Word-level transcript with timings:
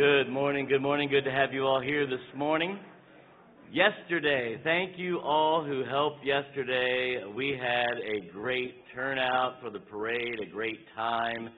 Good 0.00 0.30
morning, 0.30 0.66
good 0.66 0.80
morning. 0.80 1.10
Good 1.10 1.24
to 1.24 1.30
have 1.30 1.52
you 1.52 1.66
all 1.66 1.82
here 1.82 2.06
this 2.06 2.24
morning. 2.34 2.78
Yesterday, 3.70 4.58
thank 4.64 4.98
you 4.98 5.18
all 5.18 5.62
who 5.62 5.84
helped 5.84 6.24
yesterday. 6.24 7.22
We 7.36 7.50
had 7.50 7.98
a 7.98 8.32
great 8.32 8.76
turnout 8.94 9.56
for 9.60 9.68
the 9.68 9.78
parade, 9.78 10.38
a 10.40 10.50
great 10.50 10.78
time 10.96 11.50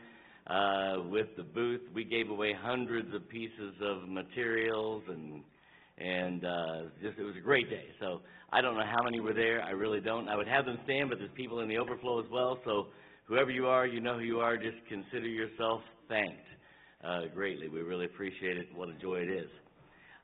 uh, 0.48 1.08
with 1.08 1.28
the 1.36 1.44
booth. 1.44 1.82
We 1.94 2.02
gave 2.02 2.30
away 2.30 2.52
hundreds 2.60 3.14
of 3.14 3.28
pieces 3.28 3.74
of 3.80 4.08
materials 4.08 5.04
and 5.06 5.44
and 5.98 6.44
uh, 6.44 6.82
just 7.00 7.20
it 7.20 7.22
was 7.22 7.36
a 7.38 7.44
great 7.44 7.70
day. 7.70 7.90
So 8.00 8.22
I 8.50 8.60
don't 8.60 8.74
know 8.74 8.84
how 8.84 9.04
many 9.04 9.20
were 9.20 9.34
there. 9.34 9.62
I 9.62 9.70
really 9.70 10.00
don't. 10.00 10.28
I 10.28 10.34
would 10.34 10.48
have 10.48 10.64
them 10.64 10.78
stand, 10.82 11.10
but 11.10 11.20
there's 11.20 11.30
people 11.36 11.60
in 11.60 11.68
the 11.68 11.78
overflow 11.78 12.18
as 12.18 12.26
well. 12.28 12.58
So 12.64 12.88
whoever 13.24 13.52
you 13.52 13.68
are, 13.68 13.86
you 13.86 14.00
know 14.00 14.18
who 14.18 14.24
you 14.24 14.40
are. 14.40 14.56
Just 14.56 14.78
consider 14.88 15.28
yourself 15.28 15.82
thanked 16.08 16.42
uh, 17.04 17.22
greatly. 17.34 17.68
We 17.68 17.80
really 17.80 18.06
appreciate 18.06 18.56
it. 18.56 18.68
What 18.74 18.88
a 18.88 18.94
joy 18.94 19.16
it 19.16 19.30
is. 19.30 19.50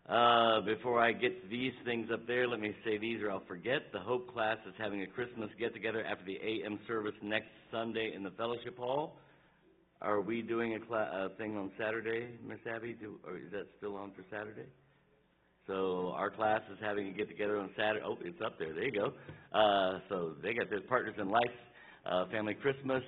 Uh, 0.09 0.63
before 0.63 1.01
I 1.01 1.13
get 1.13 1.51
these 1.51 1.75
things 1.85 2.09
up 2.13 2.27
there, 2.27 2.49
let 2.49 2.61
me 2.61 2.75
say 2.85 2.97
these 2.97 3.21
or 3.23 3.31
I'll 3.31 3.45
forget. 3.47 3.93
The 3.93 4.01
Hope 4.01 4.33
class 4.33 4.57
is 4.67 4.75
having 4.79 5.03
a 5.03 5.07
Christmas 5.07 5.51
get 5.59 5.75
together 5.75 6.03
after 6.05 6.25
the 6.25 6.39
AM 6.43 6.79
service 6.87 7.15
next 7.23 7.51
Sunday 7.71 8.13
in 8.15 8.23
the 8.23 8.31
fellowship 8.31 8.79
hall. 8.79 9.17
Are 10.01 10.21
we 10.21 10.43
doing 10.43 10.75
a 10.75 10.81
cla- 10.81 11.31
thing 11.37 11.57
on 11.57 11.73
Saturday, 11.79 12.29
Miss 12.47 12.61
Abby? 12.73 12.95
Do, 12.99 13.19
or 13.27 13.37
is 13.37 13.51
that 13.53 13.67
still 13.79 13.97
on 13.97 14.13
for 14.13 14.25
Saturday? 14.31 14.69
So 15.67 16.13
our 16.17 16.31
class 16.31 16.63
is 16.73 16.79
having 16.81 17.09
a 17.09 17.11
get 17.11 17.29
together 17.29 17.59
on 17.59 17.69
Saturday. 17.77 18.01
Oh, 18.07 18.17
it's 18.23 18.41
up 18.41 18.59
there. 18.59 18.73
There 18.73 18.85
you 18.85 18.93
go. 18.93 19.13
Uh, 19.53 19.99
so 20.09 20.33
they 20.43 20.55
got 20.55 20.71
their 20.71 20.81
Partners 20.81 21.17
in 21.21 21.29
Life 21.29 21.43
uh, 22.07 22.27
Family 22.31 22.55
Christmas. 22.55 23.03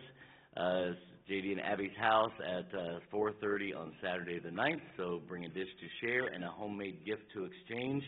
Uh, 0.56 0.91
JD 1.28 1.53
and 1.53 1.60
Abby's 1.60 1.97
house 1.98 2.32
at 2.44 2.66
uh, 2.78 2.98
4.30 3.12 3.76
on 3.76 3.92
Saturday 4.03 4.38
the 4.38 4.50
9th. 4.50 4.81
So 4.97 5.20
bring 5.28 5.44
a 5.44 5.48
dish 5.48 5.69
to 5.81 6.06
share 6.06 6.26
and 6.26 6.44
a 6.44 6.48
homemade 6.48 7.04
gift 7.04 7.22
to 7.34 7.44
exchange. 7.44 8.03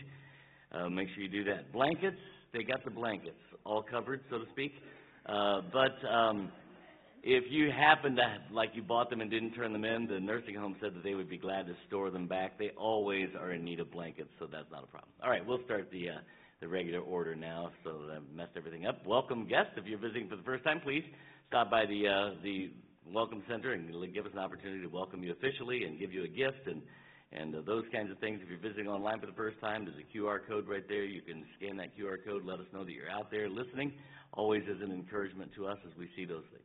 Uh, 0.71 0.89
make 0.89 1.07
sure 1.13 1.23
you 1.23 1.29
do 1.29 1.43
that. 1.45 1.71
Blankets, 1.71 2.17
they 2.51 2.63
got 2.63 2.83
the 2.83 2.91
blankets 2.91 3.35
all 3.65 3.83
covered, 3.83 4.21
so 4.29 4.39
to 4.39 4.45
speak. 4.51 4.73
Uh, 5.25 5.61
but 5.71 6.05
um, 6.07 6.51
if 7.23 7.45
you 7.49 7.71
happen 7.71 8.15
to, 8.17 8.37
like 8.51 8.71
you 8.73 8.81
bought 8.81 9.09
them 9.09 9.21
and 9.21 9.31
didn't 9.31 9.53
turn 9.53 9.71
them 9.71 9.85
in, 9.85 10.07
the 10.07 10.19
nursing 10.19 10.55
home 10.55 10.75
said 10.81 10.93
that 10.95 11.03
they 11.03 11.15
would 11.15 11.29
be 11.29 11.37
glad 11.37 11.67
to 11.67 11.73
store 11.87 12.09
them 12.09 12.27
back. 12.27 12.57
They 12.59 12.71
always 12.77 13.29
are 13.39 13.53
in 13.53 13.63
need 13.63 13.79
of 13.79 13.91
blankets, 13.91 14.29
so 14.39 14.47
that's 14.51 14.69
not 14.71 14.83
a 14.83 14.87
problem. 14.87 15.11
All 15.23 15.29
right, 15.29 15.45
we'll 15.45 15.63
start 15.63 15.89
the, 15.91 16.09
uh, 16.09 16.13
the 16.59 16.67
regular 16.67 16.99
order 16.99 17.35
now, 17.35 17.71
so 17.83 17.91
I 18.11 18.19
messed 18.35 18.57
everything 18.57 18.85
up. 18.85 19.05
Welcome 19.05 19.47
guests. 19.47 19.71
If 19.77 19.85
you're 19.85 19.99
visiting 19.99 20.27
for 20.27 20.35
the 20.35 20.43
first 20.43 20.65
time, 20.65 20.81
please 20.81 21.03
stop 21.47 21.71
by 21.71 21.85
the, 21.85 22.07
uh, 22.07 22.41
the 22.43 22.71
Welcome 23.11 23.43
Center 23.49 23.73
and 23.73 23.91
give 24.13 24.25
us 24.25 24.31
an 24.33 24.39
opportunity 24.39 24.81
to 24.81 24.87
welcome 24.87 25.23
you 25.23 25.33
officially 25.33 25.83
and 25.83 25.99
give 25.99 26.13
you 26.13 26.23
a 26.23 26.27
gift 26.27 26.67
and, 26.67 26.81
and 27.31 27.53
uh, 27.53 27.61
those 27.65 27.83
kinds 27.93 28.09
of 28.09 28.17
things. 28.19 28.39
If 28.41 28.49
you're 28.49 28.59
visiting 28.59 28.87
online 28.87 29.19
for 29.19 29.25
the 29.25 29.33
first 29.33 29.59
time, 29.59 29.85
there's 29.85 29.97
a 29.97 30.17
QR 30.17 30.39
code 30.47 30.67
right 30.67 30.87
there. 30.87 31.03
You 31.03 31.21
can 31.21 31.43
scan 31.57 31.77
that 31.77 31.97
QR 31.97 32.23
code, 32.25 32.45
let 32.45 32.59
us 32.59 32.65
know 32.73 32.83
that 32.83 32.91
you're 32.91 33.09
out 33.09 33.29
there 33.29 33.49
listening. 33.49 33.93
Always 34.33 34.63
is 34.63 34.81
an 34.81 34.91
encouragement 34.91 35.51
to 35.55 35.67
us 35.67 35.77
as 35.85 35.95
we 35.97 36.09
see 36.15 36.25
those 36.25 36.45
things. 36.51 36.63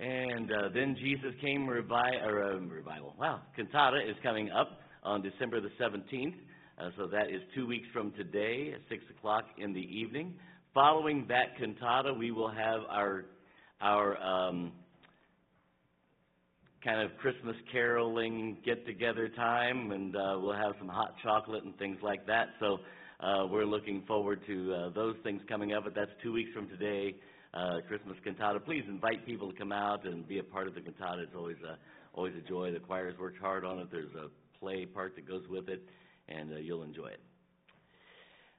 And 0.00 0.50
uh, 0.50 0.68
then 0.74 0.96
Jesus 0.98 1.34
came 1.40 1.66
revi- 1.66 2.24
or, 2.24 2.54
uh, 2.54 2.58
revival. 2.58 3.14
Wow, 3.18 3.42
cantata 3.56 3.98
is 3.98 4.16
coming 4.22 4.50
up 4.50 4.80
on 5.02 5.22
December 5.22 5.60
the 5.60 5.70
17th. 5.80 6.34
Uh, 6.78 6.90
so 6.96 7.06
that 7.06 7.28
is 7.30 7.42
two 7.54 7.66
weeks 7.66 7.86
from 7.92 8.12
today 8.12 8.72
at 8.74 8.80
6 8.88 9.04
o'clock 9.16 9.44
in 9.58 9.72
the 9.72 9.80
evening. 9.80 10.34
Following 10.72 11.26
that 11.28 11.56
cantata, 11.58 12.12
we 12.14 12.30
will 12.30 12.50
have 12.50 12.80
our 12.88 13.26
our 13.80 14.16
um, 14.18 14.72
kind 16.84 17.00
of 17.00 17.16
Christmas 17.18 17.56
caroling 17.70 18.56
get 18.64 18.86
together 18.86 19.28
time, 19.28 19.92
and 19.92 20.16
uh, 20.16 20.38
we'll 20.40 20.56
have 20.56 20.74
some 20.78 20.88
hot 20.88 21.14
chocolate 21.22 21.64
and 21.64 21.76
things 21.78 21.98
like 22.02 22.26
that. 22.26 22.48
So 22.60 22.78
uh, 23.20 23.46
we're 23.50 23.64
looking 23.64 24.02
forward 24.06 24.40
to 24.46 24.74
uh, 24.74 24.90
those 24.90 25.16
things 25.22 25.40
coming 25.48 25.72
up, 25.72 25.84
but 25.84 25.94
that's 25.94 26.10
two 26.22 26.32
weeks 26.32 26.50
from 26.54 26.68
today, 26.68 27.16
uh, 27.54 27.80
Christmas 27.88 28.16
cantata. 28.24 28.60
Please 28.60 28.84
invite 28.88 29.26
people 29.26 29.50
to 29.50 29.58
come 29.58 29.72
out 29.72 30.06
and 30.06 30.26
be 30.26 30.38
a 30.38 30.44
part 30.44 30.68
of 30.68 30.74
the 30.74 30.80
cantata. 30.80 31.22
It's 31.22 31.34
always 31.36 31.56
a, 31.68 31.76
always 32.16 32.34
a 32.36 32.48
joy. 32.48 32.72
The 32.72 32.80
choir's 32.80 33.18
worked 33.18 33.38
hard 33.38 33.64
on 33.64 33.78
it. 33.78 33.88
There's 33.90 34.14
a 34.14 34.28
play 34.58 34.86
part 34.86 35.14
that 35.16 35.26
goes 35.26 35.42
with 35.48 35.68
it, 35.68 35.82
and 36.28 36.52
uh, 36.52 36.56
you'll 36.56 36.82
enjoy 36.84 37.08
it. 37.08 37.20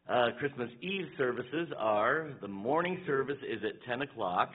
Uh, 0.09 0.29
Christmas 0.39 0.69
Eve 0.81 1.05
services 1.17 1.69
are 1.77 2.29
the 2.41 2.47
morning 2.47 2.99
service 3.05 3.37
is 3.47 3.61
at 3.63 3.83
10 3.87 4.01
o'clock. 4.01 4.51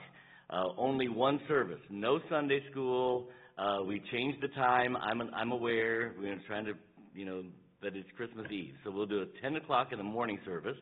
Uh, 0.50 0.64
only 0.76 1.08
one 1.08 1.40
service, 1.48 1.80
no 1.90 2.20
Sunday 2.28 2.60
school. 2.70 3.28
Uh, 3.56 3.82
we 3.86 4.02
changed 4.12 4.42
the 4.42 4.48
time. 4.48 4.96
I'm, 4.96 5.20
an, 5.20 5.30
I'm 5.34 5.52
aware. 5.52 6.14
We're 6.18 6.40
trying 6.46 6.66
to, 6.66 6.72
you 7.14 7.24
know, 7.24 7.44
that 7.82 7.96
it's 7.96 8.08
Christmas 8.16 8.46
Eve. 8.50 8.74
So 8.84 8.90
we'll 8.90 9.06
do 9.06 9.22
a 9.22 9.42
10 9.42 9.56
o'clock 9.56 9.88
in 9.92 9.98
the 9.98 10.04
morning 10.04 10.38
service. 10.44 10.76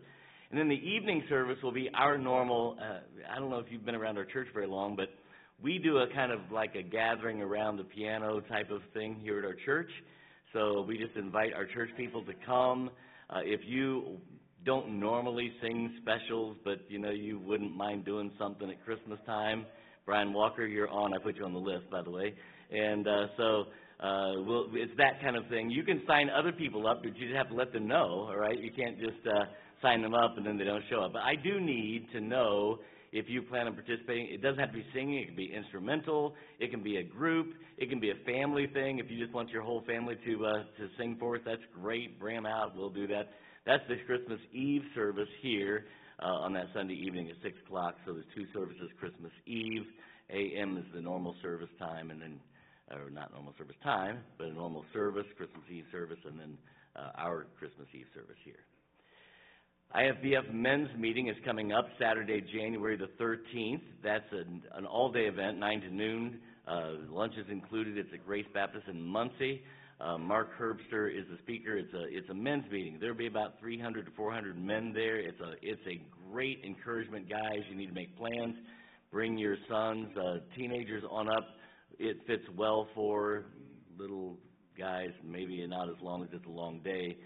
And 0.51 0.59
then 0.59 0.69
the 0.69 0.75
evening 0.75 1.23
service 1.29 1.57
will 1.63 1.73
be 1.73 1.89
our 1.95 2.19
normal, 2.19 2.77
uh, 2.81 3.01
I 3.31 3.39
don't 3.39 3.51
know 3.51 3.59
if 3.59 3.67
you've 3.71 3.85
been 3.85 3.95
around 3.95 4.19
our 4.19 4.25
church 4.25 4.49
very 4.53 4.67
long, 4.67 4.97
but 4.97 5.09
we 5.63 5.79
do 5.79 5.99
a 5.99 6.07
kind 6.13 6.33
of 6.33 6.41
like 6.53 6.75
a 6.75 6.83
gathering 6.83 7.41
around 7.41 7.77
the 7.77 7.85
piano 7.85 8.41
type 8.41 8.71
of 8.71 8.83
thing 8.93 9.19
here 9.23 9.39
at 9.39 9.45
our 9.45 9.57
church. 9.65 9.91
So 10.53 10.85
we 10.87 10.99
just 10.99 11.17
invite 11.17 11.55
our 11.55 11.67
church 11.67 11.91
people 11.97 12.25
to 12.25 12.33
come. 12.45 12.91
Uh, 13.31 13.41
if 13.45 13.61
you 13.65 14.19
don't 14.65 15.01
normally 15.01 15.53
sing 15.61 15.93
specials, 16.01 16.57
but 16.65 16.79
you 16.89 16.99
know 16.99 17.11
you 17.11 17.39
wouldn't 17.41 17.75
mind 17.75 18.05
doing 18.05 18.31
something 18.39 18.71
at 18.71 18.85
Christmas 18.85 19.19
time. 19.27 19.67
Brian 20.07 20.33
Walker, 20.33 20.67
you're 20.67 20.89
on. 20.89 21.15
I 21.15 21.19
put 21.19 21.37
you 21.37 21.45
on 21.45 21.53
the 21.53 21.59
list, 21.59 21.89
by 21.91 22.03
the 22.03 22.11
way. 22.11 22.35
And 22.71 23.07
uh, 23.07 23.27
so 23.37 23.65
uh, 24.01 24.33
we'll, 24.45 24.67
it's 24.73 24.93
that 24.99 25.21
kind 25.23 25.37
of 25.37 25.47
thing. 25.49 25.71
You 25.71 25.85
can 25.85 26.03
sign 26.07 26.29
other 26.29 26.53
people 26.53 26.87
up, 26.87 27.03
but 27.03 27.17
you 27.17 27.27
just 27.27 27.37
have 27.37 27.49
to 27.49 27.55
let 27.55 27.73
them 27.73 27.87
know. 27.87 28.27
All 28.29 28.37
right, 28.37 28.59
you 28.59 28.73
can't 28.73 28.99
just 28.99 29.25
uh, 29.27 29.45
sign 29.81 30.03
them 30.03 30.15
up 30.15 30.37
and 30.37 30.47
then 30.47 30.59
they 30.59 30.65
don't 30.65 30.83
show 30.91 31.03
up. 31.03 31.13
But 31.13 31.23
I 31.23 31.35
do 31.37 31.61
need 31.61 32.07
to 32.13 32.21
know 32.21 32.79
if 33.13 33.27
you 33.29 33.43
plan 33.43 33.67
on 33.67 33.75
participating. 33.75 34.29
It 34.33 34.43
doesn't 34.43 34.59
have 34.59 34.71
to 34.71 34.79
be 34.79 34.87
singing. 34.95 35.19
It 35.19 35.27
can 35.27 35.37
be 35.37 35.53
instrumental. 35.55 36.35
It 36.59 36.71
can 36.71 36.83
be 36.83 36.97
a 36.97 37.03
group. 37.03 37.55
It 37.77 37.91
can 37.91 38.01
be 38.01 38.11
a 38.11 38.15
family 38.25 38.67
thing. 38.73 38.99
If 38.99 39.11
you 39.11 39.23
just 39.23 39.35
want 39.35 39.51
your 39.51 39.63
whole 39.63 39.83
family 39.87 40.17
to 40.25 40.47
uh, 40.47 40.53
to 40.79 40.89
sing 40.99 41.17
for 41.21 41.37
us, 41.37 41.43
that's 41.45 41.63
great. 41.81 42.19
Bring 42.19 42.37
them 42.37 42.47
out. 42.47 42.75
We'll 42.75 42.91
do 42.91 43.07
that. 43.09 43.29
That's 43.65 43.83
the 43.89 43.97
Christmas 44.07 44.41
Eve 44.53 44.83
service 44.95 45.29
here 45.41 45.85
uh, 46.21 46.27
on 46.27 46.53
that 46.55 46.67
Sunday 46.75 46.95
evening 46.95 47.31
at 47.31 47.37
6 47.43 47.57
o'clock. 47.65 47.95
So 48.05 48.13
there's 48.13 48.27
two 48.35 48.47
services 48.53 48.91
Christmas 48.99 49.33
Eve. 49.47 49.85
AM 50.31 50.77
is 50.79 50.85
the 50.95 51.01
normal 51.01 51.37
service 51.43 51.69
time, 51.79 52.11
and 52.11 52.21
then, 52.21 52.41
or 52.91 53.11
not 53.11 53.33
normal 53.33 53.55
service 53.59 53.77
time, 53.85 54.19
but 54.39 54.49
a 54.49 54.53
normal 54.53 54.85
service, 54.93 55.27
Christmas 55.37 55.63
Eve 55.71 55.85
service, 55.93 56.19
and 56.25 56.39
then 56.39 56.59
uh, 56.97 57.11
our 57.17 57.47
Christmas 57.59 57.87
Eve 57.95 58.07
service 58.15 58.37
here. 58.45 58.65
IFBF 59.95 60.53
men's 60.53 60.89
meeting 60.99 61.29
is 61.29 61.37
coming 61.45 61.73
up 61.73 61.87
Saturday, 62.01 62.41
January 62.41 62.97
the 62.97 63.11
13th. 63.23 63.83
That's 64.03 64.25
an, 64.33 64.63
an 64.75 64.87
all 64.87 65.13
day 65.13 65.27
event, 65.27 65.59
9 65.59 65.81
to 65.83 65.95
noon. 65.95 66.39
Uh, 66.67 66.93
lunch 67.11 67.35
is 67.37 67.47
included. 67.51 67.99
It's 67.99 68.09
at 68.15 68.25
Grace 68.25 68.47
Baptist 68.55 68.89
in 68.89 69.03
Muncie. 69.03 69.63
Uh, 70.03 70.19
Mark 70.19 70.51
Herbster 70.59 71.17
is 71.17 71.25
the 71.31 71.39
speaker. 71.43 71.77
It's 71.77 71.93
a 71.95 72.03
it's 72.09 72.29
a 72.29 72.35
men's 72.35 72.65
meeting. 72.73 72.99
There'll 73.01 73.17
be 73.17 73.29
about 73.29 73.61
300 73.61 74.07
to 74.07 74.11
400 74.13 74.59
men 74.59 74.93
there. 74.93 75.19
It's 75.19 75.39
a 75.41 75.53
it's 75.63 75.83
a 75.87 76.03
great 76.29 76.61
encouragement, 76.65 77.29
guys. 77.29 77.61
You 77.71 77.77
need 77.77 77.87
to 77.87 77.93
make 77.93 78.17
plans. 78.17 78.57
Bring 79.13 79.39
your 79.39 79.57
sons, 79.69 80.09
uh, 80.17 80.39
teenagers 80.57 81.05
on 81.09 81.29
up. 81.29 81.47
It 82.01 82.17
fits 82.27 82.43
well 82.57 82.89
for 82.97 83.45
little 83.97 84.39
guys. 84.77 85.11
Maybe 85.25 85.65
not 85.69 85.89
as 85.89 85.95
long 86.03 86.25
as 86.25 86.31
it's 86.33 86.47
a 86.47 86.51
long 86.51 86.81
day, 86.81 87.17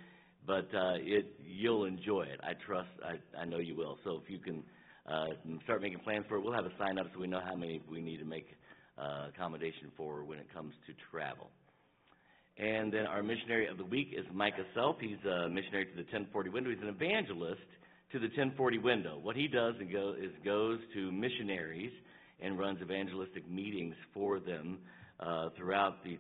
but 0.46 0.68
uh, 0.74 0.96
it 0.98 1.32
you'll 1.46 1.86
enjoy 1.86 2.24
it. 2.24 2.40
I 2.42 2.52
trust. 2.66 2.90
I 3.02 3.40
I 3.40 3.46
know 3.46 3.58
you 3.58 3.74
will. 3.74 3.96
So 4.04 4.20
if 4.22 4.28
you 4.28 4.38
can 4.38 4.62
uh, 5.10 5.28
start 5.64 5.80
making 5.80 6.00
plans 6.00 6.26
for 6.28 6.36
it, 6.36 6.42
we'll 6.42 6.52
have 6.52 6.66
a 6.66 6.76
sign 6.78 6.98
up 6.98 7.06
so 7.14 7.20
we 7.20 7.26
know 7.26 7.40
how 7.42 7.56
many 7.56 7.80
we 7.90 8.02
need 8.02 8.18
to 8.18 8.26
make 8.26 8.48
uh, 8.98 9.28
accommodation 9.34 9.90
for 9.96 10.24
when 10.24 10.38
it 10.38 10.52
comes 10.52 10.74
to 10.86 10.92
travel. 11.10 11.48
And 12.58 12.90
then 12.90 13.04
our 13.06 13.22
missionary 13.22 13.68
of 13.68 13.76
the 13.76 13.84
week 13.84 14.14
is 14.16 14.24
Micah 14.32 14.64
Self. 14.74 14.96
He's 14.98 15.22
a 15.24 15.48
missionary 15.48 15.86
to 15.86 15.92
the 15.92 16.04
1040 16.04 16.50
window. 16.50 16.70
He's 16.70 16.80
an 16.80 16.88
evangelist 16.88 17.60
to 18.12 18.18
the 18.18 18.28
1040 18.28 18.78
window. 18.78 19.18
What 19.22 19.36
he 19.36 19.46
does 19.46 19.74
is 19.76 20.32
goes 20.42 20.78
to 20.94 21.12
missionaries 21.12 21.92
and 22.40 22.58
runs 22.58 22.80
evangelistic 22.80 23.50
meetings 23.50 23.94
for 24.14 24.40
them 24.40 24.78
uh, 25.20 25.50
throughout 25.56 26.02
the 26.02 26.18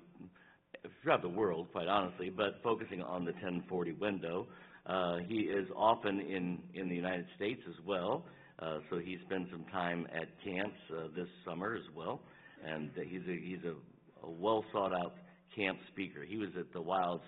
throughout 1.02 1.22
the 1.22 1.28
world, 1.28 1.68
quite 1.72 1.88
honestly, 1.88 2.30
but 2.30 2.60
focusing 2.62 3.02
on 3.02 3.24
the 3.24 3.32
1040 3.32 3.92
window. 3.92 4.46
Uh, 4.84 5.16
he 5.26 5.40
is 5.40 5.66
often 5.74 6.20
in, 6.20 6.58
in 6.74 6.88
the 6.88 6.94
United 6.94 7.26
States 7.34 7.60
as 7.68 7.74
well, 7.84 8.24
uh, 8.60 8.78
so 8.88 8.98
he 8.98 9.18
spends 9.24 9.50
some 9.50 9.64
time 9.72 10.06
at 10.14 10.28
camps 10.44 10.76
uh, 10.92 11.08
this 11.16 11.26
summer 11.44 11.74
as 11.74 11.96
well, 11.96 12.20
and 12.64 12.90
he's 13.08 13.22
a, 13.22 13.32
he's 13.32 13.64
a, 13.64 14.26
a 14.26 14.30
well 14.30 14.64
sought 14.72 14.92
out 14.92 15.14
camp 15.56 15.78
speaker. 15.88 16.22
He 16.22 16.36
was 16.36 16.50
at 16.58 16.72
the 16.72 16.80
Wilds 16.80 17.24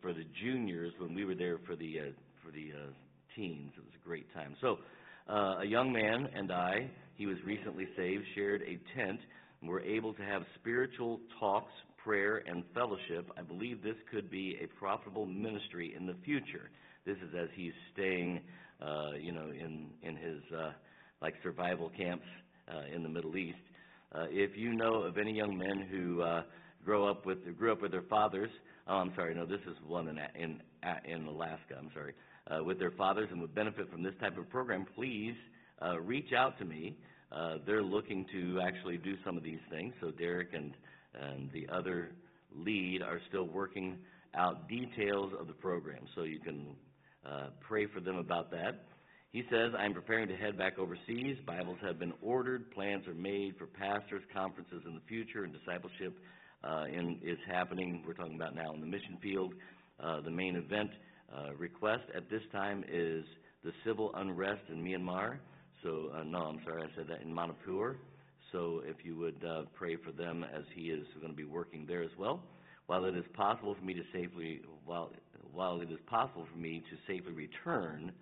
for 0.00 0.12
the 0.12 0.24
juniors 0.42 0.92
when 0.98 1.14
we 1.14 1.24
were 1.24 1.34
there 1.34 1.58
for 1.66 1.76
the 1.76 1.98
uh, 1.98 2.02
for 2.44 2.50
the 2.52 2.72
uh, 2.72 2.90
teens. 3.34 3.72
It 3.76 3.80
was 3.80 3.92
a 4.00 4.06
great 4.06 4.32
time. 4.32 4.56
So, 4.60 4.78
uh, 5.28 5.60
a 5.62 5.66
young 5.66 5.92
man 5.92 6.28
and 6.34 6.50
I, 6.50 6.90
he 7.16 7.26
was 7.26 7.36
recently 7.44 7.86
saved, 7.96 8.24
shared 8.34 8.62
a 8.62 8.78
tent, 8.96 9.20
and 9.60 9.68
were 9.68 9.82
able 9.82 10.14
to 10.14 10.22
have 10.22 10.42
spiritual 10.60 11.20
talks, 11.38 11.72
prayer, 12.02 12.42
and 12.46 12.64
fellowship. 12.74 13.30
I 13.36 13.42
believe 13.42 13.82
this 13.82 13.96
could 14.10 14.30
be 14.30 14.56
a 14.62 14.66
profitable 14.78 15.26
ministry 15.26 15.94
in 15.96 16.06
the 16.06 16.14
future. 16.24 16.70
This 17.04 17.16
is 17.16 17.34
as 17.38 17.48
he's 17.54 17.72
staying, 17.92 18.40
uh, 18.80 19.12
you 19.20 19.32
know, 19.32 19.48
in, 19.50 19.88
in 20.02 20.16
his, 20.16 20.40
uh, 20.56 20.72
like, 21.20 21.34
survival 21.42 21.90
camps 21.96 22.26
uh, 22.72 22.94
in 22.94 23.02
the 23.02 23.08
Middle 23.08 23.36
East. 23.36 23.58
Uh, 24.14 24.26
if 24.30 24.56
you 24.56 24.72
know 24.72 25.02
of 25.02 25.18
any 25.18 25.32
young 25.32 25.58
men 25.58 25.86
who 25.90 26.22
uh, 26.22 26.42
grow 26.84 27.06
up 27.08 27.26
with, 27.26 27.38
grew 27.56 27.72
up 27.72 27.82
with 27.82 27.92
their 27.92 28.02
fathers, 28.02 28.50
oh, 28.86 28.96
I'm 28.96 29.12
sorry, 29.14 29.34
no, 29.34 29.46
this 29.46 29.60
is 29.66 29.76
one 29.86 30.08
in, 30.08 30.18
in, 30.40 30.60
in 31.04 31.26
Alaska, 31.26 31.74
I'm 31.78 31.90
sorry, 31.94 32.14
uh, 32.50 32.64
with 32.64 32.78
their 32.78 32.92
fathers 32.92 33.28
and 33.30 33.40
would 33.40 33.54
benefit 33.54 33.90
from 33.90 34.02
this 34.02 34.14
type 34.20 34.38
of 34.38 34.48
program, 34.48 34.86
please 34.94 35.34
uh, 35.82 36.00
reach 36.00 36.32
out 36.36 36.58
to 36.58 36.64
me. 36.64 36.96
Uh, 37.30 37.56
they're 37.66 37.82
looking 37.82 38.24
to 38.32 38.60
actually 38.66 38.96
do 38.96 39.14
some 39.24 39.36
of 39.36 39.42
these 39.42 39.60
things, 39.70 39.92
so 40.00 40.10
Derek 40.10 40.54
and, 40.54 40.72
and 41.14 41.50
the 41.52 41.68
other 41.70 42.12
lead 42.56 43.02
are 43.02 43.20
still 43.28 43.44
working 43.44 43.98
out 44.34 44.68
details 44.68 45.32
of 45.38 45.46
the 45.46 45.52
program, 45.52 46.04
so 46.14 46.22
you 46.22 46.40
can 46.40 46.66
uh, 47.26 47.48
pray 47.60 47.86
for 47.86 48.00
them 48.00 48.16
about 48.16 48.50
that. 48.50 48.86
He 49.30 49.42
says, 49.50 49.72
I'm 49.78 49.92
preparing 49.92 50.26
to 50.28 50.36
head 50.36 50.56
back 50.56 50.78
overseas. 50.78 51.36
Bibles 51.46 51.76
have 51.82 51.98
been 51.98 52.14
ordered. 52.22 52.70
Plans 52.70 53.06
are 53.06 53.14
made 53.14 53.56
for 53.58 53.66
pastors' 53.66 54.22
conferences 54.32 54.82
in 54.86 54.94
the 54.94 55.02
future, 55.06 55.44
and 55.44 55.52
discipleship 55.52 56.18
uh, 56.64 56.84
is 57.22 57.38
happening. 57.46 58.02
We're 58.06 58.14
talking 58.14 58.34
about 58.34 58.54
now 58.54 58.72
in 58.74 58.80
the 58.80 58.86
mission 58.86 59.18
field. 59.22 59.54
Uh, 60.02 60.20
the 60.20 60.30
main 60.30 60.56
event 60.56 60.90
uh, 61.34 61.54
request 61.54 62.04
at 62.16 62.30
this 62.30 62.42
time 62.52 62.84
is 62.90 63.24
the 63.64 63.72
civil 63.84 64.12
unrest 64.14 64.62
in 64.68 64.82
Myanmar. 64.82 65.38
So, 65.82 66.10
no, 66.26 66.38
I'm 66.38 66.60
sorry, 66.64 66.82
I 66.82 66.96
said 66.96 67.06
that 67.08 67.22
in 67.22 67.32
Manipur. 67.32 67.96
So, 68.52 68.82
if 68.84 69.04
you 69.04 69.16
would 69.18 69.44
pray 69.74 69.96
for 69.96 70.10
them 70.10 70.44
as 70.44 70.64
he 70.74 70.90
is 70.90 71.06
going 71.20 71.32
to 71.32 71.36
be 71.36 71.44
working 71.44 71.84
there 71.86 72.02
as 72.02 72.10
well. 72.18 72.42
While 72.86 73.04
it 73.04 73.16
is 73.16 73.24
possible 73.36 73.76
for 73.78 73.84
me 73.84 73.94
to 73.94 74.02
safely, 74.12 74.62
while, 74.86 75.12
while 75.52 75.80
it 75.80 75.90
is 75.92 75.98
possible 76.06 76.46
for 76.50 76.58
me 76.58 76.82
to 76.90 76.96
safely 77.06 77.32
return, 77.32 78.12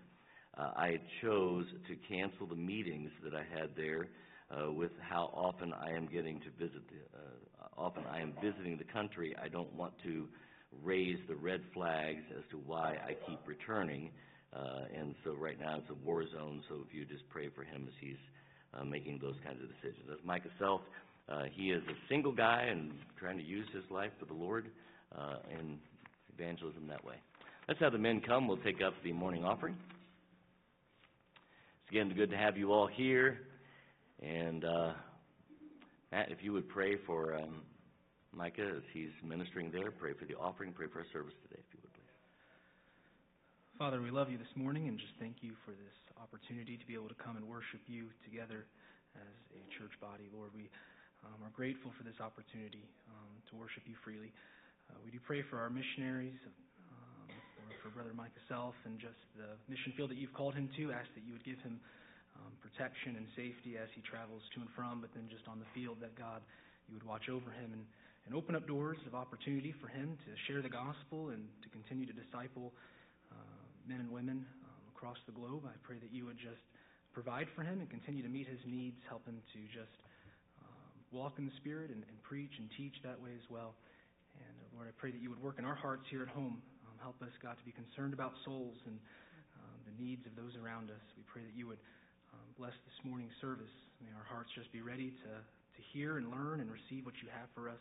uh, 0.59 0.73
I 0.76 0.99
chose 1.23 1.66
to 1.87 1.97
cancel 2.09 2.47
the 2.47 2.57
meetings 2.57 3.11
that 3.23 3.35
I 3.35 3.45
had 3.59 3.71
there 3.76 4.09
uh, 4.50 4.73
with 4.73 4.93
how 5.00 5.31
often 5.35 5.73
I 5.73 5.91
am 5.91 6.07
getting 6.07 6.41
to 6.41 6.50
visit, 6.59 6.83
the, 6.88 7.19
uh, 7.19 7.67
often 7.76 8.05
I 8.11 8.21
am 8.21 8.33
visiting 8.43 8.76
the 8.76 8.85
country. 8.85 9.35
I 9.43 9.49
don't 9.49 9.73
want 9.75 9.93
to 10.05 10.26
raise 10.83 11.19
the 11.29 11.35
red 11.35 11.62
flags 11.75 12.23
as 12.37 12.45
to 12.50 12.57
why 12.67 12.97
I 13.05 13.15
keep 13.29 13.41
returning. 13.47 14.11
Uh, 14.53 14.85
and 14.97 15.15
so 15.25 15.33
right 15.35 15.59
now 15.59 15.76
it's 15.79 15.91
a 15.91 16.07
war 16.07 16.25
zone, 16.31 16.62
so 16.69 16.76
if 16.87 16.95
you 16.95 17.05
just 17.05 17.29
pray 17.29 17.49
for 17.49 17.62
him 17.62 17.85
as 17.87 17.95
he's 18.00 18.17
uh, 18.75 18.85
making 18.85 19.19
those 19.21 19.37
kinds 19.45 19.61
of 19.62 19.69
decisions. 19.69 20.09
As 20.11 20.19
Micah 20.25 20.49
Self, 20.59 20.81
uh, 21.29 21.45
he 21.53 21.71
is 21.71 21.83
a 21.88 21.97
single 22.09 22.33
guy 22.33 22.67
and 22.71 22.93
trying 23.19 23.38
to 23.38 23.45
use 23.45 23.67
his 23.75 23.85
life 23.91 24.12
for 24.19 24.26
the 24.26 24.35
Lord 24.35 24.67
uh, 25.17 25.37
and 25.59 25.79
evangelism 26.33 26.87
that 26.88 27.05
way. 27.05 27.17
Let's 27.69 27.81
have 27.81 27.93
the 27.93 27.99
men 27.99 28.21
come. 28.21 28.47
We'll 28.47 28.59
take 28.59 28.81
up 28.81 28.95
the 29.03 29.12
morning 29.12 29.45
offering. 29.45 29.76
It's 31.83 31.91
again 31.91 32.12
good 32.17 32.31
to 32.31 32.37
have 32.37 32.57
you 32.57 32.73
all 32.73 32.87
here. 32.87 33.41
And 34.23 34.65
uh, 34.65 34.93
Matt, 36.13 36.31
if 36.31 36.39
you 36.43 36.53
would 36.53 36.69
pray 36.69 36.97
for 37.07 37.37
um, 37.37 37.63
Micah 38.33 38.77
as 38.77 38.85
he's 38.93 39.13
ministering 39.25 39.71
there, 39.71 39.91
pray 39.91 40.13
for 40.15 40.25
the 40.25 40.35
offering, 40.35 40.73
pray 40.73 40.87
for 40.89 41.01
our 41.01 41.11
service 41.13 41.35
today, 41.45 41.61
if 41.61 41.69
you 41.75 41.81
would 41.83 41.93
please. 41.93 42.15
Father, 43.79 44.01
we 44.01 44.11
love 44.11 44.31
you 44.31 44.39
this 44.39 44.55
morning 44.57 44.89
and 44.89 44.99
just 44.99 45.13
thank 45.21 45.45
you 45.45 45.53
for 45.65 45.73
this 45.73 45.97
opportunity 46.17 46.77
to 46.77 46.87
be 46.89 46.95
able 46.95 47.09
to 47.13 47.19
come 47.21 47.37
and 47.37 47.45
worship 47.45 47.85
you 47.87 48.09
together 48.25 48.65
as 49.17 49.37
a 49.53 49.61
church 49.77 49.93
body. 50.01 50.33
Lord, 50.33 50.51
we 50.57 50.73
um, 51.25 51.37
are 51.45 51.53
grateful 51.53 51.93
for 51.97 52.05
this 52.05 52.17
opportunity 52.21 52.89
um, 53.13 53.33
to 53.51 53.57
worship 53.57 53.85
you 53.85 53.95
freely. 54.01 54.33
Uh, 54.89 54.97
we 55.05 55.11
do 55.11 55.21
pray 55.21 55.45
for 55.45 55.61
our 55.61 55.69
missionaries, 55.69 56.39
for 57.87 57.95
Brother 57.95 58.19
Micah 58.19 58.43
Self 58.51 58.75
and 58.83 58.99
just 58.99 59.15
the 59.39 59.55
mission 59.71 59.95
field 59.95 60.11
that 60.11 60.19
you've 60.19 60.35
called 60.35 60.59
him 60.59 60.67
to. 60.75 60.91
Ask 60.91 61.07
that 61.15 61.23
you 61.23 61.39
would 61.39 61.47
give 61.47 61.63
him 61.63 61.79
um, 61.79 61.87
protection 62.61 63.16
and 63.16 63.26
safety 63.37 63.81
as 63.81 63.88
he 63.95 64.02
travels 64.05 64.43
to 64.52 64.61
and 64.61 64.71
from, 64.76 65.00
but 65.00 65.09
then 65.14 65.28
just 65.33 65.49
on 65.49 65.59
the 65.59 65.69
field 65.73 65.97
that 66.00 66.12
God, 66.19 66.45
you 66.88 66.95
would 66.95 67.07
watch 67.07 67.28
over 67.33 67.49
him 67.50 67.73
and, 67.73 67.85
and 68.28 68.35
open 68.35 68.55
up 68.55 68.66
doors 68.66 68.99
of 69.07 69.14
opportunity 69.14 69.73
for 69.81 69.88
him 69.88 70.19
to 70.26 70.31
share 70.45 70.61
the 70.61 70.73
gospel 70.73 71.31
and 71.33 71.49
to 71.64 71.69
continue 71.73 72.05
to 72.05 72.12
disciple 72.12 72.75
uh, 73.33 73.62
men 73.88 74.00
and 74.00 74.11
women 74.11 74.45
um, 74.66 74.83
across 74.93 75.16
the 75.25 75.33
globe. 75.33 75.64
I 75.64 75.76
pray 75.87 75.97
that 76.02 76.12
you 76.12 76.26
would 76.26 76.37
just 76.37 76.61
provide 77.16 77.49
for 77.57 77.64
him 77.64 77.81
and 77.81 77.88
continue 77.88 78.21
to 78.21 78.28
meet 78.28 78.45
his 78.45 78.61
needs, 78.69 79.00
help 79.09 79.25
him 79.25 79.40
to 79.40 79.61
just 79.73 79.95
um, 80.61 80.93
walk 81.16 81.40
in 81.40 81.49
the 81.49 81.57
Spirit 81.64 81.88
and, 81.88 82.05
and 82.05 82.16
preach 82.26 82.52
and 82.61 82.69
teach 82.76 82.95
that 83.07 83.16
way 83.16 83.33
as 83.33 83.47
well. 83.49 83.73
And 84.37 84.55
uh, 84.61 84.76
Lord, 84.76 84.87
I 84.90 84.95
pray 85.00 85.11
that 85.16 85.23
you 85.25 85.33
would 85.33 85.40
work 85.40 85.57
in 85.57 85.64
our 85.64 85.78
hearts 85.78 86.05
here 86.12 86.21
at 86.21 86.28
home 86.28 86.61
um, 86.85 86.97
help 87.00 87.16
us, 87.23 87.33
God, 87.43 87.57
to 87.57 87.64
be 87.64 87.73
concerned 87.73 88.12
about 88.12 88.33
souls 88.45 88.76
and 88.85 89.00
um, 89.57 89.78
the 89.88 89.95
needs 89.97 90.25
of 90.28 90.37
those 90.37 90.52
around 90.61 90.90
us. 90.90 91.00
We 91.16 91.25
pray 91.25 91.40
that 91.40 91.57
you 91.57 91.69
would 91.69 91.81
um, 91.81 91.96
bless 92.57 92.73
this 92.89 92.97
morning's 93.05 93.37
service. 93.41 93.73
May 94.01 94.09
our 94.17 94.25
hearts 94.25 94.49
just 94.57 94.73
be 94.73 94.81
ready 94.81 95.13
to, 95.13 95.33
to 95.45 95.81
hear 95.93 96.17
and 96.17 96.33
learn 96.33 96.65
and 96.65 96.73
receive 96.73 97.05
what 97.05 97.17
you 97.21 97.29
have 97.29 97.53
for 97.53 97.69
us. 97.69 97.81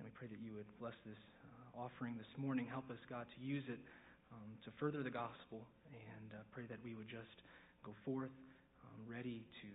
And 0.00 0.08
we 0.08 0.12
pray 0.16 0.32
that 0.32 0.40
you 0.40 0.56
would 0.56 0.68
bless 0.80 0.96
this 1.04 1.20
uh, 1.44 1.84
offering 1.84 2.16
this 2.16 2.32
morning. 2.40 2.64
Help 2.64 2.88
us, 2.88 3.00
God, 3.12 3.28
to 3.28 3.38
use 3.44 3.64
it 3.68 3.80
um, 4.32 4.48
to 4.64 4.72
further 4.80 5.04
the 5.04 5.12
gospel. 5.12 5.68
And 5.92 6.32
uh, 6.32 6.40
pray 6.56 6.64
that 6.72 6.80
we 6.80 6.96
would 6.96 7.08
just 7.08 7.44
go 7.84 7.92
forth 8.00 8.32
um, 8.80 9.00
ready 9.04 9.44
to 9.60 9.68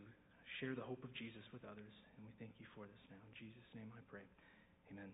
share 0.58 0.74
the 0.74 0.82
hope 0.82 1.06
of 1.06 1.14
Jesus 1.14 1.46
with 1.54 1.62
others. 1.70 1.94
And 2.18 2.26
we 2.26 2.34
thank 2.42 2.58
you 2.58 2.66
for 2.74 2.90
this 2.90 3.04
now. 3.14 3.22
In 3.22 3.34
Jesus' 3.38 3.70
name 3.78 3.90
I 3.94 4.02
pray. 4.10 4.26
Amen. 4.98 5.14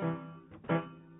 Amen. 0.00 1.11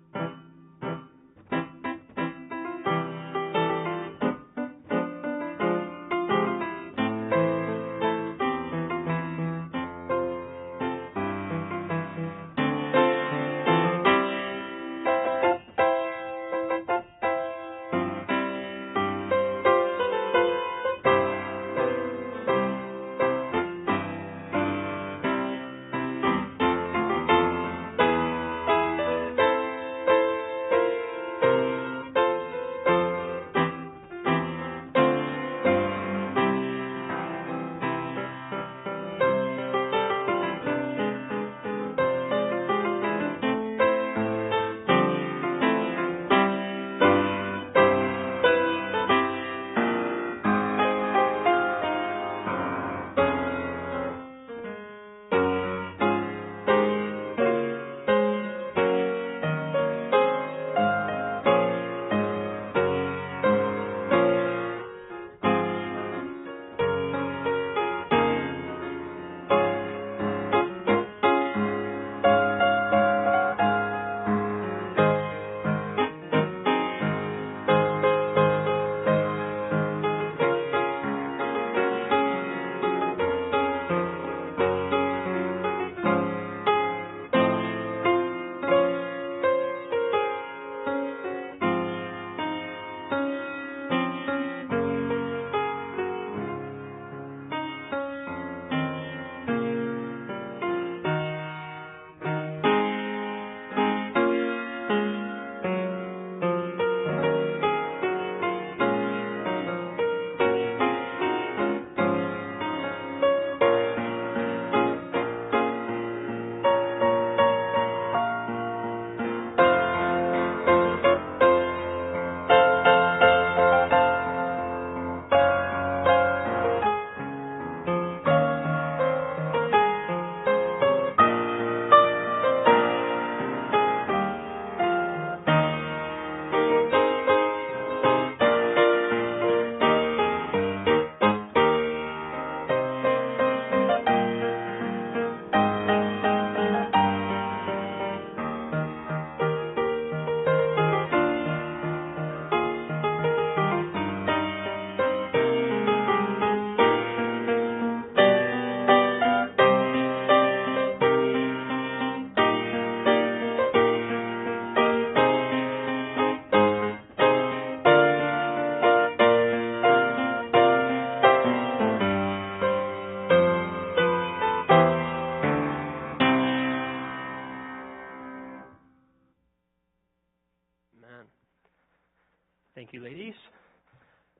Thank 182.83 182.91
you, 182.95 183.01
ladies. 183.01 183.33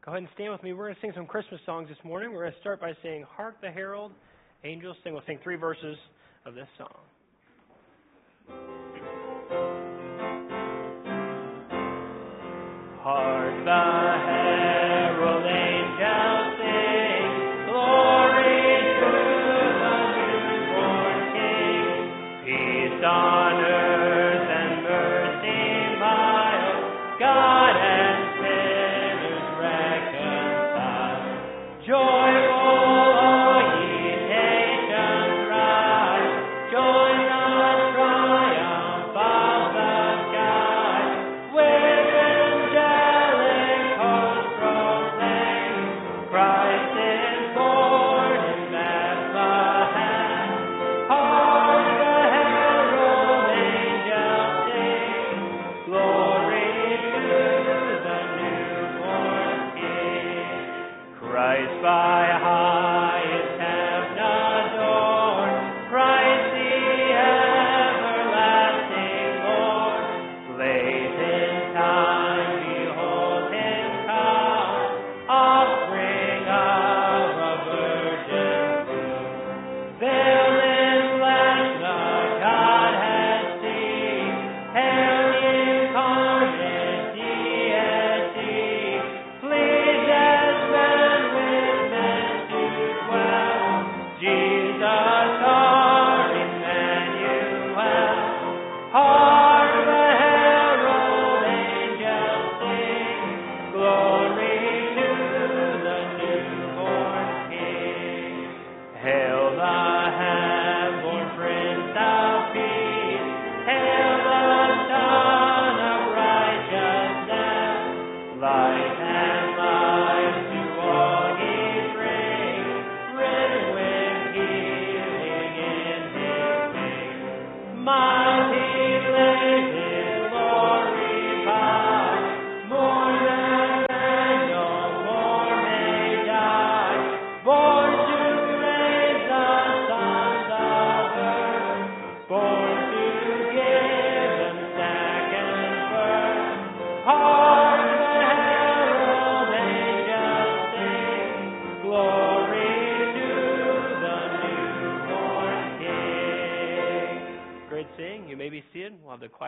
Go 0.03 0.11
ahead 0.11 0.23
and 0.23 0.27
stand 0.35 0.51
with 0.51 0.61
me. 0.63 0.73
We're 0.73 0.87
going 0.87 0.95
to 0.95 0.99
sing 0.99 1.13
some 1.15 1.25
Christmas 1.25 1.61
songs 1.65 1.87
this 1.87 1.97
morning. 2.03 2.33
We're 2.33 2.41
going 2.41 2.51
to 2.51 2.59
start 2.59 2.81
by 2.81 2.91
saying, 3.01 3.23
Hark 3.37 3.55
the 3.61 3.71
Herald, 3.71 4.11
Angels 4.65 4.97
Sing. 5.01 5.13
We'll 5.13 5.23
sing 5.25 5.39
three 5.41 5.55
verses 5.55 5.95
of 6.45 6.53
this 6.53 6.67
song. 6.77 6.91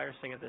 embarrassing 0.06 0.45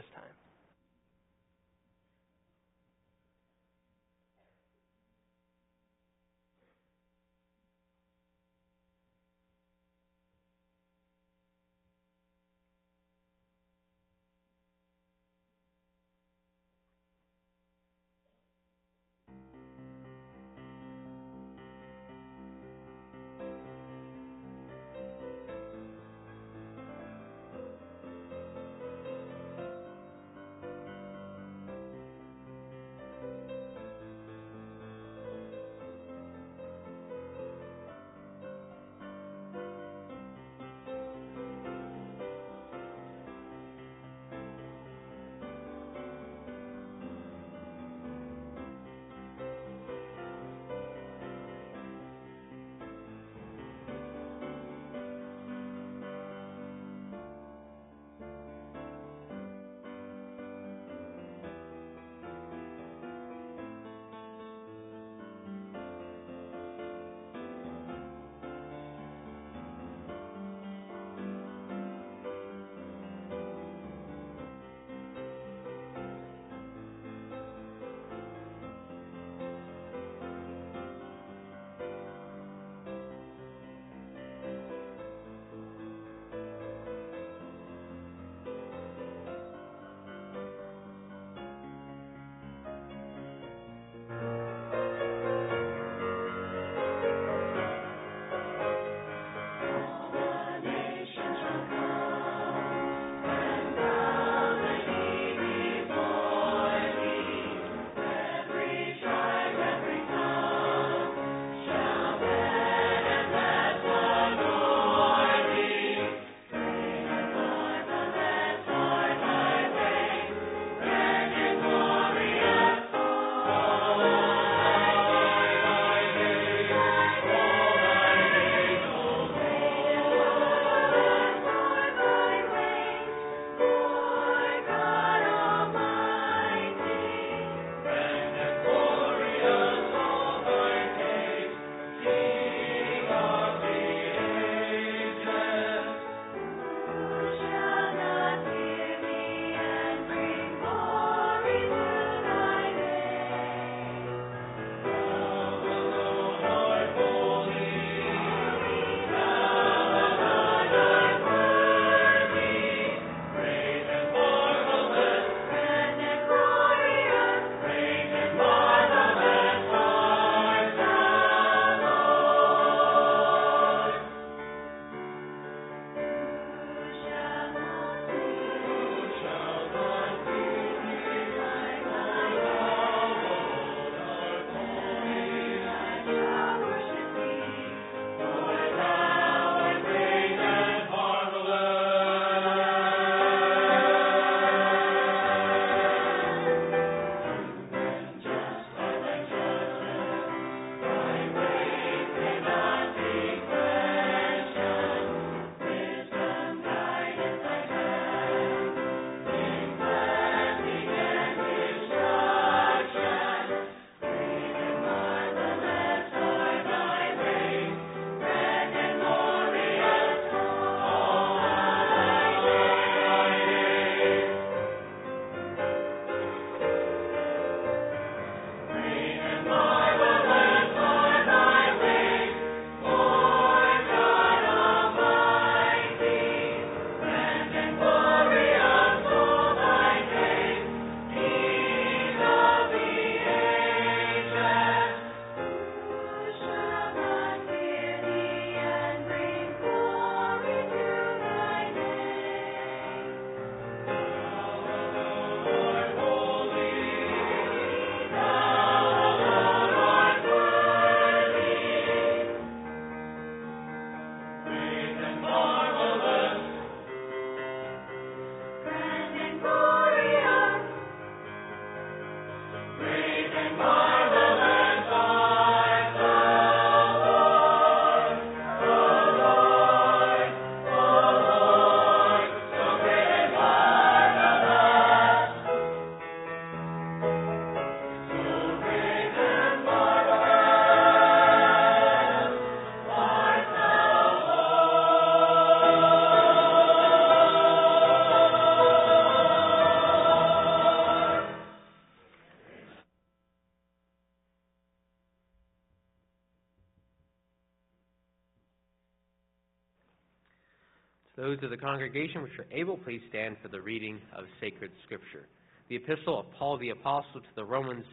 Of 311.43 311.51
the 311.51 311.57
congregation 311.57 312.23
which 312.23 312.39
are 312.39 312.47
able, 312.51 312.77
please 312.77 313.01
stand 313.09 313.37
for 313.43 313.47
the 313.47 313.61
reading 313.61 314.01
of 314.17 314.25
sacred 314.41 314.71
scripture. 314.83 315.27
The 315.69 315.75
epistle 315.75 316.19
of 316.19 316.31
Paul 316.31 316.57
the 316.57 316.71
Apostle 316.71 317.21
to 317.21 317.27
the 317.35 317.45
Romans, 317.45 317.85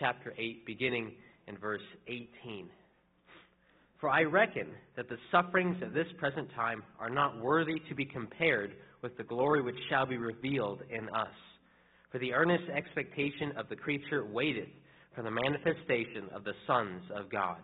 chapter 0.00 0.34
8, 0.36 0.66
beginning 0.66 1.12
in 1.46 1.56
verse 1.58 1.82
18. 2.08 2.68
For 4.00 4.10
I 4.10 4.24
reckon 4.24 4.66
that 4.96 5.08
the 5.08 5.16
sufferings 5.30 5.80
of 5.80 5.92
this 5.92 6.08
present 6.18 6.48
time 6.56 6.82
are 6.98 7.08
not 7.08 7.40
worthy 7.40 7.80
to 7.88 7.94
be 7.94 8.04
compared 8.04 8.72
with 9.00 9.16
the 9.16 9.22
glory 9.22 9.62
which 9.62 9.78
shall 9.88 10.04
be 10.04 10.16
revealed 10.16 10.82
in 10.90 11.08
us. 11.10 11.28
For 12.10 12.18
the 12.18 12.32
earnest 12.32 12.64
expectation 12.68 13.52
of 13.56 13.68
the 13.68 13.76
creature 13.76 14.24
waiteth 14.24 14.70
for 15.14 15.22
the 15.22 15.30
manifestation 15.30 16.28
of 16.34 16.42
the 16.42 16.54
sons 16.66 17.02
of 17.14 17.30
God. 17.30 17.60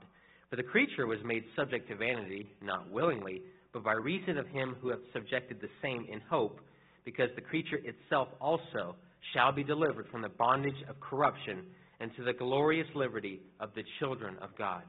For 0.49 0.55
the 0.55 0.63
creature 0.63 1.09
was 1.09 1.19
made 1.25 1.43
subject 1.57 1.89
to 1.89 1.97
vanity, 1.97 2.49
not 2.63 2.89
willingly, 2.89 3.43
but 3.75 3.85
by 3.85 3.93
reason 3.93 4.39
of 4.39 4.47
him 4.47 4.77
who 4.81 4.89
hath 4.89 5.01
subjected 5.13 5.61
the 5.61 5.69
same 5.83 6.07
in 6.11 6.21
hope, 6.31 6.61
because 7.05 7.29
the 7.35 7.43
creature 7.43 7.81
itself 7.85 8.29
also 8.41 8.95
shall 9.35 9.53
be 9.53 9.65
delivered 9.65 10.07
from 10.11 10.23
the 10.23 10.29
bondage 10.29 10.81
of 10.89 10.99
corruption 11.01 11.65
into 12.01 12.23
the 12.23 12.33
glorious 12.33 12.87
liberty 12.95 13.41
of 13.61 13.71
the 13.75 13.83
children 13.99 14.37
of 14.41 14.51
God. 14.57 14.83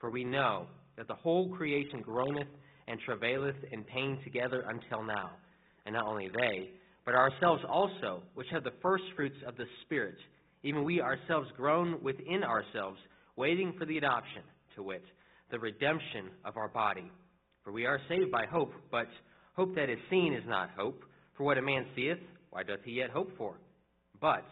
For 0.00 0.08
we 0.10 0.24
know 0.24 0.66
that 0.96 1.08
the 1.08 1.14
whole 1.14 1.48
creation 1.48 2.00
groaneth 2.00 2.48
and 2.86 3.00
travaileth 3.04 3.56
in 3.72 3.82
pain 3.82 4.18
together 4.22 4.64
until 4.68 5.02
now. 5.02 5.30
And 5.84 5.94
not 5.94 6.06
only 6.06 6.28
they, 6.28 6.70
but 7.04 7.14
ourselves 7.14 7.62
also, 7.68 8.22
which 8.34 8.48
have 8.52 8.64
the 8.64 8.72
first 8.82 9.04
fruits 9.16 9.36
of 9.46 9.56
the 9.56 9.66
Spirit, 9.84 10.16
even 10.62 10.84
we 10.84 11.00
ourselves 11.00 11.48
groan 11.56 11.98
within 12.02 12.44
ourselves, 12.44 12.98
waiting 13.36 13.74
for 13.78 13.84
the 13.84 13.98
adoption, 13.98 14.42
to 14.76 14.82
wit, 14.82 15.04
the 15.50 15.58
redemption 15.58 16.26
of 16.44 16.56
our 16.56 16.68
body. 16.68 17.10
For 17.68 17.72
we 17.72 17.84
are 17.84 18.00
saved 18.08 18.30
by 18.30 18.46
hope, 18.46 18.72
but 18.90 19.08
hope 19.54 19.74
that 19.74 19.90
is 19.90 19.98
seen 20.08 20.32
is 20.32 20.42
not 20.46 20.70
hope. 20.74 21.02
For 21.36 21.44
what 21.44 21.58
a 21.58 21.62
man 21.62 21.84
seeth, 21.94 22.16
why 22.48 22.62
doth 22.62 22.80
he 22.82 22.92
yet 22.92 23.10
hope 23.10 23.30
for? 23.36 23.56
But 24.22 24.46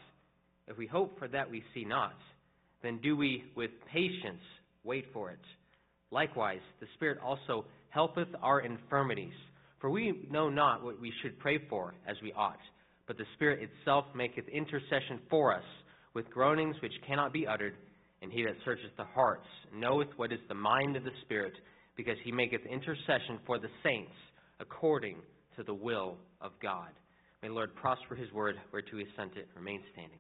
if 0.69 0.77
we 0.77 0.87
hope 0.87 1.19
for 1.19 1.27
that 1.29 1.51
we 1.51 1.65
see 1.73 1.87
not, 1.87 2.13
then 2.83 3.01
do 3.03 3.17
we 3.17 3.45
with 3.57 3.71
patience 3.91 4.43
wait 4.85 5.07
for 5.15 5.31
it. 5.31 5.41
Likewise, 6.11 6.61
the 6.79 6.87
Spirit 6.93 7.17
also 7.25 7.65
helpeth 7.89 8.29
our 8.43 8.61
infirmities. 8.61 9.33
For 9.81 9.89
we 9.89 10.27
know 10.31 10.51
not 10.51 10.85
what 10.85 11.01
we 11.01 11.11
should 11.23 11.39
pray 11.39 11.59
for 11.71 11.95
as 12.07 12.17
we 12.23 12.35
ought, 12.35 12.61
but 13.07 13.17
the 13.17 13.25
Spirit 13.37 13.61
itself 13.63 14.05
maketh 14.15 14.47
intercession 14.49 15.21
for 15.31 15.55
us 15.55 15.65
with 16.13 16.29
groanings 16.29 16.77
which 16.83 16.93
cannot 17.07 17.33
be 17.33 17.47
uttered, 17.47 17.77
and 18.21 18.31
he 18.31 18.45
that 18.45 18.57
searcheth 18.63 18.95
the 18.99 19.05
hearts 19.05 19.47
knoweth 19.73 20.09
what 20.17 20.33
is 20.33 20.41
the 20.49 20.55
mind 20.55 20.97
of 20.97 21.05
the 21.05 21.17
Spirit, 21.23 21.55
because 21.97 22.17
he 22.25 22.33
maketh 22.33 22.65
intercession 22.67 23.39
for 23.47 23.59
the 23.59 23.69
saints 23.83 24.13
according 24.61 25.17
to 25.57 25.63
the 25.63 25.75
will 25.75 26.17
of 26.41 26.53
God. 26.63 26.91
May 27.43 27.49
Lord 27.49 27.75
prosper 27.75 28.15
his 28.15 28.31
word 28.33 28.57
whereto 28.73 28.99
he 28.99 29.05
sent 29.17 29.37
it. 29.37 29.49
Remain 29.55 29.81
standing. 29.93 30.19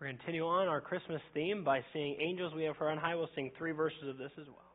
We're 0.00 0.06
going 0.08 0.16
to 0.16 0.22
continue 0.22 0.46
on 0.46 0.68
our 0.68 0.80
Christmas 0.80 1.20
theme 1.34 1.64
by 1.64 1.80
singing 1.92 2.16
Angels 2.20 2.52
We 2.54 2.64
Have 2.64 2.76
Heard 2.76 2.92
on 2.92 2.98
High. 2.98 3.16
We'll 3.16 3.28
sing 3.34 3.50
three 3.58 3.72
verses 3.72 4.08
of 4.08 4.16
this 4.16 4.30
as 4.40 4.46
well. 4.46 4.67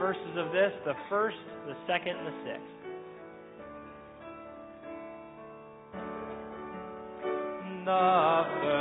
Verses 0.00 0.36
of 0.38 0.50
this 0.50 0.72
the 0.86 0.94
first, 1.10 1.36
the 1.66 1.76
second, 1.86 2.16
and 2.16 2.26
the 2.26 2.32
sixth. 2.42 2.64
The 7.84 8.79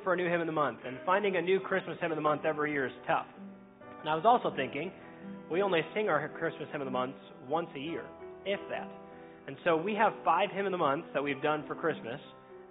looking 0.00 0.04
for 0.04 0.14
a 0.14 0.16
new 0.16 0.30
hymn 0.30 0.40
of 0.40 0.46
the 0.46 0.52
month, 0.52 0.78
and 0.86 0.96
finding 1.04 1.36
a 1.36 1.42
new 1.42 1.60
Christmas 1.60 1.98
hymn 2.00 2.10
of 2.10 2.16
the 2.16 2.22
month 2.22 2.44
every 2.44 2.72
year 2.72 2.86
is 2.86 2.92
tough. 3.06 3.26
And 4.00 4.08
I 4.08 4.14
was 4.14 4.24
also 4.24 4.54
thinking, 4.56 4.90
we 5.50 5.62
only 5.62 5.82
sing 5.94 6.08
our 6.08 6.26
Christmas 6.28 6.68
hymn 6.72 6.80
of 6.80 6.86
the 6.86 6.90
months 6.90 7.18
once 7.48 7.68
a 7.76 7.78
year, 7.78 8.04
if 8.46 8.60
that. 8.70 8.88
And 9.46 9.56
so 9.64 9.76
we 9.76 9.94
have 9.94 10.12
five 10.24 10.50
hymn 10.52 10.64
of 10.64 10.72
the 10.72 10.78
months 10.78 11.08
that 11.12 11.22
we've 11.22 11.42
done 11.42 11.64
for 11.66 11.74
Christmas, 11.74 12.18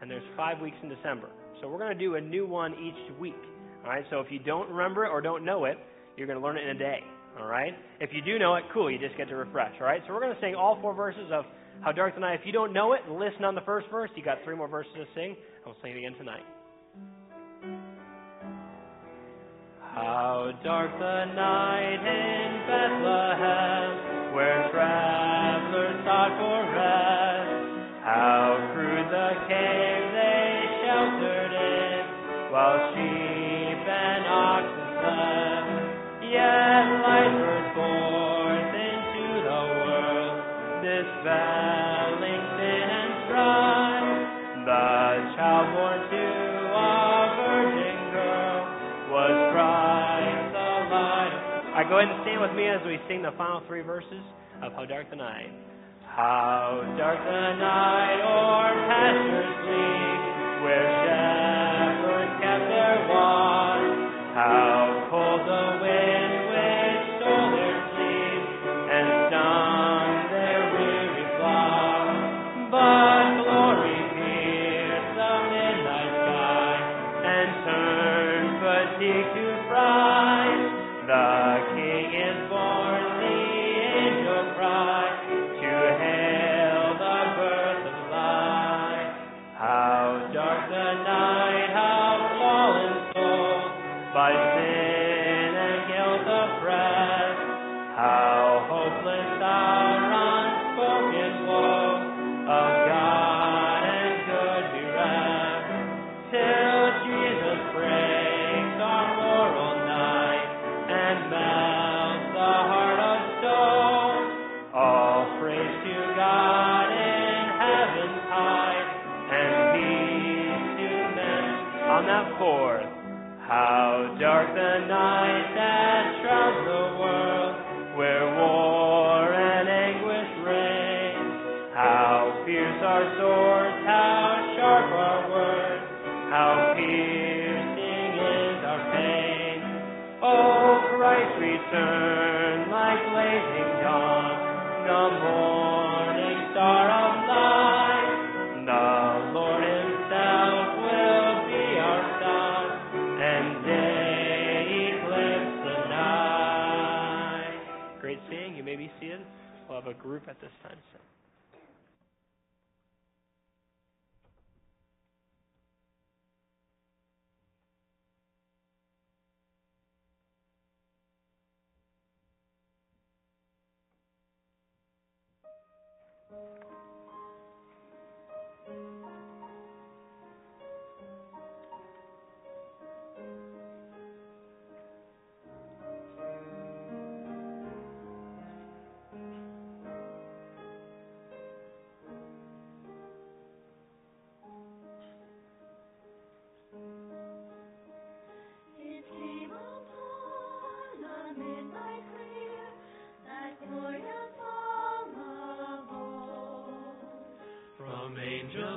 and 0.02 0.10
there's 0.10 0.24
five 0.36 0.60
weeks 0.60 0.78
in 0.82 0.90
December. 0.90 1.30
So 1.62 1.70
we're 1.70 1.78
going 1.78 1.96
to 1.96 2.04
do 2.04 2.16
a 2.16 2.22
new 2.22 2.48
one 2.48 2.74
each 2.74 3.20
week. 3.20 3.38
All 3.84 3.92
right, 3.92 4.06
so 4.10 4.22
if 4.22 4.32
you 4.32 4.40
don't 4.40 4.70
remember 4.70 5.06
it 5.06 5.10
or 5.10 5.22
don't 5.22 5.46
know 5.46 5.66
it, 5.66 5.78
you're 6.18 6.28
going 6.28 6.40
to 6.40 6.46
learn 6.46 6.58
it 6.58 6.64
in 6.64 6.76
a 6.76 6.80
day. 6.80 7.00
All 7.40 7.48
right? 7.48 7.74
If 8.00 8.10
you 8.12 8.22
do 8.22 8.40
know 8.40 8.56
it, 8.56 8.64
cool, 8.74 8.90
you 8.90 8.98
just 8.98 9.18
get 9.18 9.30
to 9.30 9.36
refresh. 9.36 9.74
All 9.80 9.86
right? 9.86 10.02
So 10.08 10.14
we're 10.14 10.22
going 10.22 10.34
to 10.34 10.42
sing 10.42 10.56
all 10.56 10.80
four 10.82 10.96
verses 10.96 11.30
of 11.32 11.46
How 11.82 11.92
Dark 11.92 12.16
the 12.16 12.22
Night. 12.22 12.40
If 12.40 12.46
you 12.46 12.52
don't 12.52 12.74
know 12.74 12.94
it, 12.94 13.02
listen 13.08 13.44
on 13.44 13.54
the 13.54 13.62
first 13.62 13.88
verse. 13.92 14.10
You 14.16 14.24
got 14.24 14.40
three 14.44 14.56
more 14.56 14.68
verses 14.68 14.92
to 14.96 15.06
sing, 15.14 15.36
and 15.36 15.66
we'll 15.66 15.78
sing 15.84 15.92
it 15.92 15.98
again 15.98 16.16
tonight. 16.18 16.44
How 20.10 20.50
dark 20.64 20.90
the 20.98 21.26
night 21.38 22.02
in 22.02 22.50
Bethlehem, 22.66 24.34
where 24.34 24.66
travelers 24.74 26.02
sought 26.02 26.34
for 26.34 26.66
rest. 26.74 28.02
How 28.02 28.58
crude 28.74 29.06
the 29.06 29.32
cave 29.46 30.06
they 30.18 30.66
sheltered 30.82 31.54
in, 31.54 32.02
while 32.50 32.90
sheep 32.90 33.86
and 33.86 34.26
oxen 34.26 34.69
go 51.90 51.98
ahead 51.98 52.14
and 52.14 52.22
stand 52.22 52.40
with 52.40 52.54
me 52.54 52.70
as 52.70 52.80
we 52.86 53.02
sing 53.10 53.26
the 53.26 53.34
final 53.34 53.66
three 53.66 53.82
verses 53.82 54.22
of 54.62 54.74
How 54.74 54.86
Dark 54.86 55.10
the 55.10 55.16
Night. 55.16 55.50
How 56.06 56.86
dark 56.98 57.18
the 57.18 57.56
night 57.58 58.22
o'er 58.22 58.74
pastures 58.86 59.54
bleak, 59.66 60.22
where 60.62 60.86
shepherds 61.02 61.39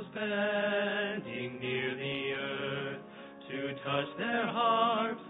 angels 0.02 0.14
bending 0.14 1.60
near 1.60 1.94
the 1.94 2.32
earth 2.32 3.00
to 3.48 3.74
touch 3.84 4.18
their 4.18 4.46
harps 4.46 5.22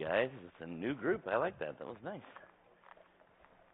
guys. 0.00 0.30
It's 0.46 0.62
a 0.62 0.66
new 0.66 0.94
group. 0.94 1.28
I 1.30 1.36
like 1.36 1.58
that. 1.58 1.78
That 1.78 1.86
was 1.86 1.98
nice. 2.02 2.20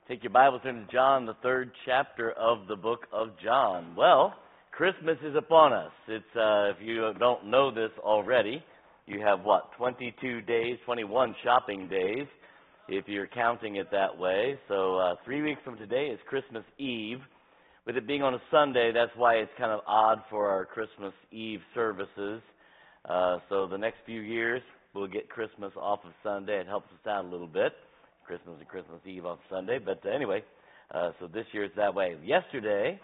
Take 0.09 0.25
your 0.25 0.33
Bible, 0.33 0.59
turn 0.59 0.85
to 0.85 0.93
John, 0.93 1.25
the 1.25 1.37
third 1.41 1.71
chapter 1.85 2.33
of 2.33 2.67
the 2.67 2.75
book 2.75 3.07
of 3.13 3.29
John. 3.43 3.95
Well, 3.97 4.35
Christmas 4.73 5.17
is 5.25 5.37
upon 5.37 5.73
us. 5.73 5.93
It's 6.09 6.25
uh, 6.35 6.71
if 6.71 6.77
you 6.81 7.13
don't 7.21 7.47
know 7.47 7.73
this 7.73 7.91
already, 8.01 8.63
you 9.07 9.21
have 9.21 9.45
what 9.45 9.71
22 9.79 10.41
days, 10.43 10.79
21 10.85 11.37
shopping 11.45 11.89
days, 11.89 12.27
if 12.89 13.05
you're 13.07 13.29
counting 13.29 13.77
it 13.77 13.89
that 13.93 14.19
way. 14.19 14.59
So 14.67 14.99
uh, 14.99 15.15
three 15.25 15.43
weeks 15.43 15.61
from 15.65 15.79
today 15.79 16.07
is 16.07 16.19
Christmas 16.29 16.65
Eve. 16.79 17.19
With 17.87 17.97
it 17.97 18.07
being 18.07 18.25
on 18.25 18.35
a 18.35 18.43
Sunday, 18.51 18.91
that's 18.93 19.13
why 19.17 19.35
it's 19.35 19.53
kind 19.57 19.71
of 19.71 19.81
odd 19.87 20.19
for 20.29 20.49
our 20.49 20.67
Christmas 20.67 21.13
Eve 21.31 21.61
services. 21.73 22.43
Uh, 23.09 23.39
so 23.49 23.69
the 23.69 23.79
next 23.79 23.99
few 24.05 24.21
years, 24.21 24.61
we'll 24.97 25.07
get 25.07 25.29
Christmas 25.29 25.73
off 25.77 26.01
of 26.05 26.13
Sunday. 26.23 26.59
It 26.59 26.67
helps 26.67 26.87
us 26.87 27.07
out 27.07 27.25
a 27.25 27.29
little 27.29 27.47
bit. 27.47 27.73
Christmas 28.27 28.57
and 28.59 28.67
Christmas 28.67 29.01
Eve 29.05 29.27
on 29.27 29.39
Sunday. 29.51 29.79
But 29.79 30.03
anyway, 30.13 30.43
uh, 30.93 31.11
so 31.21 31.29
this 31.29 31.45
year 31.53 31.65
it's 31.65 31.77
that 31.77 31.95
way. 31.95 32.17
Yesterday, 32.25 32.99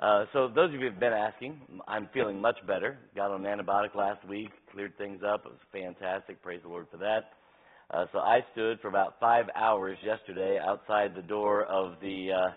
uh, 0.00 0.24
so 0.32 0.48
those 0.48 0.74
of 0.74 0.80
you 0.80 0.88
who've 0.88 0.98
been 0.98 1.12
asking, 1.12 1.60
I'm 1.86 2.08
feeling 2.12 2.40
much 2.40 2.56
better. 2.66 2.98
Got 3.14 3.30
on 3.30 3.46
an 3.46 3.58
antibiotic 3.58 3.94
last 3.94 4.26
week, 4.26 4.50
cleared 4.72 4.96
things 4.98 5.20
up. 5.24 5.44
It 5.44 5.52
was 5.52 5.60
fantastic. 5.70 6.42
Praise 6.42 6.60
the 6.62 6.68
Lord 6.68 6.86
for 6.90 6.96
that. 6.96 7.32
Uh, 7.90 8.06
so 8.12 8.18
I 8.18 8.40
stood 8.52 8.80
for 8.80 8.88
about 8.88 9.16
five 9.20 9.44
hours 9.54 9.98
yesterday 10.04 10.58
outside 10.58 11.14
the 11.14 11.22
door 11.22 11.64
of 11.64 12.00
the 12.00 12.30
uh, 12.32 12.50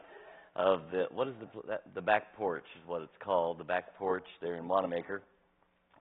of 0.56 0.82
the 0.92 1.06
what 1.12 1.28
is 1.28 1.34
the 1.42 1.80
the 1.94 2.02
back 2.02 2.36
porch 2.36 2.64
is 2.82 2.88
what 2.88 3.02
it's 3.02 3.12
called 3.22 3.60
the 3.60 3.64
back 3.64 3.96
porch 3.98 4.26
there 4.42 4.56
in 4.56 4.68
Wanamaker, 4.68 5.22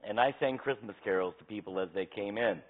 and 0.08 0.20
I 0.20 0.34
sang 0.38 0.56
Christmas 0.56 0.94
carols 1.02 1.34
to 1.40 1.44
people 1.44 1.80
as 1.80 1.88
they 1.92 2.06
came 2.06 2.38
in. 2.38 2.62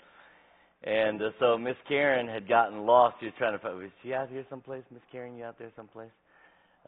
And 0.85 1.21
uh, 1.21 1.31
so 1.41 1.59
Miss 1.59 1.77
Karen 1.89 2.29
had 2.29 2.49
gotten 2.49 2.87
lost. 2.87 3.17
She 3.21 3.27
was 3.27 3.35
trying 3.39 3.53
to 3.53 3.59
find. 3.59 3.79
Was 3.79 3.91
she 4.03 4.15
out 4.15 4.29
here 4.29 4.45
someplace? 4.49 4.83
Miss 4.93 5.03
Karen, 5.11 5.37
you 5.37 5.45
out 5.45 5.59
there 5.59 5.73
someplace? 5.77 6.11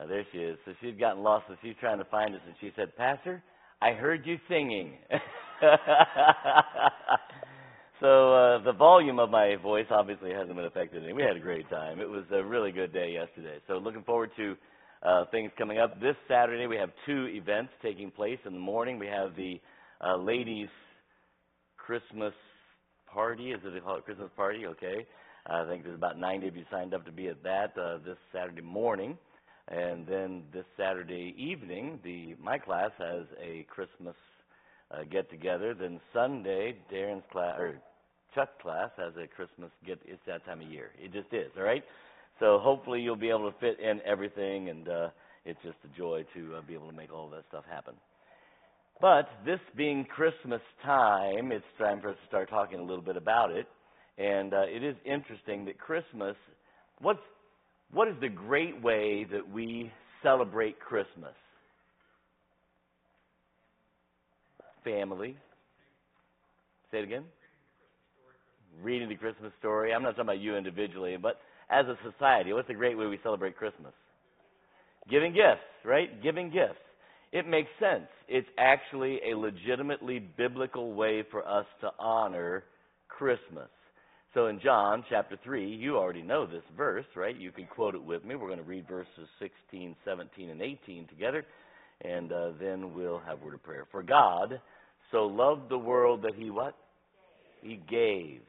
Uh, 0.01 0.07
there 0.07 0.25
she 0.33 0.39
is. 0.39 0.57
So 0.65 0.73
she'd 0.81 0.99
gotten 1.01 1.23
lost, 1.23 1.47
so 1.49 1.57
she's 1.63 1.75
trying 1.81 1.99
to 1.99 2.05
find 2.05 2.35
us. 2.35 2.41
And 2.47 2.55
she 2.61 2.71
said, 2.77 2.97
"Pastor, 2.97 3.43
I 3.81 3.93
heard 3.93 4.27
you 4.27 4.39
singing." 4.49 4.93
so 8.01 8.35
uh, 8.35 8.63
the 8.63 8.75
volume 8.79 9.19
of 9.19 9.31
my 9.31 9.57
voice 9.57 9.87
obviously 9.91 10.31
hasn't 10.33 10.55
been 10.55 10.67
affected. 10.67 11.03
any. 11.03 11.13
We 11.13 11.23
had 11.23 11.37
a 11.37 11.41
great 11.41 11.69
time. 11.71 12.01
It 12.01 12.09
was 12.09 12.25
a 12.33 12.45
really 12.45 12.71
good 12.71 12.93
day 12.93 13.13
yesterday. 13.13 13.59
So 13.67 13.79
looking 13.79 14.05
forward 14.05 14.31
to 14.37 14.57
uh, 15.03 15.25
things 15.31 15.51
coming 15.59 15.79
up. 15.79 16.01
This 16.01 16.17
Saturday 16.29 16.67
we 16.67 16.77
have 16.77 16.91
two 17.07 17.27
events 17.31 17.73
taking 17.83 18.11
place. 18.11 18.39
In 18.47 18.53
the 18.53 18.61
morning 18.61 18.99
we 18.99 19.07
have 19.07 19.35
the 19.35 19.61
uh, 20.01 20.17
ladies' 20.17 20.69
Christmas 21.77 22.35
party. 23.13 23.53
Is 23.53 23.61
it 23.65 23.77
a 23.77 23.81
call- 23.81 24.01
Christmas 24.01 24.31
party? 24.37 24.67
Okay. 24.67 25.07
I 25.47 25.65
think 25.67 25.85
there's 25.85 25.95
about 25.97 26.19
90 26.19 26.49
of 26.49 26.57
you 26.57 26.65
signed 26.71 26.93
up 26.95 27.07
to 27.07 27.13
be 27.13 27.29
at 27.29 27.43
that 27.43 27.77
uh, 27.79 27.99
this 28.05 28.19
Saturday 28.33 28.61
morning. 28.63 29.17
And 29.69 30.07
then 30.07 30.45
this 30.53 30.65
Saturday 30.77 31.35
evening, 31.37 32.01
the 32.03 32.35
my 32.43 32.59
class 32.59 32.91
has 32.99 33.25
a 33.43 33.67
Christmas 33.69 34.17
uh, 34.91 35.05
get 35.11 35.31
together. 35.31 35.75
Then 35.75 36.01
Sunday, 36.13 36.77
Darren's 36.93 37.25
class 37.31 37.59
or 37.59 37.81
Chuck's 38.35 38.61
class 38.63 38.91
has 38.97 39.13
a 39.23 39.27
Christmas 39.27 39.71
get. 39.87 39.99
It's 40.07 40.23
that 40.27 40.45
time 40.47 40.61
of 40.63 40.69
year. 40.69 40.91
It 40.99 41.13
just 41.13 41.33
is. 41.33 41.51
All 41.57 41.65
right. 41.65 41.85
So 42.41 42.59
hopefully 42.63 43.01
you'll 43.01 43.17
be 43.17 43.31
able 43.31 43.51
to 43.51 43.59
fit 43.59 43.79
in 43.81 44.01
everything, 44.07 44.69
and 44.71 44.89
uh, 44.89 45.09
it's 45.45 45.59
just 45.63 45.77
a 45.85 45.97
joy 45.99 46.25
to 46.35 46.57
uh, 46.57 46.63
be 46.67 46.75
able 46.75 46.89
to 46.89 46.97
make 46.97 47.13
all 47.13 47.29
that 47.31 47.45
stuff 47.49 47.65
happen. 47.71 47.95
But 49.01 49.29
this 49.45 49.61
being 49.77 50.05
Christmas 50.05 50.61
time, 50.85 51.53
it's 51.53 51.65
time 51.79 52.01
for 52.01 52.11
us 52.11 52.17
to 52.21 52.27
start 52.27 52.51
talking 52.51 52.81
a 52.81 52.83
little 52.83 53.03
bit 53.03 53.17
about 53.17 53.53
it. 53.53 53.67
And 54.19 54.53
uh, 54.53 54.63
it 54.63 54.83
is 54.83 54.97
interesting 55.05 55.65
that 55.67 55.79
Christmas, 55.79 56.35
what's, 57.01 57.21
what 57.93 58.09
is 58.09 58.15
the 58.21 58.29
great 58.29 58.83
way 58.83 59.25
that 59.31 59.49
we 59.49 59.93
celebrate 60.23 60.81
Christmas? 60.81 61.35
Family. 64.83 65.37
Say 66.91 66.99
it 66.99 67.05
again. 67.05 67.25
Reading 68.83 69.09
the 69.09 69.15
Christmas 69.15 69.53
story. 69.61 69.93
I'm 69.93 70.03
not 70.03 70.11
talking 70.11 70.23
about 70.23 70.41
you 70.41 70.57
individually, 70.57 71.17
but 71.21 71.37
as 71.71 71.87
a 71.87 71.97
society, 72.11 72.53
what's 72.53 72.69
the 72.69 72.75
great 72.75 72.99
way 72.99 73.07
we 73.07 73.19
celebrate 73.23 73.57
Christmas? 73.57 73.93
Giving 75.09 75.33
gifts, 75.33 75.63
right? 75.85 76.21
Giving 76.21 76.51
gifts. 76.51 76.81
It 77.33 77.47
makes 77.47 77.71
sense. 77.79 78.09
It's 78.27 78.49
actually 78.59 79.21
a 79.31 79.37
legitimately 79.37 80.21
biblical 80.37 80.95
way 80.95 81.23
for 81.31 81.47
us 81.47 81.67
to 81.83 81.91
honor 81.99 82.65
Christmas. 83.09 83.69
So 84.35 84.47
in 84.47 84.61
John 84.61 85.05
chapter 85.09 85.39
3, 85.43 85.67
you 85.67 85.97
already 85.97 86.23
know 86.23 86.47
this 86.47 86.63
verse, 86.77 87.07
right? 87.17 87.37
You 87.37 87.51
can 87.51 87.67
quote 87.67 87.95
it 87.95 88.03
with 88.03 88.25
me. 88.25 88.35
We're 88.35 88.47
going 88.47 88.59
to 88.59 88.65
read 88.65 88.87
verses 88.89 89.29
16, 89.41 89.97
17, 90.05 90.51
and 90.51 90.63
18 90.63 91.09
together, 91.09 91.45
and 92.03 92.33
uh, 92.33 92.51
then 92.61 92.95
we'll 92.95 93.21
have 93.21 93.41
word 93.41 93.55
of 93.55 93.63
prayer. 93.63 93.87
For 93.91 94.03
God 94.03 94.61
so 95.11 95.27
loved 95.27 95.71
the 95.71 95.79
world 95.79 96.23
that 96.23 96.35
he 96.37 96.51
what? 96.51 96.75
He 97.63 97.81
gave 97.91 98.41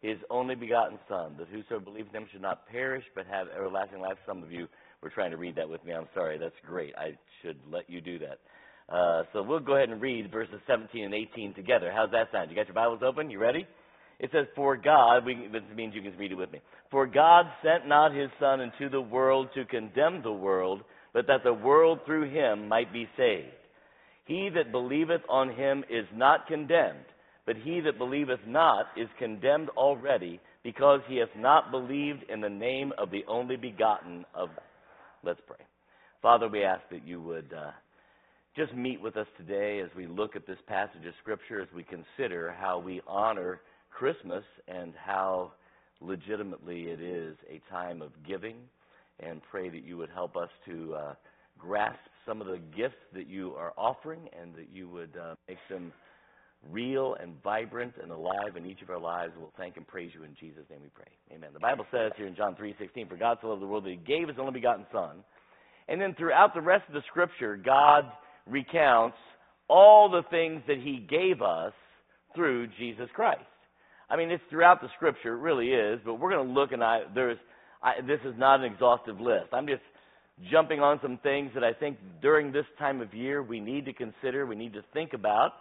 his 0.00 0.18
only 0.30 0.54
begotten 0.54 0.98
Son, 1.08 1.34
that 1.38 1.48
whosoever 1.48 1.84
believes 1.84 2.08
in 2.10 2.22
him 2.22 2.28
should 2.30 2.42
not 2.42 2.66
perish 2.68 3.04
but 3.14 3.26
have 3.26 3.48
everlasting 3.54 4.00
life. 4.00 4.16
Some 4.26 4.42
of 4.42 4.52
you 4.52 4.68
were 5.04 5.10
trying 5.10 5.30
to 5.30 5.36
read 5.36 5.54
that 5.56 5.68
with 5.68 5.84
me. 5.84 5.92
I'm 5.92 6.08
sorry. 6.14 6.38
That's 6.38 6.54
great. 6.66 6.94
I 6.96 7.16
should 7.42 7.58
let 7.70 7.88
you 7.88 8.00
do 8.00 8.18
that. 8.20 8.38
Uh, 8.88 9.22
so 9.32 9.42
we'll 9.42 9.60
go 9.60 9.76
ahead 9.76 9.90
and 9.90 10.00
read 10.00 10.32
verses 10.32 10.60
17 10.66 11.04
and 11.04 11.14
18 11.14 11.54
together. 11.54 11.92
How's 11.94 12.10
that 12.10 12.28
sound? 12.32 12.50
You 12.50 12.56
got 12.56 12.66
your 12.66 12.74
Bibles 12.74 13.02
open? 13.06 13.30
You 13.30 13.38
ready? 13.38 13.66
It 14.18 14.30
says, 14.32 14.46
For 14.56 14.76
God, 14.76 15.26
we, 15.26 15.34
this 15.52 15.62
means 15.76 15.94
you 15.94 16.02
can 16.02 16.16
read 16.16 16.32
it 16.32 16.36
with 16.36 16.50
me. 16.50 16.60
For 16.90 17.06
God 17.06 17.46
sent 17.62 17.86
not 17.86 18.14
his 18.14 18.30
Son 18.40 18.60
into 18.60 18.88
the 18.88 19.00
world 19.00 19.48
to 19.54 19.66
condemn 19.66 20.22
the 20.22 20.32
world, 20.32 20.82
but 21.12 21.26
that 21.26 21.44
the 21.44 21.52
world 21.52 22.00
through 22.06 22.30
him 22.30 22.66
might 22.66 22.92
be 22.92 23.06
saved. 23.16 23.48
He 24.24 24.48
that 24.54 24.72
believeth 24.72 25.22
on 25.28 25.50
him 25.50 25.84
is 25.90 26.06
not 26.14 26.46
condemned, 26.46 27.04
but 27.44 27.56
he 27.56 27.80
that 27.80 27.98
believeth 27.98 28.40
not 28.46 28.86
is 28.96 29.08
condemned 29.18 29.68
already, 29.76 30.40
because 30.62 31.00
he 31.08 31.18
hath 31.18 31.36
not 31.36 31.70
believed 31.70 32.22
in 32.30 32.40
the 32.40 32.48
name 32.48 32.92
of 32.96 33.10
the 33.10 33.24
only 33.28 33.56
begotten 33.56 34.24
of. 34.34 34.48
Let's 35.24 35.40
pray. 35.46 35.64
Father, 36.20 36.48
we 36.48 36.64
ask 36.64 36.82
that 36.90 37.06
you 37.06 37.18
would 37.22 37.50
uh, 37.56 37.70
just 38.54 38.74
meet 38.74 39.00
with 39.00 39.16
us 39.16 39.26
today 39.38 39.80
as 39.80 39.88
we 39.96 40.06
look 40.06 40.36
at 40.36 40.46
this 40.46 40.58
passage 40.66 41.06
of 41.06 41.14
Scripture, 41.22 41.62
as 41.62 41.68
we 41.74 41.82
consider 41.82 42.54
how 42.60 42.78
we 42.78 43.00
honor 43.06 43.60
Christmas 43.90 44.44
and 44.68 44.92
how 45.02 45.52
legitimately 46.02 46.88
it 46.88 47.00
is 47.00 47.36
a 47.48 47.58
time 47.72 48.02
of 48.02 48.10
giving, 48.28 48.56
and 49.18 49.40
pray 49.50 49.70
that 49.70 49.82
you 49.82 49.96
would 49.96 50.10
help 50.10 50.36
us 50.36 50.50
to 50.66 50.94
uh, 50.94 51.14
grasp 51.58 52.00
some 52.26 52.42
of 52.42 52.46
the 52.46 52.60
gifts 52.76 53.00
that 53.14 53.26
you 53.26 53.54
are 53.54 53.72
offering 53.78 54.28
and 54.38 54.54
that 54.54 54.68
you 54.74 54.90
would 54.90 55.16
uh, 55.16 55.34
make 55.48 55.56
them 55.70 55.90
real 56.70 57.16
and 57.20 57.34
vibrant 57.42 57.94
and 58.02 58.10
alive 58.10 58.56
in 58.56 58.66
each 58.66 58.82
of 58.82 58.90
our 58.90 58.98
lives. 58.98 59.32
We'll 59.38 59.52
thank 59.56 59.76
and 59.76 59.86
praise 59.86 60.10
you 60.14 60.24
in 60.24 60.34
Jesus' 60.38 60.64
name 60.70 60.80
we 60.82 60.88
pray. 60.88 61.10
Amen. 61.34 61.50
The 61.52 61.60
Bible 61.60 61.86
says 61.90 62.12
here 62.16 62.26
in 62.26 62.34
John 62.34 62.54
3:16, 62.54 63.08
"For 63.08 63.16
God 63.16 63.38
so 63.40 63.48
loved 63.48 63.62
the 63.62 63.66
world 63.66 63.84
that 63.84 63.90
He 63.90 63.96
gave 63.96 64.28
His 64.28 64.38
only 64.38 64.52
begotten 64.52 64.86
Son." 64.92 65.24
And 65.88 66.00
then 66.00 66.14
throughout 66.14 66.54
the 66.54 66.62
rest 66.62 66.86
of 66.88 66.94
the 66.94 67.02
Scripture, 67.02 67.56
God 67.56 68.10
recounts 68.46 69.18
all 69.68 70.08
the 70.08 70.22
things 70.24 70.62
that 70.66 70.78
He 70.78 70.98
gave 70.98 71.42
us 71.42 71.74
through 72.34 72.68
Jesus 72.78 73.10
Christ. 73.12 73.40
I 74.08 74.16
mean, 74.16 74.30
it's 74.30 74.44
throughout 74.50 74.80
the 74.80 74.88
Scripture, 74.96 75.34
it 75.34 75.40
really 75.40 75.72
is. 75.72 76.00
But 76.04 76.14
we're 76.14 76.30
going 76.30 76.46
to 76.46 76.52
look, 76.52 76.72
and 76.72 76.82
I 76.82 77.04
there's 77.14 77.38
I, 77.82 78.00
this 78.00 78.20
is 78.24 78.34
not 78.38 78.60
an 78.60 78.66
exhaustive 78.72 79.20
list. 79.20 79.52
I'm 79.52 79.66
just 79.66 79.82
jumping 80.50 80.80
on 80.80 80.98
some 81.02 81.18
things 81.18 81.52
that 81.54 81.62
I 81.62 81.72
think 81.72 81.98
during 82.22 82.50
this 82.50 82.64
time 82.78 83.00
of 83.00 83.14
year 83.14 83.42
we 83.42 83.60
need 83.60 83.84
to 83.84 83.92
consider, 83.92 84.46
we 84.46 84.56
need 84.56 84.72
to 84.72 84.82
think 84.92 85.12
about. 85.12 85.52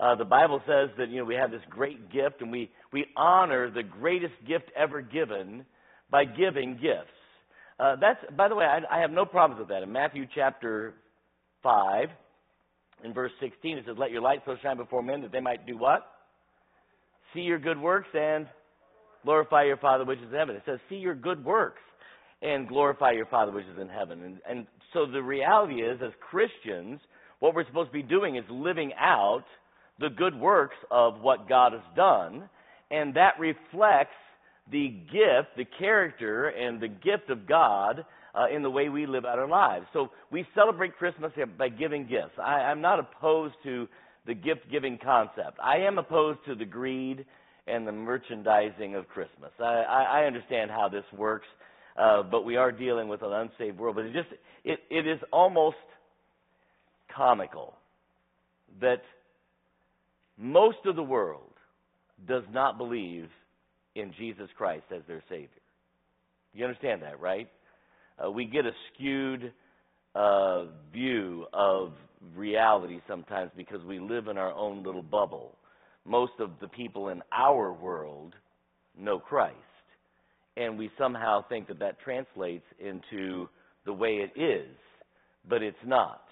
Uh, 0.00 0.14
the 0.14 0.24
Bible 0.24 0.62
says 0.66 0.88
that 0.96 1.10
you 1.10 1.18
know 1.18 1.24
we 1.24 1.34
have 1.34 1.50
this 1.50 1.60
great 1.68 2.10
gift, 2.10 2.40
and 2.40 2.50
we 2.50 2.70
we 2.92 3.04
honor 3.16 3.70
the 3.70 3.82
greatest 3.82 4.32
gift 4.48 4.64
ever 4.74 5.02
given 5.02 5.66
by 6.10 6.24
giving 6.24 6.74
gifts. 6.74 7.12
Uh, 7.78 7.96
that's 8.00 8.18
by 8.34 8.48
the 8.48 8.54
way, 8.54 8.64
I, 8.64 8.98
I 8.98 9.00
have 9.00 9.10
no 9.10 9.26
problems 9.26 9.60
with 9.60 9.68
that. 9.68 9.82
In 9.82 9.92
Matthew 9.92 10.26
chapter 10.34 10.94
five, 11.62 12.08
in 13.04 13.12
verse 13.12 13.32
sixteen, 13.40 13.76
it 13.76 13.84
says, 13.86 13.96
"Let 13.98 14.10
your 14.10 14.22
light 14.22 14.40
so 14.46 14.56
shine 14.62 14.78
before 14.78 15.02
men 15.02 15.20
that 15.20 15.32
they 15.32 15.40
might 15.40 15.66
do 15.66 15.76
what? 15.76 16.06
See 17.34 17.40
your 17.40 17.58
good 17.58 17.78
works 17.78 18.08
and 18.14 18.46
glorify 19.22 19.64
your 19.64 19.76
Father 19.76 20.06
which 20.06 20.18
is 20.18 20.30
in 20.32 20.38
heaven." 20.38 20.56
It 20.56 20.62
says, 20.64 20.78
"See 20.88 20.96
your 20.96 21.14
good 21.14 21.44
works." 21.44 21.82
and 22.42 22.66
glorify 22.66 23.12
your 23.12 23.26
Father 23.26 23.52
which 23.52 23.66
is 23.66 23.78
in 23.78 23.88
heaven. 23.90 24.22
And, 24.22 24.38
and 24.48 24.66
so 24.94 25.04
the 25.04 25.22
reality 25.22 25.82
is, 25.82 26.00
as 26.02 26.12
Christians, 26.30 26.98
what 27.38 27.54
we're 27.54 27.66
supposed 27.66 27.90
to 27.90 27.92
be 27.92 28.02
doing 28.02 28.36
is 28.36 28.44
living 28.48 28.92
out 28.98 29.44
the 30.00 30.08
good 30.08 30.34
works 30.34 30.76
of 30.90 31.20
what 31.20 31.48
God 31.48 31.72
has 31.72 31.82
done, 31.94 32.48
and 32.90 33.14
that 33.14 33.38
reflects 33.38 34.16
the 34.70 34.88
gift, 34.88 35.56
the 35.56 35.66
character, 35.78 36.48
and 36.48 36.80
the 36.80 36.88
gift 36.88 37.28
of 37.28 37.46
God 37.46 38.04
uh, 38.34 38.46
in 38.54 38.62
the 38.62 38.70
way 38.70 38.88
we 38.88 39.06
live 39.06 39.24
out 39.24 39.38
our 39.38 39.48
lives. 39.48 39.86
So 39.92 40.08
we 40.30 40.46
celebrate 40.54 40.96
Christmas 40.96 41.32
by 41.58 41.68
giving 41.68 42.06
gifts. 42.06 42.38
I, 42.38 42.70
I'm 42.70 42.80
not 42.80 42.98
opposed 42.98 43.54
to 43.64 43.88
the 44.26 44.34
gift 44.34 44.70
giving 44.70 44.98
concept. 44.98 45.58
I 45.62 45.78
am 45.78 45.98
opposed 45.98 46.38
to 46.46 46.54
the 46.54 46.64
greed 46.64 47.24
and 47.66 47.86
the 47.86 47.92
merchandising 47.92 48.94
of 48.94 49.08
Christmas. 49.08 49.50
I, 49.58 49.64
I, 49.64 50.02
I 50.02 50.24
understand 50.24 50.70
how 50.70 50.88
this 50.88 51.04
works. 51.16 51.46
Uh, 51.96 52.22
but 52.22 52.44
we 52.44 52.56
are 52.56 52.72
dealing 52.72 53.08
with 53.08 53.22
an 53.22 53.32
unsaved 53.32 53.78
world. 53.78 53.96
But 53.96 54.06
it 54.06 54.12
just 54.12 54.28
it, 54.64 54.78
it 54.88 55.06
is 55.06 55.18
almost 55.32 55.76
comical 57.14 57.74
that 58.80 59.02
most 60.40 60.78
of 60.86 60.96
the 60.96 61.02
world 61.02 61.42
does 62.26 62.44
not 62.52 62.78
believe 62.78 63.28
in 63.94 64.12
Jesus 64.18 64.48
Christ 64.56 64.84
as 64.94 65.02
their 65.06 65.22
Savior. 65.28 65.48
You 66.52 66.64
understand 66.64 67.02
that, 67.02 67.20
right? 67.20 67.48
Uh, 68.22 68.30
we 68.30 68.44
get 68.44 68.66
a 68.66 68.72
skewed 68.92 69.52
uh, 70.14 70.64
view 70.92 71.46
of 71.52 71.92
reality 72.34 73.00
sometimes 73.08 73.50
because 73.56 73.84
we 73.84 74.00
live 74.00 74.28
in 74.28 74.36
our 74.36 74.52
own 74.52 74.82
little 74.82 75.02
bubble. 75.02 75.56
Most 76.04 76.32
of 76.40 76.50
the 76.60 76.68
people 76.68 77.08
in 77.08 77.22
our 77.32 77.72
world 77.72 78.34
know 78.98 79.18
Christ 79.18 79.56
and 80.56 80.78
we 80.78 80.90
somehow 80.98 81.44
think 81.48 81.68
that 81.68 81.78
that 81.78 81.98
translates 82.00 82.64
into 82.78 83.48
the 83.86 83.92
way 83.92 84.18
it 84.18 84.38
is, 84.38 84.76
but 85.48 85.62
it's 85.62 85.76
not. 85.86 86.22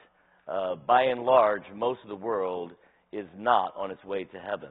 Uh, 0.46 0.76
by 0.76 1.02
and 1.02 1.22
large, 1.22 1.62
most 1.74 2.00
of 2.02 2.08
the 2.08 2.16
world 2.16 2.72
is 3.12 3.26
not 3.36 3.74
on 3.76 3.90
its 3.90 4.04
way 4.04 4.24
to 4.24 4.38
heaven 4.38 4.70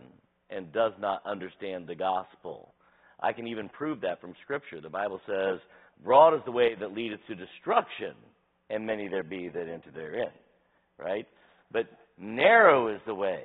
and 0.49 0.71
does 0.71 0.93
not 0.99 1.21
understand 1.25 1.87
the 1.87 1.95
gospel. 1.95 2.73
I 3.19 3.33
can 3.33 3.47
even 3.47 3.69
prove 3.69 4.01
that 4.01 4.21
from 4.21 4.35
Scripture. 4.43 4.79
The 4.81 4.89
Bible 4.89 5.19
says, 5.25 5.59
Broad 6.03 6.35
is 6.35 6.41
the 6.45 6.51
way 6.51 6.75
that 6.79 6.93
leadeth 6.93 7.19
to 7.27 7.35
destruction, 7.35 8.13
and 8.69 8.85
many 8.85 9.07
there 9.07 9.23
be 9.23 9.49
that 9.49 9.67
enter 9.67 9.91
therein. 9.93 10.29
Right? 10.99 11.27
But 11.71 11.87
narrow 12.17 12.93
is 12.93 13.01
the 13.05 13.15
way 13.15 13.43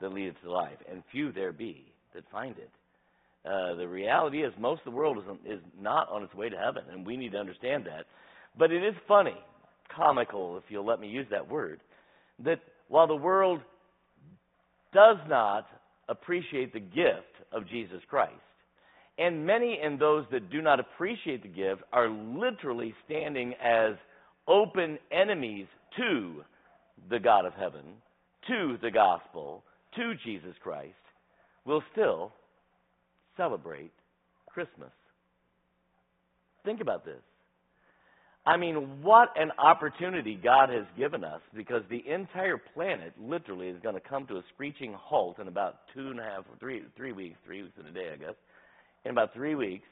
that 0.00 0.12
leadeth 0.12 0.40
to 0.42 0.52
life, 0.52 0.78
and 0.90 1.02
few 1.10 1.32
there 1.32 1.52
be 1.52 1.92
that 2.14 2.24
find 2.30 2.56
it. 2.58 2.70
Uh, 3.44 3.74
the 3.76 3.88
reality 3.88 4.42
is, 4.42 4.52
most 4.58 4.80
of 4.80 4.92
the 4.92 4.96
world 4.96 5.18
is, 5.18 5.54
is 5.54 5.60
not 5.80 6.10
on 6.10 6.22
its 6.22 6.34
way 6.34 6.50
to 6.50 6.56
heaven, 6.56 6.82
and 6.92 7.06
we 7.06 7.16
need 7.16 7.32
to 7.32 7.38
understand 7.38 7.86
that. 7.86 8.04
But 8.58 8.70
it 8.70 8.84
is 8.84 8.94
funny, 9.08 9.36
comical, 9.94 10.58
if 10.58 10.64
you'll 10.68 10.86
let 10.86 11.00
me 11.00 11.08
use 11.08 11.26
that 11.30 11.48
word, 11.48 11.80
that 12.44 12.60
while 12.88 13.06
the 13.06 13.16
world 13.16 13.60
does 14.92 15.16
not 15.28 15.66
appreciate 16.08 16.72
the 16.72 16.80
gift 16.80 17.34
of 17.52 17.68
Jesus 17.68 18.00
Christ, 18.08 18.32
and 19.18 19.46
many 19.46 19.78
in 19.82 19.98
those 19.98 20.24
that 20.32 20.50
do 20.50 20.62
not 20.62 20.80
appreciate 20.80 21.42
the 21.42 21.48
gift 21.48 21.82
are 21.92 22.08
literally 22.08 22.94
standing 23.04 23.54
as 23.62 23.94
open 24.48 24.98
enemies 25.12 25.66
to 25.96 26.42
the 27.08 27.18
God 27.18 27.44
of 27.44 27.52
heaven, 27.54 27.84
to 28.48 28.76
the 28.82 28.90
gospel, 28.90 29.62
to 29.96 30.14
Jesus 30.24 30.54
Christ, 30.62 30.94
will 31.64 31.82
still 31.92 32.32
celebrate 33.36 33.92
Christmas. 34.52 34.90
Think 36.64 36.80
about 36.80 37.04
this. 37.04 37.20
I 38.50 38.56
mean, 38.56 39.00
what 39.00 39.28
an 39.36 39.52
opportunity 39.58 40.34
God 40.34 40.70
has 40.70 40.84
given 40.98 41.22
us 41.22 41.40
because 41.54 41.82
the 41.88 42.02
entire 42.12 42.60
planet 42.74 43.12
literally 43.16 43.68
is 43.68 43.80
going 43.80 43.94
to 43.94 44.00
come 44.00 44.26
to 44.26 44.38
a 44.38 44.42
screeching 44.52 44.92
halt 44.92 45.38
in 45.38 45.46
about 45.46 45.76
two 45.94 46.08
and 46.08 46.18
a 46.18 46.24
half, 46.24 46.42
three, 46.58 46.82
three 46.96 47.12
weeks, 47.12 47.38
three 47.46 47.62
weeks 47.62 47.76
in 47.78 47.86
a 47.86 47.92
day, 47.92 48.10
I 48.12 48.16
guess, 48.16 48.34
in 49.04 49.12
about 49.12 49.32
three 49.34 49.54
weeks 49.54 49.86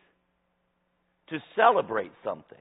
to 1.30 1.38
celebrate 1.54 2.10
something. 2.24 2.58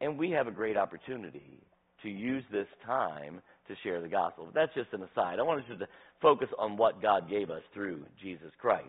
And 0.00 0.18
we 0.18 0.30
have 0.30 0.46
a 0.46 0.50
great 0.50 0.78
opportunity 0.78 1.60
to 2.02 2.08
use 2.08 2.44
this 2.50 2.68
time 2.86 3.42
to 3.68 3.74
share 3.82 4.00
the 4.00 4.08
gospel. 4.08 4.46
But 4.46 4.54
that's 4.54 4.74
just 4.74 4.88
an 4.94 5.02
aside. 5.02 5.38
I 5.38 5.42
wanted 5.42 5.66
to 5.80 5.86
focus 6.22 6.48
on 6.58 6.78
what 6.78 7.02
God 7.02 7.28
gave 7.28 7.50
us 7.50 7.62
through 7.74 8.06
Jesus 8.22 8.52
Christ. 8.58 8.88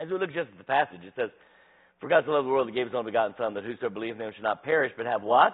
As 0.00 0.08
we 0.08 0.18
look 0.18 0.32
just 0.32 0.48
at 0.52 0.56
the 0.56 0.64
passage, 0.64 1.00
it 1.02 1.12
says, 1.16 1.28
For 2.00 2.08
God 2.08 2.24
so 2.26 2.32
loved 2.32 2.46
the 2.46 2.50
world, 2.50 2.68
He 2.68 2.74
gave 2.74 2.86
His 2.86 2.94
only 2.94 3.10
begotten 3.10 3.34
Son, 3.36 3.54
that 3.54 3.64
whosoever 3.64 3.94
believes 3.94 4.16
in 4.16 4.26
Him 4.26 4.32
should 4.34 4.44
not 4.44 4.62
perish, 4.62 4.92
but 4.96 5.06
have 5.06 5.22
what? 5.22 5.52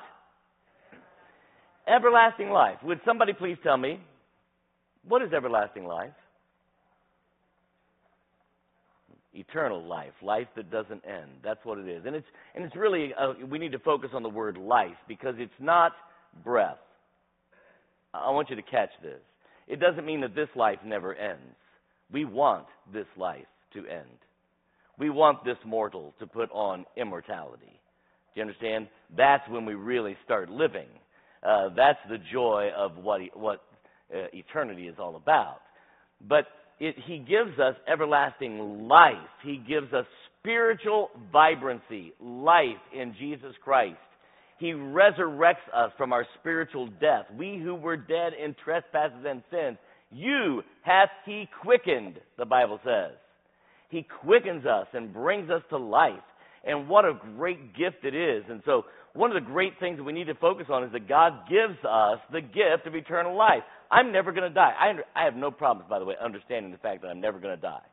Everlasting 1.87 2.51
life. 2.51 2.79
Would 2.83 3.01
somebody 3.05 3.33
please 3.33 3.57
tell 3.63 3.77
me, 3.77 4.01
what 5.07 5.23
is 5.23 5.33
everlasting 5.33 5.85
life? 5.85 6.13
Eternal 9.35 9.85
life, 9.85 10.13
life 10.23 10.47
that 10.57 10.71
doesn't 10.71 11.03
end. 11.05 11.31
That's 11.43 11.65
what 11.65 11.79
it 11.79 11.89
is. 11.89 12.05
And 12.07 12.15
it's, 12.15 12.27
and 12.55 12.65
it's 12.65 12.77
really, 12.77 13.13
uh, 13.15 13.33
we 13.51 13.59
need 13.59 13.73
to 13.73 13.79
focus 13.81 14.11
on 14.15 14.23
the 14.23 14.29
word 14.29 14.57
life 14.57 14.97
because 15.09 15.35
it's 15.39 15.53
not 15.59 15.93
breath. 16.45 16.79
I 18.15 18.31
want 18.31 18.49
you 18.49 18.57
to 18.57 18.63
catch 18.63 18.91
this. 19.03 19.21
It 19.67 19.81
doesn't 19.81 20.07
mean 20.07 20.21
that 20.21 20.35
this 20.35 20.49
life 20.55 20.79
never 20.85 21.15
ends. 21.15 21.43
We 22.13 22.25
want 22.25 22.67
this 22.93 23.07
life 23.17 23.47
to 23.73 23.81
end. 23.81 24.07
We 24.99 25.11
want 25.11 25.45
this 25.45 25.57
mortal 25.65 26.15
to 26.21 26.27
put 26.27 26.51
on 26.53 26.85
immortality. 26.97 27.81
Do 28.35 28.41
you 28.41 28.43
understand? 28.43 28.89
That's 29.17 29.49
when 29.49 29.65
we 29.65 29.75
really 29.75 30.17
start 30.25 30.51
living. 30.51 30.89
Uh, 31.43 31.71
that's 31.77 31.99
the 32.09 32.19
joy 32.33 32.71
of 32.77 32.97
what, 32.97 33.21
what 33.35 33.63
uh, 34.15 34.27
eternity 34.33 34.89
is 34.89 34.97
all 34.99 35.17
about. 35.17 35.61
But 36.27 36.47
it, 36.81 36.97
he 37.07 37.19
gives 37.19 37.59
us 37.59 37.75
everlasting 37.91 38.89
life. 38.89 39.15
He 39.45 39.57
gives 39.57 39.93
us 39.93 40.07
spiritual 40.41 41.11
vibrancy, 41.33 42.13
life 42.21 42.81
in 42.95 43.15
Jesus 43.19 43.55
Christ. 43.63 43.99
He 44.59 44.73
resurrects 44.73 45.67
us 45.75 45.91
from 45.97 46.13
our 46.13 46.27
spiritual 46.41 46.89
death. 47.01 47.27
We 47.37 47.61
who 47.63 47.75
were 47.75 47.97
dead 47.97 48.33
in 48.43 48.55
trespasses 48.65 49.25
and 49.27 49.43
sins, 49.51 49.79
you 50.11 50.63
hath 50.83 51.11
he 51.27 51.49
quickened, 51.63 52.21
the 52.39 52.45
Bible 52.45 52.79
says. 52.85 53.13
He 53.89 54.07
quickens 54.23 54.67
us 54.67 54.87
and 54.93 55.13
brings 55.13 55.51
us 55.51 55.63
to 55.71 55.79
life. 55.79 56.15
And 56.67 56.89
what 56.89 57.05
a 57.05 57.19
great 57.37 57.77
gift 57.77 58.05
it 58.05 58.15
is. 58.15 58.45
And 58.49 58.63
so, 58.65 58.85
one 59.13 59.31
of 59.31 59.41
the 59.41 59.49
great 59.49 59.75
things 59.79 59.99
that 59.99 60.03
we 60.03 60.13
need 60.13 60.27
to 60.27 60.35
focus 60.35 60.67
on 60.71 60.83
is 60.83 60.93
that 60.93 61.09
God 61.09 61.49
gives 61.49 61.79
us 61.89 62.19
the 62.33 62.41
gift 62.41 62.87
of 62.87 62.97
eternal 62.97 63.37
life. 63.37 63.63
I'm 63.91 64.11
never 64.11 64.33
going 64.33 64.49
to 64.49 64.55
die. 64.55 64.73
I, 64.79 64.91
under, 64.91 65.05
I 65.15 65.25
have 65.25 65.37
no 65.37 65.53
problems, 65.53 65.89
by 65.89 66.01
the 66.01 66.05
way, 66.05 66.15
understanding 66.21 66.73
the 66.73 66.79
fact 66.79 67.03
that 67.03 67.09
I'm 67.09 67.21
never 67.21 67.39
going 67.39 67.55
to 67.55 67.61
die. 67.61 67.85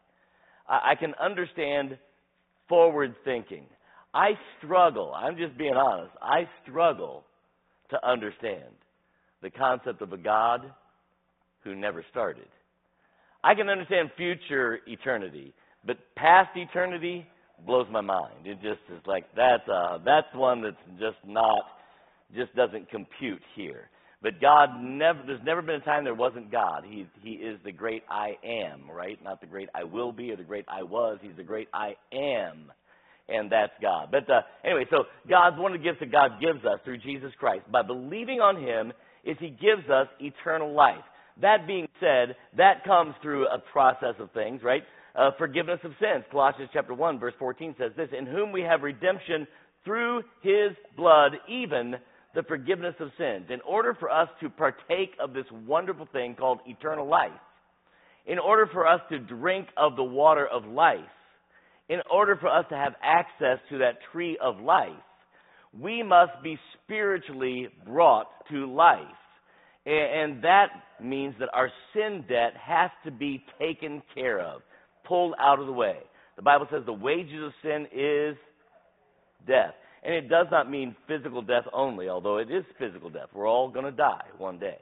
I, 0.67 0.91
I 0.91 0.95
can 0.95 1.13
understand 1.21 1.97
forward 2.67 3.13
thinking. 3.23 3.65
I 4.13 4.31
struggle, 4.57 5.13
I'm 5.15 5.37
just 5.37 5.57
being 5.57 5.73
honest, 5.73 6.11
I 6.21 6.47
struggle 6.63 7.23
to 7.91 8.07
understand 8.07 8.73
the 9.41 9.49
concept 9.49 10.01
of 10.01 10.11
a 10.13 10.17
God 10.17 10.61
who 11.63 11.75
never 11.75 12.03
started. 12.09 12.47
I 13.43 13.55
can 13.55 13.69
understand 13.69 14.11
future 14.17 14.79
eternity, 14.85 15.53
but 15.85 15.97
past 16.15 16.49
eternity 16.55 17.25
blows 17.65 17.87
my 17.91 18.01
mind. 18.01 18.45
It 18.45 18.55
just 18.55 18.81
is 18.91 19.01
like 19.05 19.25
that's 19.35 19.67
uh 19.67 19.99
that's 20.05 20.27
one 20.33 20.61
that's 20.61 20.75
just 20.99 21.17
not 21.25 21.61
just 22.35 22.55
doesn't 22.55 22.89
compute 22.89 23.41
here. 23.55 23.89
But 24.21 24.39
God 24.39 24.69
never 24.81 25.19
there's 25.25 25.43
never 25.43 25.61
been 25.61 25.75
a 25.75 25.85
time 25.85 26.03
there 26.03 26.13
wasn't 26.13 26.51
God. 26.51 26.83
He 26.87 27.07
he 27.21 27.31
is 27.31 27.59
the 27.63 27.71
great 27.71 28.03
I 28.09 28.37
am, 28.43 28.89
right? 28.89 29.21
Not 29.23 29.41
the 29.41 29.47
great 29.47 29.69
I 29.73 29.83
will 29.83 30.11
be 30.11 30.31
or 30.31 30.35
the 30.35 30.43
great 30.43 30.65
I 30.67 30.83
was. 30.83 31.17
He's 31.21 31.35
the 31.37 31.43
great 31.43 31.67
I 31.73 31.95
am. 32.13 32.71
And 33.29 33.51
that's 33.51 33.71
God. 33.81 34.09
But 34.11 34.29
uh, 34.29 34.41
anyway, 34.65 34.85
so 34.89 35.05
God's 35.29 35.57
one 35.57 35.73
of 35.73 35.79
the 35.79 35.83
gifts 35.83 35.99
that 36.01 36.11
God 36.11 36.31
gives 36.41 36.65
us 36.65 36.79
through 36.83 36.97
Jesus 36.97 37.31
Christ. 37.39 37.63
By 37.71 37.81
believing 37.81 38.41
on 38.41 38.61
Him, 38.61 38.91
is 39.23 39.37
He 39.39 39.49
gives 39.49 39.89
us 39.89 40.07
eternal 40.19 40.73
life. 40.73 41.03
That 41.41 41.65
being 41.65 41.87
said, 42.01 42.35
that 42.57 42.83
comes 42.83 43.15
through 43.21 43.47
a 43.47 43.59
process 43.71 44.15
of 44.19 44.31
things, 44.31 44.61
right? 44.63 44.83
Uh, 45.13 45.31
forgiveness 45.37 45.79
of 45.83 45.91
sins. 45.99 46.23
Colossians 46.31 46.69
chapter 46.71 46.93
1, 46.93 47.19
verse 47.19 47.33
14 47.37 47.75
says 47.77 47.91
this 47.97 48.09
In 48.17 48.25
whom 48.25 48.51
we 48.51 48.61
have 48.61 48.81
redemption 48.81 49.45
through 49.83 50.23
his 50.41 50.71
blood, 50.95 51.33
even 51.49 51.95
the 52.33 52.43
forgiveness 52.43 52.95
of 52.99 53.09
sins. 53.17 53.47
In 53.49 53.59
order 53.61 53.95
for 53.99 54.09
us 54.09 54.29
to 54.41 54.49
partake 54.49 55.11
of 55.19 55.33
this 55.33 55.45
wonderful 55.65 56.07
thing 56.13 56.35
called 56.35 56.59
eternal 56.65 57.07
life, 57.07 57.31
in 58.25 58.39
order 58.39 58.69
for 58.71 58.87
us 58.87 59.01
to 59.09 59.19
drink 59.19 59.67
of 59.77 59.95
the 59.95 60.03
water 60.03 60.47
of 60.47 60.65
life, 60.65 60.99
in 61.89 61.99
order 62.09 62.37
for 62.37 62.47
us 62.47 62.65
to 62.69 62.75
have 62.75 62.93
access 63.03 63.57
to 63.69 63.79
that 63.79 63.95
tree 64.11 64.37
of 64.41 64.59
life, 64.59 64.91
we 65.77 66.03
must 66.03 66.41
be 66.43 66.57
spiritually 66.83 67.67
brought 67.85 68.27
to 68.49 68.71
life. 68.73 68.99
And 69.85 70.43
that 70.43 70.67
means 71.01 71.35
that 71.39 71.49
our 71.53 71.69
sin 71.93 72.23
debt 72.29 72.53
has 72.55 72.91
to 73.05 73.11
be 73.11 73.43
taken 73.59 74.01
care 74.13 74.39
of, 74.39 74.61
pulled 75.11 75.33
out 75.41 75.59
of 75.59 75.65
the 75.65 75.73
way. 75.73 75.97
The 76.37 76.41
Bible 76.41 76.67
says 76.71 76.83
the 76.85 76.93
wages 76.93 77.43
of 77.43 77.51
sin 77.61 77.85
is 77.93 78.37
death. 79.45 79.73
And 80.03 80.15
it 80.15 80.29
does 80.29 80.47
not 80.49 80.71
mean 80.71 80.95
physical 81.05 81.41
death 81.41 81.65
only, 81.73 82.07
although 82.07 82.37
it 82.37 82.49
is 82.49 82.63
physical 82.79 83.09
death. 83.09 83.27
We're 83.33 83.49
all 83.49 83.69
going 83.69 83.83
to 83.83 83.91
die 83.91 84.23
one 84.37 84.57
day, 84.57 84.77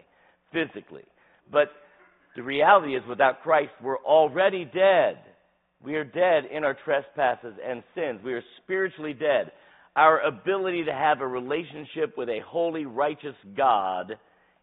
physically. 0.53 1.05
But 1.51 1.69
the 2.35 2.43
reality 2.43 2.95
is, 2.95 3.01
without 3.09 3.41
Christ, 3.41 3.71
we're 3.83 3.97
already 3.97 4.65
dead. 4.65 5.17
We 5.83 5.95
are 5.95 6.03
dead 6.03 6.43
in 6.55 6.63
our 6.63 6.77
trespasses 6.85 7.55
and 7.67 7.81
sins. 7.95 8.19
We 8.23 8.33
are 8.33 8.43
spiritually 8.63 9.13
dead. 9.13 9.51
Our 9.95 10.21
ability 10.21 10.85
to 10.85 10.93
have 10.93 11.21
a 11.21 11.27
relationship 11.27 12.15
with 12.17 12.29
a 12.29 12.41
holy, 12.47 12.85
righteous 12.85 13.35
God 13.57 14.13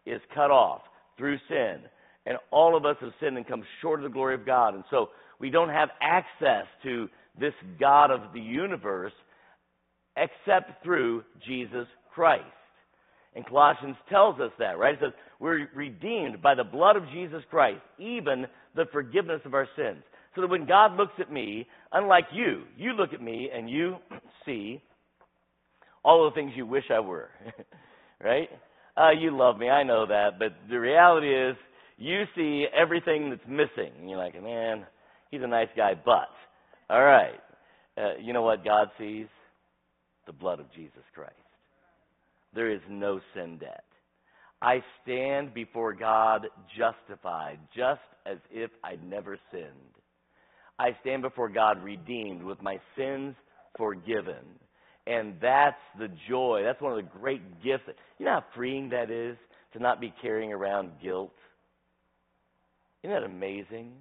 is 0.05 0.21
cut 0.33 0.49
off 0.49 0.83
through 1.17 1.37
sin. 1.49 1.81
And 2.25 2.37
all 2.51 2.77
of 2.77 2.85
us 2.85 2.95
have 3.01 3.11
sinned 3.19 3.35
and 3.35 3.45
come 3.45 3.63
short 3.81 3.99
of 3.99 4.03
the 4.03 4.13
glory 4.13 4.35
of 4.35 4.45
God. 4.45 4.73
And 4.73 4.85
so 4.89 5.09
we 5.39 5.49
don't 5.49 5.69
have 5.69 5.89
access 6.01 6.65
to 6.83 7.09
this 7.39 7.53
God 7.79 8.11
of 8.11 8.33
the 8.33 8.39
universe 8.39 9.13
except 10.15 10.83
through 10.83 11.23
Jesus 11.47 11.87
Christ. 12.13 12.43
And 13.35 13.45
Colossians 13.45 13.95
tells 14.09 14.39
us 14.39 14.51
that, 14.57 14.79
right? 14.79 14.95
It 14.95 14.99
says, 15.01 15.13
we're 15.39 15.67
redeemed 15.75 16.41
by 16.41 16.55
the 16.55 16.63
blood 16.63 16.95
of 16.95 17.03
Jesus 17.13 17.43
Christ, 17.51 17.81
even 17.99 18.47
the 18.75 18.85
forgiveness 18.91 19.41
of 19.45 19.53
our 19.53 19.67
sins. 19.75 20.03
So 20.33 20.41
that 20.41 20.49
when 20.49 20.65
God 20.65 20.95
looks 20.97 21.13
at 21.19 21.31
me, 21.31 21.67
unlike 21.91 22.25
you, 22.33 22.63
you 22.77 22.93
look 22.93 23.13
at 23.13 23.21
me 23.21 23.49
and 23.53 23.69
you 23.69 23.97
see 24.45 24.81
all 26.03 26.25
the 26.25 26.33
things 26.33 26.53
you 26.55 26.65
wish 26.65 26.85
I 26.91 26.99
were, 26.99 27.29
right? 28.23 28.49
Uh, 28.95 29.11
you 29.11 29.37
love 29.37 29.59
me, 29.59 29.69
I 29.69 29.83
know 29.83 30.07
that, 30.07 30.39
but 30.39 30.53
the 30.69 30.79
reality 30.79 31.31
is, 31.31 31.55
you 31.97 32.23
see 32.35 32.65
everything 32.75 33.29
that's 33.29 33.47
missing. 33.47 33.91
And 33.99 34.09
you're 34.09 34.19
like, 34.19 34.41
man, 34.41 34.85
he's 35.31 35.41
a 35.43 35.47
nice 35.47 35.69
guy, 35.75 35.93
but. 35.93 36.29
All 36.89 37.03
right. 37.03 37.39
Uh, 37.97 38.17
you 38.21 38.33
know 38.33 38.43
what 38.43 38.63
God 38.63 38.89
sees? 38.97 39.27
The 40.25 40.33
blood 40.33 40.59
of 40.59 40.71
Jesus 40.73 41.03
Christ. 41.13 41.33
There 42.53 42.71
is 42.71 42.81
no 42.89 43.19
sin 43.33 43.57
debt. 43.57 43.83
I 44.61 44.83
stand 45.03 45.53
before 45.53 45.93
God 45.93 46.47
justified, 46.77 47.59
just 47.75 48.01
as 48.25 48.37
if 48.49 48.71
I'd 48.83 49.03
never 49.03 49.37
sinned. 49.51 49.67
I 50.79 50.89
stand 51.01 51.21
before 51.21 51.49
God 51.49 51.83
redeemed, 51.83 52.43
with 52.43 52.61
my 52.61 52.79
sins 52.95 53.35
forgiven. 53.77 54.45
And 55.05 55.35
that's 55.41 55.77
the 55.99 56.09
joy. 56.29 56.61
That's 56.63 56.81
one 56.81 56.91
of 56.91 56.97
the 56.97 57.19
great 57.19 57.63
gifts. 57.63 57.83
You 58.19 58.25
know 58.25 58.33
how 58.33 58.45
freeing 58.55 58.89
that 58.89 59.09
is 59.09 59.37
to 59.73 59.79
not 59.79 60.01
be 60.01 60.13
carrying 60.21 60.51
around 60.51 60.91
guilt? 61.01 61.33
Isn't 63.03 63.15
that 63.15 63.23
amazing? 63.23 63.93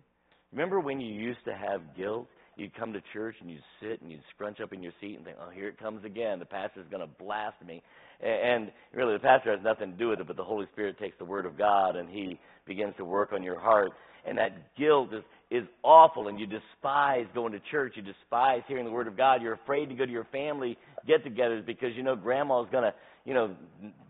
Remember 0.56 0.80
when 0.80 1.00
you 1.00 1.12
used 1.12 1.44
to 1.44 1.54
have 1.54 1.82
guilt? 1.94 2.26
You'd 2.56 2.74
come 2.74 2.94
to 2.94 3.02
church 3.12 3.36
and 3.42 3.50
you'd 3.50 3.62
sit 3.82 4.00
and 4.00 4.10
you'd 4.10 4.22
scrunch 4.34 4.58
up 4.58 4.72
in 4.72 4.82
your 4.82 4.92
seat 5.02 5.16
and 5.16 5.22
think, 5.22 5.36
oh, 5.38 5.50
here 5.50 5.68
it 5.68 5.78
comes 5.78 6.02
again. 6.02 6.38
The 6.38 6.46
pastor's 6.46 6.86
going 6.90 7.06
to 7.06 7.22
blast 7.22 7.62
me. 7.66 7.82
And 8.22 8.72
really, 8.94 9.12
the 9.12 9.18
pastor 9.18 9.52
has 9.54 9.60
nothing 9.62 9.92
to 9.92 9.98
do 9.98 10.08
with 10.08 10.20
it, 10.20 10.26
but 10.26 10.38
the 10.38 10.44
Holy 10.44 10.64
Spirit 10.72 10.98
takes 10.98 11.18
the 11.18 11.26
Word 11.26 11.44
of 11.44 11.58
God 11.58 11.96
and 11.96 12.08
He 12.08 12.40
begins 12.66 12.94
to 12.96 13.04
work 13.04 13.34
on 13.34 13.42
your 13.42 13.60
heart. 13.60 13.90
And 14.26 14.38
that 14.38 14.74
guilt 14.78 15.10
is, 15.12 15.22
is 15.50 15.68
awful, 15.82 16.28
and 16.28 16.40
you 16.40 16.46
despise 16.46 17.26
going 17.34 17.52
to 17.52 17.60
church. 17.70 17.92
You 17.94 18.02
despise 18.02 18.62
hearing 18.66 18.86
the 18.86 18.90
Word 18.90 19.08
of 19.08 19.16
God. 19.16 19.42
You're 19.42 19.52
afraid 19.52 19.90
to 19.90 19.94
go 19.94 20.06
to 20.06 20.10
your 20.10 20.26
family 20.32 20.78
get 21.06 21.22
togethers 21.22 21.64
because 21.64 21.90
you 21.94 22.02
know 22.02 22.16
grandma's 22.16 22.66
going 22.72 22.84
to, 22.84 22.94
you 23.24 23.34
know, 23.34 23.54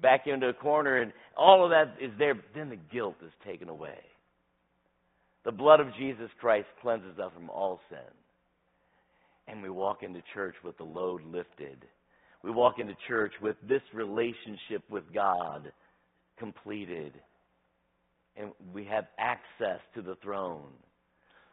back 0.00 0.22
you 0.24 0.32
into 0.32 0.48
a 0.48 0.54
corner, 0.54 1.02
and 1.02 1.12
all 1.36 1.64
of 1.64 1.70
that 1.70 2.02
is 2.02 2.12
there. 2.18 2.34
But 2.34 2.44
then 2.54 2.70
the 2.70 2.78
guilt 2.92 3.16
is 3.22 3.32
taken 3.44 3.68
away. 3.68 3.98
The 5.46 5.52
blood 5.52 5.78
of 5.78 5.94
Jesus 5.94 6.28
Christ 6.40 6.66
cleanses 6.82 7.20
us 7.20 7.30
from 7.32 7.48
all 7.50 7.78
sin. 7.88 7.98
And 9.46 9.62
we 9.62 9.70
walk 9.70 10.02
into 10.02 10.20
church 10.34 10.56
with 10.64 10.76
the 10.76 10.82
load 10.84 11.22
lifted. 11.24 11.84
We 12.42 12.50
walk 12.50 12.80
into 12.80 12.96
church 13.06 13.32
with 13.40 13.54
this 13.68 13.80
relationship 13.94 14.82
with 14.90 15.04
God 15.14 15.70
completed. 16.36 17.12
And 18.36 18.50
we 18.74 18.84
have 18.86 19.04
access 19.18 19.78
to 19.94 20.02
the 20.02 20.16
throne. 20.16 20.72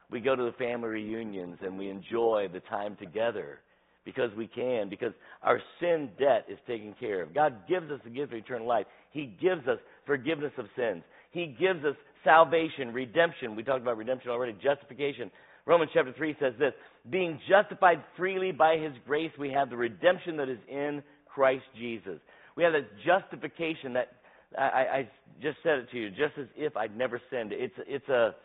We 0.10 0.22
go 0.22 0.36
to 0.36 0.44
the 0.44 0.54
family 0.54 0.90
reunions 0.90 1.60
and 1.62 1.78
we 1.78 1.90
enjoy 1.90 2.48
the 2.52 2.62
time 2.62 2.98
together 3.00 3.60
because 4.06 4.32
we 4.36 4.48
can, 4.48 4.90
because 4.90 5.14
our 5.44 5.62
sin 5.80 6.10
debt 6.18 6.48
is 6.50 6.58
taken 6.66 6.96
care 7.00 7.22
of. 7.22 7.34
God 7.36 7.68
gives 7.70 7.92
us 7.92 8.00
the 8.04 8.10
gift 8.10 8.34
of 8.34 8.40
eternal 8.40 8.68
life. 8.68 8.88
He 9.12 9.38
gives 9.40 9.68
us 9.68 9.78
forgiveness 10.08 10.52
of 10.58 10.66
sins. 10.76 11.04
He 11.30 11.56
gives 11.60 11.86
us 11.86 11.96
salvation, 12.24 12.94
redemption. 12.94 13.56
We 13.56 13.64
talked 13.64 13.82
about 13.82 13.98
redemption 13.98 14.32
already, 14.32 14.56
justification. 14.64 15.32
Romans 15.66 15.92
chapter 15.94 16.14
3 16.16 16.36
says 16.40 16.54
this 16.60 16.74
Being 17.10 17.40
justified 17.50 18.04
freely 18.18 18.52
by 18.52 18.78
his 18.78 18.94
grace, 19.06 19.32
we 19.40 19.52
have 19.52 19.70
the 19.70 19.78
redemption 19.78 20.38
that 20.38 20.50
is 20.50 20.60
in 20.70 21.04
Christ 21.26 21.64
Jesus. 21.78 22.20
We 22.56 22.64
have 22.64 22.74
that 22.74 22.88
justification 23.06 23.94
that 23.94 24.10
I, 24.58 24.64
I 24.64 25.10
just 25.42 25.58
said 25.64 25.80
it 25.80 25.92
to 25.92 25.98
you, 25.98 26.10
just 26.10 26.38
as 26.40 26.48
if 26.56 26.78
I'd 26.78 26.96
never 26.96 27.20
sinned. 27.32 27.52
It's, 27.52 27.74
it's, 27.88 28.08
a, 28.10 28.36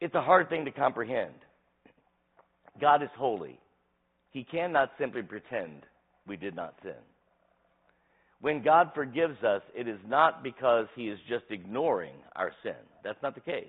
it's 0.00 0.14
a 0.14 0.22
hard 0.22 0.48
thing 0.48 0.64
to 0.64 0.70
comprehend. 0.70 1.34
God 2.80 3.02
is 3.02 3.08
holy. 3.16 3.58
He 4.30 4.44
cannot 4.44 4.92
simply 4.98 5.22
pretend 5.22 5.82
we 6.26 6.36
did 6.36 6.54
not 6.54 6.74
sin. 6.82 6.92
When 8.40 8.62
God 8.62 8.90
forgives 8.94 9.42
us, 9.42 9.62
it 9.74 9.88
is 9.88 9.98
not 10.06 10.42
because 10.42 10.86
he 10.94 11.08
is 11.08 11.18
just 11.28 11.44
ignoring 11.50 12.14
our 12.34 12.52
sin. 12.62 12.74
That's 13.02 13.22
not 13.22 13.34
the 13.34 13.40
case. 13.40 13.66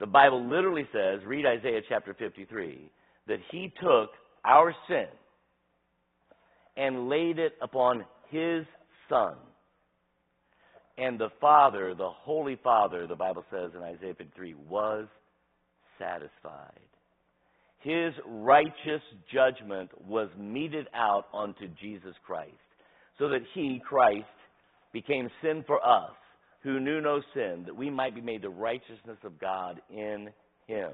The 0.00 0.06
Bible 0.06 0.44
literally 0.48 0.88
says, 0.92 1.20
read 1.24 1.46
Isaiah 1.46 1.80
chapter 1.88 2.14
53, 2.14 2.90
that 3.28 3.38
he 3.50 3.72
took 3.80 4.10
our 4.44 4.74
sin 4.88 5.06
and 6.76 7.08
laid 7.08 7.38
it 7.38 7.52
upon 7.62 8.04
his 8.30 8.64
son. 9.08 9.34
And 10.98 11.18
the 11.18 11.30
Father, 11.40 11.94
the 11.94 12.10
Holy 12.10 12.58
Father, 12.62 13.06
the 13.06 13.16
Bible 13.16 13.44
says 13.50 13.70
in 13.76 13.82
Isaiah 13.82 14.14
53, 14.16 14.54
was 14.68 15.06
satisfied. 15.98 16.80
His 17.80 18.14
righteous 18.26 19.02
judgment 19.32 19.90
was 20.06 20.28
meted 20.38 20.88
out 20.94 21.26
onto 21.32 21.68
Jesus 21.80 22.14
Christ, 22.26 22.50
so 23.18 23.28
that 23.28 23.42
he, 23.54 23.80
Christ, 23.86 24.24
became 24.92 25.30
sin 25.42 25.64
for 25.66 25.84
us, 25.86 26.12
who 26.62 26.80
knew 26.80 27.00
no 27.00 27.20
sin, 27.34 27.64
that 27.66 27.76
we 27.76 27.90
might 27.90 28.14
be 28.14 28.20
made 28.20 28.42
the 28.42 28.48
righteousness 28.48 29.18
of 29.22 29.38
God 29.38 29.80
in 29.90 30.30
him. 30.66 30.92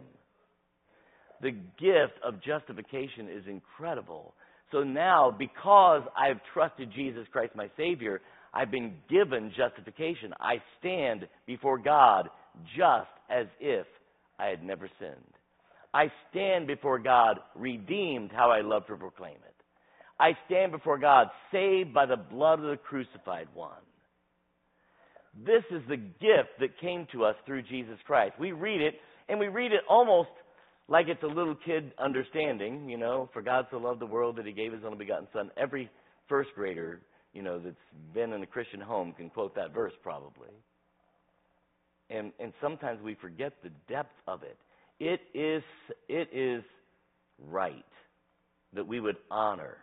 The 1.41 1.53
gift 1.53 2.19
of 2.25 2.43
justification 2.43 3.29
is 3.31 3.45
incredible. 3.47 4.35
So 4.73 4.83
now, 4.83 5.35
because 5.37 6.03
I've 6.17 6.41
trusted 6.53 6.91
Jesus 6.95 7.27
Christ, 7.33 7.55
my 7.57 7.71
Savior, 7.77 8.21
I've 8.53 8.71
been 8.71 8.95
given 9.09 9.53
justification. 9.57 10.35
I 10.39 10.57
stand 10.79 11.27
before 11.47 11.79
God 11.79 12.29
just 12.77 13.09
as 13.31 13.47
if 13.61 13.87
I 14.39 14.47
had 14.47 14.63
never 14.63 14.91
sinned. 14.99 15.15
I 15.95 16.11
stand 16.31 16.67
before 16.67 16.99
God 16.99 17.39
redeemed, 17.55 18.31
how 18.33 18.51
I 18.51 18.61
love 18.61 18.87
to 18.87 18.97
proclaim 18.97 19.35
it. 19.35 19.60
I 20.21 20.37
stand 20.47 20.71
before 20.71 20.99
God 20.99 21.29
saved 21.51 21.95
by 21.95 22.05
the 22.05 22.17
blood 22.17 22.59
of 22.61 22.67
the 22.67 22.77
crucified 22.77 23.49
one. 23.55 23.73
This 25.35 25.63
is 25.71 25.83
the 25.89 25.97
gift 25.97 26.59
that 26.61 26.79
came 26.79 27.07
to 27.13 27.25
us 27.25 27.37
through 27.47 27.63
Jesus 27.63 27.97
Christ. 28.07 28.35
We 28.39 28.53
read 28.53 28.83
it, 28.83 28.95
and 29.29 29.41
we 29.41 29.49
read 29.49 29.73
it 29.73 29.81
almost 29.89 30.29
like 30.89 31.07
it's 31.09 31.23
a 31.23 31.27
little 31.27 31.55
kid 31.55 31.93
understanding, 31.99 32.91
you 32.91 32.99
know, 32.99 33.31
for 33.33 33.41
God 33.41 33.67
so 33.71 33.79
loved 33.79 34.01
the 34.01 34.07
world 34.07 34.37
that 34.37 34.45
he 34.45 34.53
gave 34.53 34.73
his 34.73 34.83
only 34.85 34.99
begotten 34.99 35.29
Son. 35.33 35.51
Every 35.57 35.89
first 36.29 36.51
grader, 36.55 37.01
you 37.33 37.43
know, 37.43 37.59
that's 37.59 37.77
been 38.13 38.33
in 38.33 38.43
a 38.43 38.47
Christian 38.47 38.81
home 38.81 39.15
can 39.17 39.31
quote 39.31 39.55
that 39.55 39.73
verse 39.73 39.93
probably. 40.03 40.51
And, 42.11 42.33
and 42.41 42.53
sometimes 42.61 43.01
we 43.01 43.15
forget 43.15 43.53
the 43.63 43.71
depth 43.89 44.15
of 44.27 44.43
it. 44.43 44.59
It 44.99 45.21
is, 45.33 45.63
it 46.09 46.29
is 46.35 46.65
right 47.49 47.85
that 48.75 48.87
we 48.87 49.01
would 49.01 49.17
honor 49.31 49.79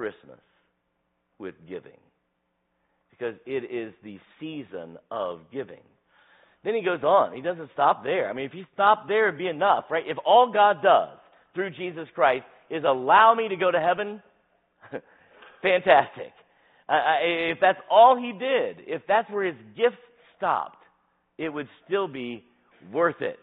Christmas 0.00 0.40
with 1.38 1.54
giving 1.68 2.00
because 3.10 3.34
it 3.44 3.70
is 3.70 3.92
the 4.02 4.18
season 4.40 4.96
of 5.10 5.40
giving. 5.52 5.82
Then 6.64 6.74
he 6.74 6.80
goes 6.80 7.02
on. 7.02 7.36
He 7.36 7.42
doesn't 7.42 7.68
stop 7.74 8.02
there. 8.02 8.30
I 8.30 8.32
mean, 8.32 8.46
if 8.46 8.52
he 8.52 8.64
stopped 8.72 9.08
there, 9.08 9.28
it'd 9.28 9.36
be 9.38 9.48
enough, 9.48 9.84
right? 9.90 10.04
If 10.06 10.16
all 10.24 10.50
God 10.50 10.82
does 10.82 11.18
through 11.54 11.72
Jesus 11.72 12.08
Christ 12.14 12.44
is 12.70 12.82
allow 12.82 13.34
me 13.34 13.48
to 13.48 13.56
go 13.56 13.70
to 13.70 13.78
heaven, 13.78 14.22
fantastic. 15.62 16.32
If 16.88 17.58
that's 17.60 17.78
all 17.90 18.16
he 18.16 18.32
did, 18.32 18.78
if 18.86 19.02
that's 19.06 19.30
where 19.30 19.44
his 19.44 19.62
gift 19.76 20.00
stopped, 20.38 20.82
it 21.36 21.50
would 21.50 21.68
still 21.86 22.08
be 22.08 22.42
worth 22.90 23.20
it. 23.20 23.38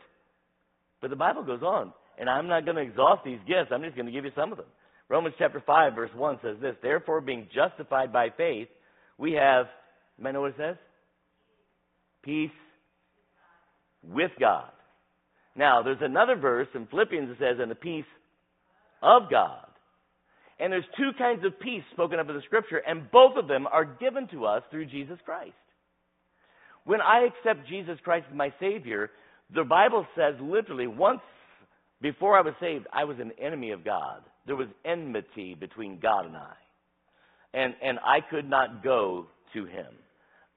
But 1.03 1.11
the 1.11 1.15
Bible 1.15 1.43
goes 1.43 1.61
on, 1.61 1.93
and 2.19 2.27
I'm 2.27 2.47
not 2.47 2.65
going 2.65 2.77
to 2.77 2.81
exhaust 2.81 3.23
these 3.23 3.39
gifts. 3.47 3.69
I'm 3.71 3.83
just 3.83 3.95
going 3.95 4.07
to 4.07 4.11
give 4.11 4.25
you 4.25 4.31
some 4.35 4.51
of 4.51 4.57
them. 4.57 4.65
Romans 5.09 5.35
chapter 5.37 5.63
5, 5.65 5.95
verse 5.95 6.09
1 6.15 6.39
says 6.43 6.57
this 6.61 6.75
Therefore, 6.81 7.21
being 7.21 7.47
justified 7.53 8.11
by 8.11 8.29
faith, 8.35 8.67
we 9.17 9.33
have, 9.33 9.67
you 10.17 10.31
know 10.31 10.41
what 10.41 10.51
it 10.51 10.55
says? 10.57 10.75
Peace 12.23 12.51
with 14.03 14.31
God. 14.39 14.71
Now, 15.55 15.81
there's 15.81 15.97
another 16.01 16.35
verse 16.35 16.67
in 16.75 16.87
Philippians 16.87 17.29
that 17.29 17.39
says, 17.39 17.57
and 17.59 17.71
the 17.71 17.75
peace 17.75 18.05
of 19.01 19.23
God. 19.31 19.65
And 20.59 20.73
there's 20.73 20.85
two 20.97 21.11
kinds 21.17 21.45
of 21.45 21.59
peace 21.59 21.83
spoken 21.93 22.19
of 22.19 22.29
in 22.29 22.35
the 22.35 22.41
scripture, 22.43 22.77
and 22.77 23.09
both 23.11 23.37
of 23.37 23.47
them 23.47 23.67
are 23.67 23.85
given 23.85 24.27
to 24.29 24.45
us 24.45 24.63
through 24.71 24.87
Jesus 24.87 25.17
Christ. 25.23 25.53
When 26.83 27.01
I 27.01 27.27
accept 27.27 27.67
Jesus 27.67 27.97
Christ 28.03 28.25
as 28.29 28.35
my 28.35 28.53
Savior, 28.59 29.11
the 29.53 29.63
Bible 29.63 30.05
says 30.15 30.35
literally, 30.41 30.87
once 30.87 31.21
before 32.01 32.37
I 32.37 32.41
was 32.41 32.53
saved, 32.59 32.87
I 32.93 33.03
was 33.03 33.17
an 33.19 33.31
enemy 33.41 33.71
of 33.71 33.83
God. 33.83 34.21
There 34.47 34.55
was 34.55 34.69
enmity 34.85 35.55
between 35.59 35.99
God 35.99 36.25
and 36.25 36.35
I. 36.35 36.53
And, 37.53 37.75
and 37.83 37.99
I 37.99 38.19
could 38.21 38.49
not 38.49 38.83
go 38.83 39.27
to 39.53 39.65
Him. 39.65 39.87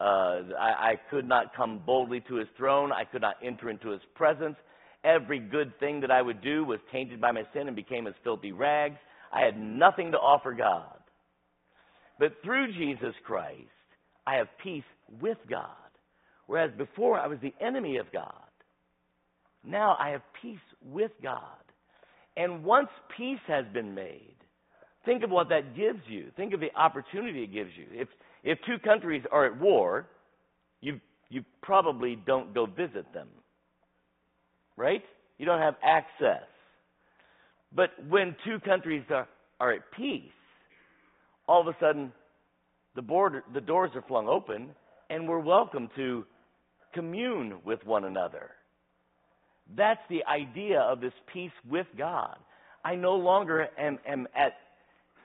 Uh, 0.01 0.55
I, 0.59 0.93
I 0.93 0.95
could 1.11 1.29
not 1.29 1.55
come 1.55 1.83
boldly 1.85 2.23
to 2.29 2.37
His 2.37 2.49
throne. 2.57 2.93
I 2.93 3.05
could 3.05 3.21
not 3.21 3.37
enter 3.45 3.69
into 3.69 3.91
His 3.91 4.01
presence. 4.15 4.57
Every 5.05 5.39
good 5.39 5.79
thing 5.81 6.01
that 6.01 6.11
I 6.11 6.23
would 6.23 6.41
do 6.41 6.65
was 6.65 6.79
tainted 6.93 7.21
by 7.21 7.33
my 7.33 7.43
sin 7.53 7.67
and 7.67 7.77
became 7.77 8.07
as 8.07 8.15
filthy 8.23 8.53
rags. 8.53 8.99
I 9.33 9.43
had 9.43 9.59
nothing 9.59 10.13
to 10.13 10.19
offer 10.19 10.53
God. 10.53 10.97
But 12.19 12.35
through 12.45 12.73
Jesus 12.73 13.15
Christ, 13.25 13.67
I 14.27 14.37
have 14.37 14.49
peace 14.63 14.85
with 15.21 15.39
God. 15.49 15.67
Whereas 16.47 16.71
before 16.77 17.19
I 17.19 17.27
was 17.27 17.39
the 17.41 17.55
enemy 17.65 17.97
of 17.97 18.13
God. 18.13 18.33
Now 19.65 19.97
I 19.99 20.11
have 20.11 20.23
peace 20.43 20.59
with 20.85 21.13
God. 21.23 21.41
And 22.41 22.65
once 22.65 22.89
peace 23.19 23.39
has 23.49 23.67
been 23.75 23.95
made, 23.95 24.35
think 25.05 25.23
of 25.23 25.31
what 25.31 25.51
that 25.51 25.77
gives 25.77 26.01
you. 26.09 26.31
Think 26.39 26.55
of 26.55 26.61
the 26.61 26.75
opportunity 26.75 27.43
it 27.43 27.53
gives 27.53 27.71
you. 27.77 27.85
If, 27.93 28.09
if 28.43 28.59
two 28.67 28.79
countries 28.83 29.23
are 29.31 29.45
at 29.45 29.61
war, 29.61 30.07
you, 30.81 31.01
you 31.29 31.45
probably 31.63 32.17
don't 32.17 32.55
go 32.55 32.65
visit 32.65 33.13
them. 33.13 33.29
Right? 34.79 35.03
You 35.37 35.45
don't 35.45 35.61
have 35.61 35.75
access. 35.85 36.49
But 37.77 37.91
when 38.09 38.35
two 38.47 38.59
countries 38.61 39.05
are, 39.11 39.29
are 39.61 39.75
at 39.75 39.83
peace, 39.95 40.23
all 41.47 41.61
of 41.61 41.67
a 41.67 41.77
sudden 41.79 42.11
the, 42.97 43.03
border, 43.03 43.45
the 43.53 43.61
doors 43.61 43.91
are 43.95 44.05
flung 44.09 44.29
open 44.29 44.71
and 45.11 45.29
we're 45.29 45.41
welcome 45.41 45.91
to 45.97 46.25
commune 46.95 47.59
with 47.67 47.85
one 47.85 48.05
another. 48.05 48.49
That's 49.77 50.01
the 50.09 50.25
idea 50.25 50.81
of 50.81 51.01
this 51.01 51.13
peace 51.33 51.53
with 51.69 51.87
God. 51.97 52.37
I 52.85 52.95
no 52.95 53.15
longer 53.15 53.69
am, 53.79 53.99
am 54.07 54.27
at, 54.35 54.55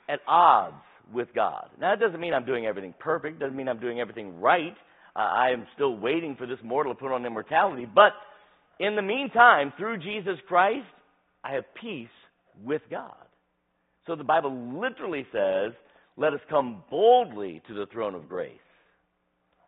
at 0.09 0.19
odds 0.27 0.75
with 1.13 1.29
God. 1.33 1.69
Now, 1.79 1.95
that 1.95 2.03
doesn't 2.03 2.19
mean 2.19 2.33
I'm 2.33 2.45
doing 2.45 2.65
everything 2.65 2.93
perfect, 2.99 3.39
doesn't 3.39 3.55
mean 3.55 3.67
I'm 3.67 3.79
doing 3.79 3.99
everything 3.99 4.39
right. 4.39 4.75
Uh, 5.15 5.19
I 5.19 5.51
am 5.51 5.65
still 5.73 5.97
waiting 5.97 6.35
for 6.35 6.45
this 6.45 6.59
mortal 6.63 6.93
to 6.93 6.99
put 6.99 7.11
on 7.11 7.25
immortality. 7.25 7.85
But 7.85 8.11
in 8.79 8.95
the 8.95 9.01
meantime, 9.01 9.71
through 9.77 9.97
Jesus 9.99 10.37
Christ, 10.47 10.85
I 11.43 11.53
have 11.53 11.63
peace 11.79 12.07
with 12.63 12.81
God. 12.89 13.13
So 14.07 14.15
the 14.15 14.23
Bible 14.23 14.79
literally 14.79 15.25
says, 15.31 15.73
let 16.17 16.33
us 16.33 16.39
come 16.49 16.83
boldly 16.89 17.61
to 17.67 17.73
the 17.73 17.85
throne 17.87 18.15
of 18.15 18.29
grace. 18.29 18.51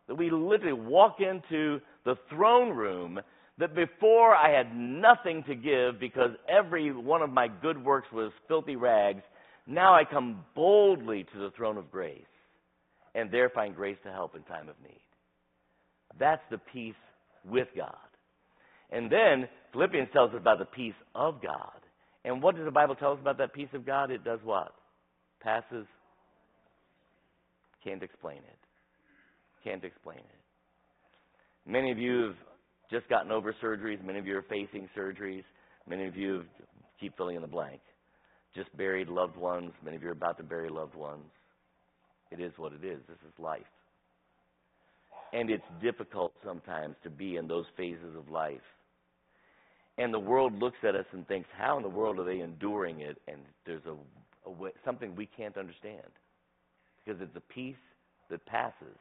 That 0.06 0.16
we 0.16 0.30
literally 0.30 0.72
walk 0.72 1.16
into 1.20 1.80
the 2.04 2.16
throne 2.30 2.70
room 2.70 3.20
that 3.58 3.74
before 3.74 4.34
I 4.34 4.56
had 4.56 4.74
nothing 4.74 5.42
to 5.48 5.54
give 5.54 5.98
because 5.98 6.30
every 6.48 6.92
one 6.92 7.22
of 7.22 7.30
my 7.30 7.48
good 7.48 7.82
works 7.84 8.06
was 8.12 8.30
filthy 8.46 8.76
rags, 8.76 9.22
now 9.66 9.94
I 9.94 10.04
come 10.04 10.44
boldly 10.54 11.24
to 11.32 11.38
the 11.38 11.50
throne 11.56 11.76
of 11.76 11.90
grace 11.90 12.22
and 13.14 13.30
there 13.30 13.50
find 13.50 13.74
grace 13.74 13.98
to 14.04 14.12
help 14.12 14.36
in 14.36 14.42
time 14.44 14.68
of 14.68 14.76
need. 14.82 15.00
That's 16.18 16.42
the 16.50 16.58
peace 16.72 16.94
with 17.44 17.68
God. 17.76 17.94
And 18.90 19.10
then 19.10 19.48
Philippians 19.72 20.08
tells 20.12 20.30
us 20.30 20.36
about 20.40 20.58
the 20.58 20.64
peace 20.64 20.94
of 21.14 21.42
God. 21.42 21.80
And 22.24 22.42
what 22.42 22.56
does 22.56 22.64
the 22.64 22.70
Bible 22.70 22.94
tell 22.94 23.12
us 23.12 23.18
about 23.20 23.38
that 23.38 23.52
peace 23.52 23.68
of 23.74 23.84
God? 23.84 24.10
It 24.10 24.24
does 24.24 24.40
what? 24.44 24.72
Passes. 25.40 25.86
Can't 27.84 28.02
explain 28.02 28.38
it. 28.38 28.58
Can't 29.64 29.84
explain 29.84 30.18
it. 30.18 31.70
Many 31.70 31.92
of 31.92 31.98
you 31.98 32.22
have 32.22 32.36
just 32.90 33.08
gotten 33.08 33.32
over 33.32 33.54
surgeries. 33.62 34.02
Many 34.04 34.18
of 34.18 34.26
you 34.26 34.36
are 34.36 34.42
facing 34.48 34.88
surgeries. 34.96 35.44
Many 35.88 36.06
of 36.06 36.16
you 36.16 36.44
keep 37.00 37.16
filling 37.16 37.36
in 37.36 37.42
the 37.42 37.48
blank. 37.48 37.80
Just 38.54 38.74
buried 38.76 39.08
loved 39.08 39.36
ones. 39.36 39.72
Many 39.84 39.96
of 39.96 40.02
you 40.02 40.08
are 40.08 40.12
about 40.12 40.38
to 40.38 40.44
bury 40.44 40.70
loved 40.70 40.94
ones. 40.94 41.24
It 42.30 42.40
is 42.40 42.52
what 42.56 42.72
it 42.72 42.84
is. 42.84 43.00
This 43.08 43.18
is 43.26 43.32
life. 43.38 43.62
And 45.32 45.50
it's 45.50 45.64
difficult 45.82 46.32
sometimes 46.44 46.96
to 47.02 47.10
be 47.10 47.36
in 47.36 47.46
those 47.48 47.66
phases 47.76 48.16
of 48.16 48.30
life. 48.30 48.60
and 49.98 50.14
the 50.14 50.18
world 50.18 50.54
looks 50.58 50.78
at 50.86 50.94
us 50.94 51.04
and 51.12 51.26
thinks, 51.26 51.48
how 51.58 51.76
in 51.76 51.82
the 51.82 51.88
world 51.88 52.18
are 52.20 52.24
they 52.24 52.40
enduring 52.40 53.00
it? 53.00 53.18
And 53.26 53.40
there's 53.66 53.82
a, 53.86 54.48
a 54.48 54.52
way, 54.52 54.70
something 54.84 55.14
we 55.16 55.26
can't 55.26 55.56
understand 55.58 56.06
because 57.04 57.20
it's 57.20 57.36
a 57.36 57.52
peace 57.52 57.74
that 58.30 58.44
passes 58.46 58.96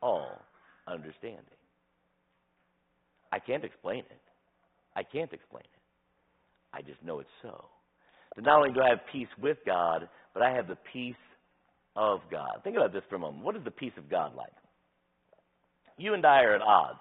all 0.00 0.40
understanding. 0.86 1.42
I 3.32 3.38
can't 3.38 3.64
explain 3.64 4.00
it. 4.00 4.20
I 4.96 5.02
can't 5.02 5.32
explain 5.32 5.64
it. 5.64 6.76
I 6.76 6.82
just 6.82 7.02
know 7.02 7.20
it's 7.20 7.28
so. 7.42 7.64
So 8.34 8.42
not 8.42 8.58
only 8.58 8.72
do 8.72 8.80
I 8.80 8.90
have 8.90 9.00
peace 9.12 9.28
with 9.40 9.58
God, 9.66 10.08
but 10.34 10.42
I 10.42 10.52
have 10.52 10.68
the 10.68 10.78
peace 10.92 11.14
of 11.96 12.20
God. 12.30 12.60
Think 12.62 12.76
about 12.76 12.92
this 12.92 13.02
for 13.08 13.16
a 13.16 13.18
moment. 13.18 13.44
What 13.44 13.56
is 13.56 13.64
the 13.64 13.70
peace 13.70 13.92
of 13.96 14.08
God 14.10 14.34
like? 14.36 14.52
You 15.96 16.14
and 16.14 16.24
I 16.24 16.42
are 16.42 16.54
at 16.54 16.62
odds 16.62 16.98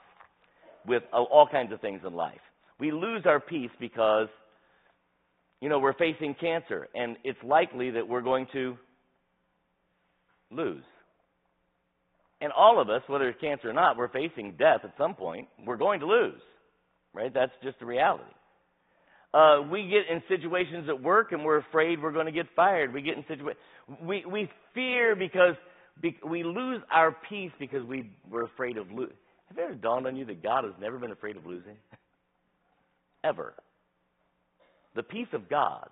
with 0.87 1.03
all 1.13 1.47
kinds 1.51 1.71
of 1.71 1.81
things 1.81 2.01
in 2.05 2.13
life. 2.13 2.39
We 2.79 2.91
lose 2.91 3.23
our 3.25 3.39
peace 3.39 3.69
because, 3.79 4.27
you 5.61 5.69
know, 5.69 5.79
we're 5.79 5.93
facing 5.93 6.35
cancer, 6.39 6.87
and 6.95 7.17
it's 7.23 7.37
likely 7.43 7.91
that 7.91 8.07
we're 8.07 8.21
going 8.21 8.47
to 8.53 8.77
lose. 10.49 10.83
And 12.39 12.51
all 12.51 12.79
of 12.79 12.89
us, 12.89 13.01
whether 13.07 13.29
it's 13.29 13.41
cancer 13.41 13.69
or 13.69 13.73
not, 13.73 13.97
we're 13.97 14.09
facing 14.09 14.55
death 14.57 14.81
at 14.83 14.93
some 14.97 15.15
point. 15.15 15.47
We're 15.65 15.77
going 15.77 16.01
to 16.01 16.05
lose, 16.05 16.39
right? 17.13 17.33
That's 17.33 17.51
just 17.63 17.79
the 17.79 17.85
reality. 17.85 18.23
Uh, 19.33 19.61
we 19.69 19.83
get 19.89 20.13
in 20.13 20.21
situations 20.29 20.87
at 20.87 21.01
work 21.01 21.31
and 21.31 21.43
we're 21.43 21.57
afraid 21.57 22.01
we're 22.01 22.11
going 22.11 22.27
to 22.27 22.31
get 22.31 22.45
fired. 22.55 22.93
We 22.93 23.01
get 23.01 23.17
in 23.17 23.23
situations 23.27 23.59
we 24.01 24.25
we 24.25 24.49
fear 24.73 25.15
because 25.15 25.55
be, 26.01 26.17
we 26.27 26.43
lose 26.43 26.81
our 26.91 27.15
peace 27.29 27.51
because 27.59 27.85
we 27.85 28.11
we're 28.29 28.45
afraid 28.45 28.77
of 28.77 28.89
losing. 28.91 29.15
Have 29.49 29.57
it 29.57 29.61
ever 29.61 29.75
dawned 29.75 30.07
on 30.07 30.15
you 30.15 30.25
that 30.25 30.43
God 30.43 30.63
has 30.63 30.73
never 30.79 30.97
been 30.97 31.11
afraid 31.11 31.37
of 31.37 31.45
losing? 31.45 31.75
Ever. 33.23 33.53
The 34.95 35.03
peace 35.03 35.27
of 35.33 35.49
God 35.49 35.89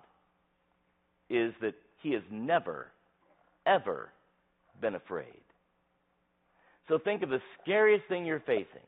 is 1.28 1.52
that 1.60 1.74
He 2.02 2.12
has 2.12 2.22
never, 2.30 2.88
ever 3.66 4.10
been 4.80 4.94
afraid. 4.94 5.40
So 6.88 6.98
think 6.98 7.22
of 7.22 7.30
the 7.30 7.40
scariest 7.62 8.06
thing 8.08 8.24
you're 8.24 8.40
facing 8.40 8.86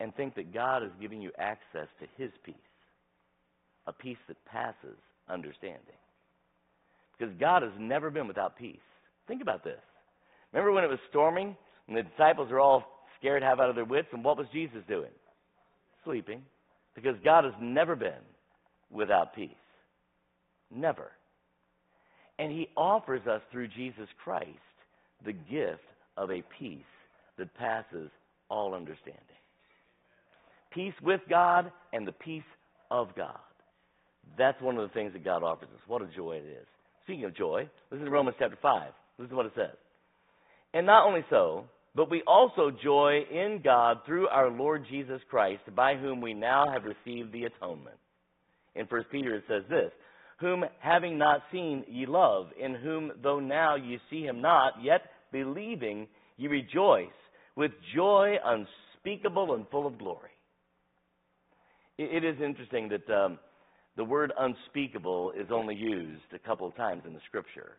and 0.00 0.14
think 0.14 0.34
that 0.36 0.52
God 0.52 0.82
is 0.82 0.90
giving 1.00 1.20
you 1.20 1.30
access 1.38 1.88
to 2.00 2.06
His 2.16 2.30
peace, 2.44 2.54
a 3.86 3.92
peace 3.92 4.18
that 4.28 4.36
passes 4.44 4.98
understanding. 5.28 5.80
Because 7.18 7.34
God 7.40 7.62
has 7.62 7.72
never 7.78 8.10
been 8.10 8.28
without 8.28 8.56
peace. 8.56 8.76
Think 9.26 9.42
about 9.42 9.64
this. 9.64 9.80
Remember 10.52 10.72
when 10.72 10.84
it 10.84 10.90
was 10.90 11.00
storming 11.10 11.56
and 11.88 11.96
the 11.96 12.02
disciples 12.02 12.50
were 12.50 12.60
all 12.60 12.84
scared 13.18 13.42
half 13.42 13.58
out 13.58 13.70
of 13.70 13.74
their 13.74 13.84
wits, 13.84 14.08
and 14.12 14.22
what 14.22 14.36
was 14.36 14.46
Jesus 14.52 14.82
doing? 14.86 15.10
Sleeping. 16.04 16.42
Because 16.94 17.16
God 17.24 17.44
has 17.44 17.54
never 17.60 17.96
been 17.96 18.12
without 18.90 19.34
peace. 19.34 19.50
Never. 20.70 21.10
And 22.38 22.52
He 22.52 22.68
offers 22.76 23.26
us 23.26 23.40
through 23.50 23.68
Jesus 23.68 24.08
Christ 24.22 24.48
the 25.24 25.32
gift 25.32 25.82
of 26.18 26.30
a 26.30 26.42
peace 26.58 26.80
that 27.38 27.54
passes 27.54 28.10
all 28.50 28.74
understanding. 28.74 29.22
Peace 30.74 30.94
with 31.02 31.20
God 31.30 31.72
and 31.92 32.06
the 32.06 32.12
peace 32.12 32.42
of 32.90 33.08
God. 33.16 33.38
That's 34.36 34.60
one 34.60 34.76
of 34.76 34.86
the 34.86 34.92
things 34.92 35.12
that 35.14 35.24
God 35.24 35.42
offers 35.42 35.68
us. 35.74 35.80
What 35.86 36.02
a 36.02 36.08
joy 36.14 36.36
it 36.36 36.44
is. 36.44 36.66
Speaking 37.04 37.24
of 37.24 37.34
joy, 37.34 37.68
listen 37.90 38.04
to 38.04 38.10
Romans 38.10 38.36
chapter 38.38 38.58
5. 38.60 38.92
Listen 39.18 39.30
to 39.30 39.36
what 39.36 39.46
it 39.46 39.52
says. 39.56 39.76
And 40.74 40.84
not 40.84 41.06
only 41.06 41.24
so, 41.30 41.64
but 41.94 42.10
we 42.10 42.22
also 42.26 42.70
joy 42.70 43.20
in 43.30 43.60
God 43.64 43.98
through 44.04 44.28
our 44.28 44.50
Lord 44.50 44.84
Jesus 44.90 45.20
Christ, 45.30 45.62
by 45.74 45.96
whom 45.96 46.20
we 46.20 46.34
now 46.34 46.66
have 46.70 46.84
received 46.84 47.32
the 47.32 47.44
atonement. 47.44 47.96
In 48.74 48.86
1 48.86 49.04
Peter 49.10 49.36
it 49.36 49.44
says 49.48 49.62
this 49.70 49.90
Whom 50.40 50.64
having 50.80 51.18
not 51.18 51.40
seen 51.50 51.84
ye 51.88 52.06
love, 52.06 52.48
in 52.62 52.74
whom 52.74 53.12
though 53.22 53.40
now 53.40 53.76
ye 53.76 53.98
see 54.10 54.22
him 54.22 54.42
not, 54.42 54.74
yet 54.82 55.00
believing 55.32 56.06
ye 56.36 56.46
rejoice 56.46 57.06
with 57.56 57.72
joy 57.94 58.36
unspeakable 58.44 59.54
and 59.54 59.66
full 59.70 59.86
of 59.86 59.98
glory. 59.98 60.30
it, 61.98 62.22
it 62.22 62.24
is 62.24 62.40
interesting 62.40 62.88
that 62.88 63.12
um, 63.12 63.38
the 63.96 64.04
word 64.04 64.32
unspeakable 64.38 65.32
is 65.32 65.48
only 65.50 65.74
used 65.74 66.32
a 66.32 66.38
couple 66.38 66.66
of 66.66 66.76
times 66.76 67.02
in 67.06 67.12
the 67.12 67.20
scripture, 67.26 67.72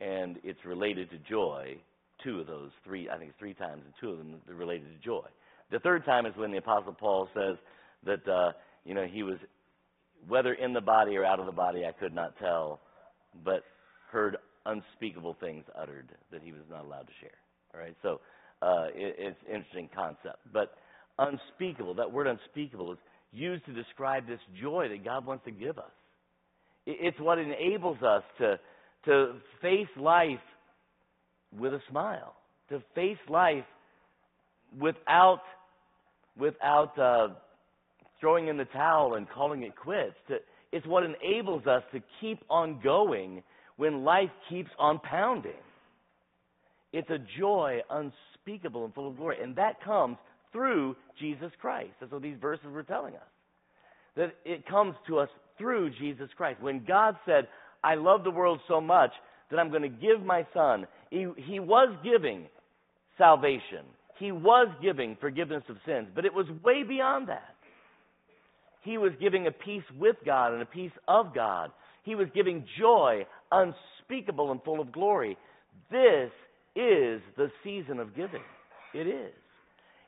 and 0.00 0.38
it's 0.42 0.64
related 0.64 1.08
to 1.10 1.18
joy 1.18 1.76
two 2.22 2.40
of 2.40 2.46
those 2.46 2.70
three, 2.84 3.08
I 3.08 3.16
think 3.16 3.30
it's 3.30 3.38
three 3.38 3.54
times, 3.54 3.82
and 3.84 3.94
two 4.00 4.10
of 4.10 4.18
them 4.18 4.34
are 4.48 4.54
related 4.54 4.88
to 4.88 5.04
joy. 5.04 5.26
The 5.70 5.78
third 5.78 6.04
time 6.04 6.26
is 6.26 6.32
when 6.36 6.50
the 6.50 6.58
Apostle 6.58 6.92
Paul 6.92 7.28
says 7.34 7.56
that, 8.04 8.28
uh, 8.28 8.52
you 8.84 8.94
know, 8.94 9.06
he 9.06 9.22
was, 9.22 9.36
whether 10.28 10.54
in 10.54 10.72
the 10.72 10.80
body 10.80 11.16
or 11.16 11.24
out 11.24 11.38
of 11.38 11.46
the 11.46 11.52
body, 11.52 11.84
I 11.86 11.92
could 11.92 12.14
not 12.14 12.34
tell, 12.38 12.80
but 13.44 13.62
heard 14.10 14.36
unspeakable 14.66 15.36
things 15.40 15.64
uttered 15.80 16.10
that 16.32 16.42
he 16.42 16.52
was 16.52 16.62
not 16.70 16.84
allowed 16.84 17.06
to 17.06 17.12
share. 17.20 17.30
All 17.74 17.80
right, 17.80 17.96
so 18.02 18.20
uh, 18.62 18.86
it, 18.94 19.16
it's 19.18 19.38
an 19.48 19.56
interesting 19.56 19.88
concept. 19.94 20.38
But 20.52 20.74
unspeakable, 21.18 21.94
that 21.94 22.10
word 22.10 22.26
unspeakable 22.26 22.92
is 22.92 22.98
used 23.32 23.64
to 23.66 23.72
describe 23.72 24.26
this 24.26 24.40
joy 24.60 24.88
that 24.88 25.04
God 25.04 25.24
wants 25.26 25.44
to 25.44 25.50
give 25.50 25.78
us. 25.78 25.90
It's 26.86 27.18
what 27.20 27.38
enables 27.38 28.02
us 28.02 28.22
to, 28.38 28.58
to 29.04 29.34
face 29.60 29.88
life 29.96 30.38
with 31.56 31.74
a 31.74 31.80
smile, 31.90 32.34
to 32.70 32.82
face 32.94 33.18
life 33.28 33.64
without, 34.78 35.42
without 36.38 36.98
uh, 36.98 37.28
throwing 38.18 38.48
in 38.48 38.56
the 38.56 38.64
towel 38.66 39.14
and 39.14 39.28
calling 39.28 39.62
it 39.62 39.76
quits. 39.76 40.14
To, 40.28 40.36
it's 40.72 40.86
what 40.86 41.04
enables 41.04 41.66
us 41.66 41.82
to 41.92 42.00
keep 42.20 42.40
on 42.48 42.80
going 42.82 43.42
when 43.80 44.04
life 44.04 44.28
keeps 44.50 44.68
on 44.78 44.98
pounding. 44.98 45.52
It's 46.92 47.08
a 47.08 47.16
joy 47.38 47.80
unspeakable 47.88 48.84
and 48.84 48.92
full 48.92 49.08
of 49.08 49.16
glory. 49.16 49.38
And 49.42 49.56
that 49.56 49.82
comes 49.82 50.18
through 50.52 50.96
Jesus 51.18 51.50
Christ. 51.58 51.92
That's 51.98 52.12
what 52.12 52.20
these 52.20 52.36
verses 52.38 52.66
were 52.70 52.82
telling 52.82 53.14
us. 53.14 53.22
That 54.16 54.34
it 54.44 54.66
comes 54.66 54.96
to 55.06 55.18
us 55.20 55.30
through 55.56 55.92
Jesus 55.98 56.28
Christ. 56.36 56.60
When 56.60 56.84
God 56.84 57.16
said, 57.24 57.48
I 57.82 57.94
love 57.94 58.22
the 58.22 58.30
world 58.30 58.60
so 58.68 58.82
much 58.82 59.12
that 59.50 59.58
I'm 59.58 59.70
going 59.70 59.80
to 59.80 59.88
give 59.88 60.22
my 60.26 60.46
son. 60.52 60.86
He, 61.08 61.26
he 61.38 61.58
was 61.58 61.96
giving 62.04 62.48
salvation, 63.16 63.86
he 64.18 64.30
was 64.30 64.68
giving 64.82 65.16
forgiveness 65.22 65.62
of 65.70 65.76
sins, 65.86 66.08
but 66.14 66.26
it 66.26 66.34
was 66.34 66.44
way 66.62 66.82
beyond 66.82 67.30
that. 67.30 67.54
He 68.82 68.98
was 68.98 69.12
giving 69.18 69.46
a 69.46 69.50
peace 69.50 69.84
with 69.98 70.16
God 70.26 70.52
and 70.52 70.60
a 70.60 70.66
peace 70.66 70.92
of 71.08 71.34
God. 71.34 71.70
He 72.02 72.14
was 72.14 72.28
giving 72.34 72.64
joy 72.78 73.26
unspeakable 73.52 74.50
and 74.50 74.62
full 74.62 74.80
of 74.80 74.92
glory. 74.92 75.36
This 75.90 76.30
is 76.76 77.20
the 77.36 77.50
season 77.62 77.98
of 77.98 78.14
giving. 78.16 78.42
It 78.94 79.06
is. 79.06 79.34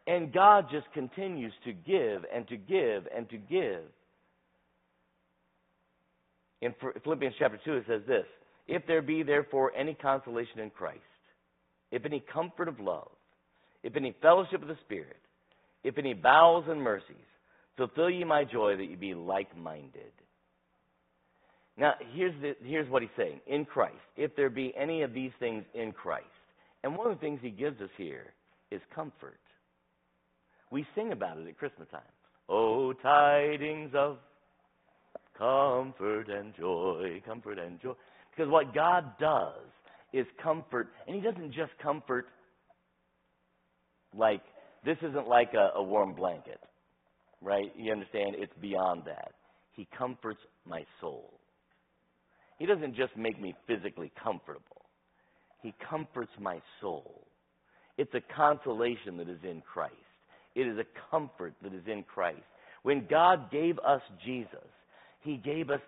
And 0.07 0.32
God 0.32 0.66
just 0.70 0.86
continues 0.93 1.53
to 1.64 1.72
give 1.72 2.24
and 2.34 2.47
to 2.49 2.57
give 2.57 3.07
and 3.14 3.28
to 3.30 3.36
give. 3.36 3.82
In 6.61 6.74
Philippians 7.03 7.34
chapter 7.38 7.61
2, 7.64 7.74
it 7.74 7.84
says 7.88 8.03
this 8.07 8.24
if 8.68 8.86
there 8.86 9.03
be 9.03 9.22
therefore 9.22 9.72
any 9.76 9.95
consolation 9.95 10.61
in 10.61 10.70
Christ, 10.70 11.01
if 11.90 12.05
any 12.05 12.22
comfort 12.32 12.68
of 12.68 12.80
love, 12.80 13.11
if 13.82 13.97
any 13.97 14.14
fellowship 14.22 14.62
of 14.62 14.68
the 14.68 14.78
Spirit, 14.84 15.16
if 15.82 15.99
any 15.99 16.14
bowels 16.14 16.64
and 16.68 16.80
mercies, 16.80 17.16
fulfill 17.76 18.11
ye 18.11 18.24
my 18.24 18.45
joy 18.45 18.76
that 18.76 18.84
ye 18.84 18.95
be 18.95 19.14
like 19.14 19.57
minded. 19.57 20.12
Now, 21.76 21.94
here's, 22.12 22.34
the, 22.42 22.54
here's 22.62 22.88
what 22.90 23.02
he's 23.02 23.10
saying 23.16 23.40
in 23.46 23.64
Christ. 23.64 23.96
If 24.16 24.36
there 24.36 24.50
be 24.50 24.74
any 24.78 25.02
of 25.02 25.14
these 25.14 25.32
things 25.40 25.64
in 25.74 25.92
Christ. 25.92 26.26
And 26.84 26.96
one 26.96 27.10
of 27.10 27.18
the 27.18 27.20
things 27.20 27.40
he 27.42 27.50
gives 27.50 27.80
us 27.80 27.90
here 27.96 28.32
is 28.70 28.80
comfort. 28.94 29.38
We 30.70 30.86
sing 30.94 31.12
about 31.12 31.38
it 31.38 31.46
at 31.48 31.58
Christmas 31.58 31.88
time. 31.90 32.00
Oh, 32.48 32.92
tidings 32.92 33.92
of 33.94 34.18
comfort 35.38 36.28
and 36.28 36.54
joy, 36.56 37.22
comfort 37.26 37.58
and 37.58 37.80
joy. 37.80 37.92
Because 38.30 38.50
what 38.50 38.74
God 38.74 39.04
does 39.18 39.54
is 40.12 40.26
comfort, 40.42 40.88
and 41.06 41.14
He 41.16 41.22
doesn't 41.22 41.52
just 41.52 41.72
comfort 41.82 42.26
like, 44.14 44.42
this 44.84 44.98
isn't 45.02 45.28
like 45.28 45.54
a, 45.54 45.78
a 45.78 45.82
warm 45.82 46.14
blanket, 46.14 46.60
right? 47.40 47.72
You 47.76 47.92
understand? 47.92 48.36
It's 48.38 48.52
beyond 48.60 49.02
that. 49.06 49.32
He 49.72 49.88
comforts 49.96 50.40
my 50.66 50.84
soul. 51.00 51.32
He 52.59 52.66
doesn't 52.66 52.94
just 52.94 53.16
make 53.16 53.40
me 53.40 53.55
physically 53.66 54.12
comfortable, 54.22 54.82
He 55.62 55.74
comforts 55.88 56.32
my 56.40 56.61
soul. 56.80 57.26
It's 57.98 58.14
a 58.14 58.22
consolation 58.34 59.18
that 59.18 59.28
is 59.28 59.38
in 59.44 59.62
Christ, 59.62 59.94
it 60.55 60.66
is 60.66 60.78
a 60.78 60.84
comfort 61.11 61.55
that 61.62 61.74
is 61.74 61.82
in 61.86 62.03
Christ. 62.03 62.42
When 62.82 63.07
God 63.09 63.50
gave 63.50 63.78
us 63.78 64.00
Jesus, 64.24 64.68
He 65.20 65.36
gave 65.36 65.70
us 65.70 65.80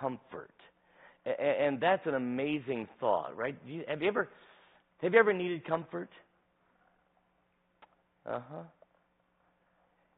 comfort. 0.00 0.50
And 1.38 1.78
that's 1.78 2.06
an 2.06 2.14
amazing 2.14 2.88
thought, 3.00 3.36
right? 3.36 3.54
Have 3.88 4.00
you 4.00 4.08
ever, 4.08 4.28
have 5.02 5.12
you 5.12 5.18
ever 5.18 5.32
needed 5.32 5.66
comfort? 5.66 6.08
Uh 8.24 8.40
huh. 8.50 8.62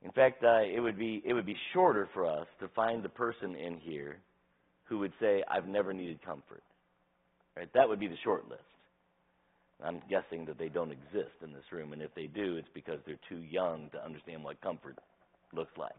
In 0.02 0.12
fact, 0.12 0.42
uh, 0.44 0.60
it 0.62 0.80
would 0.80 0.98
be 0.98 1.22
it 1.24 1.34
would 1.34 1.46
be 1.46 1.56
shorter 1.72 2.08
for 2.14 2.26
us 2.26 2.46
to 2.60 2.68
find 2.68 3.02
the 3.02 3.08
person 3.08 3.54
in 3.54 3.76
here 3.76 4.18
who 4.90 4.98
would 4.98 5.14
say, 5.18 5.42
"I've 5.48 5.66
never 5.66 5.94
needed 5.94 6.20
comfort." 6.22 6.62
Right? 7.56 7.72
That 7.72 7.88
would 7.88 7.98
be 7.98 8.08
the 8.08 8.18
short 8.18 8.46
list. 8.50 8.62
I'm 9.82 10.02
guessing 10.10 10.44
that 10.44 10.58
they 10.58 10.68
don't 10.68 10.90
exist 10.90 11.34
in 11.42 11.52
this 11.52 11.64
room, 11.72 11.94
and 11.94 12.02
if 12.02 12.14
they 12.14 12.26
do, 12.26 12.56
it's 12.56 12.68
because 12.74 12.98
they're 13.06 13.16
too 13.28 13.42
young 13.50 13.88
to 13.90 14.04
understand 14.04 14.44
what 14.44 14.60
comfort 14.60 14.98
looks 15.54 15.76
like. 15.78 15.94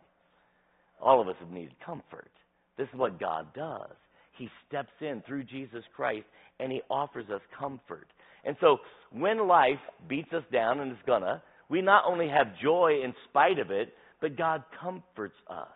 All 1.02 1.20
of 1.20 1.28
us 1.28 1.36
have 1.40 1.50
needed 1.50 1.74
comfort. 1.84 2.32
This 2.78 2.88
is 2.94 3.00
what 3.00 3.20
God 3.20 3.48
does. 3.56 3.96
He 4.38 4.50
steps 4.68 4.94
in 5.02 5.22
through 5.28 5.44
Jesus 5.46 5.84
Christ 5.96 6.26
and 6.60 6.72
He 6.72 6.82
offers 6.90 7.26
us 7.34 7.42
comfort. 7.58 8.08
And 8.46 8.56
so 8.62 8.78
when 9.12 9.48
life 9.48 9.80
beats 10.08 10.32
us 10.34 10.44
down, 10.52 10.80
and 10.80 10.92
it's 10.92 11.02
gonna, 11.06 11.42
we 11.70 11.82
not 11.82 12.06
only 12.08 12.28
have 12.28 12.48
joy 12.62 13.02
in 13.04 13.14
spite 13.30 13.60
of 13.60 13.72
it, 13.72 13.94
but 14.20 14.38
God 14.38 14.64
comforts 14.80 15.36
us. 15.50 15.68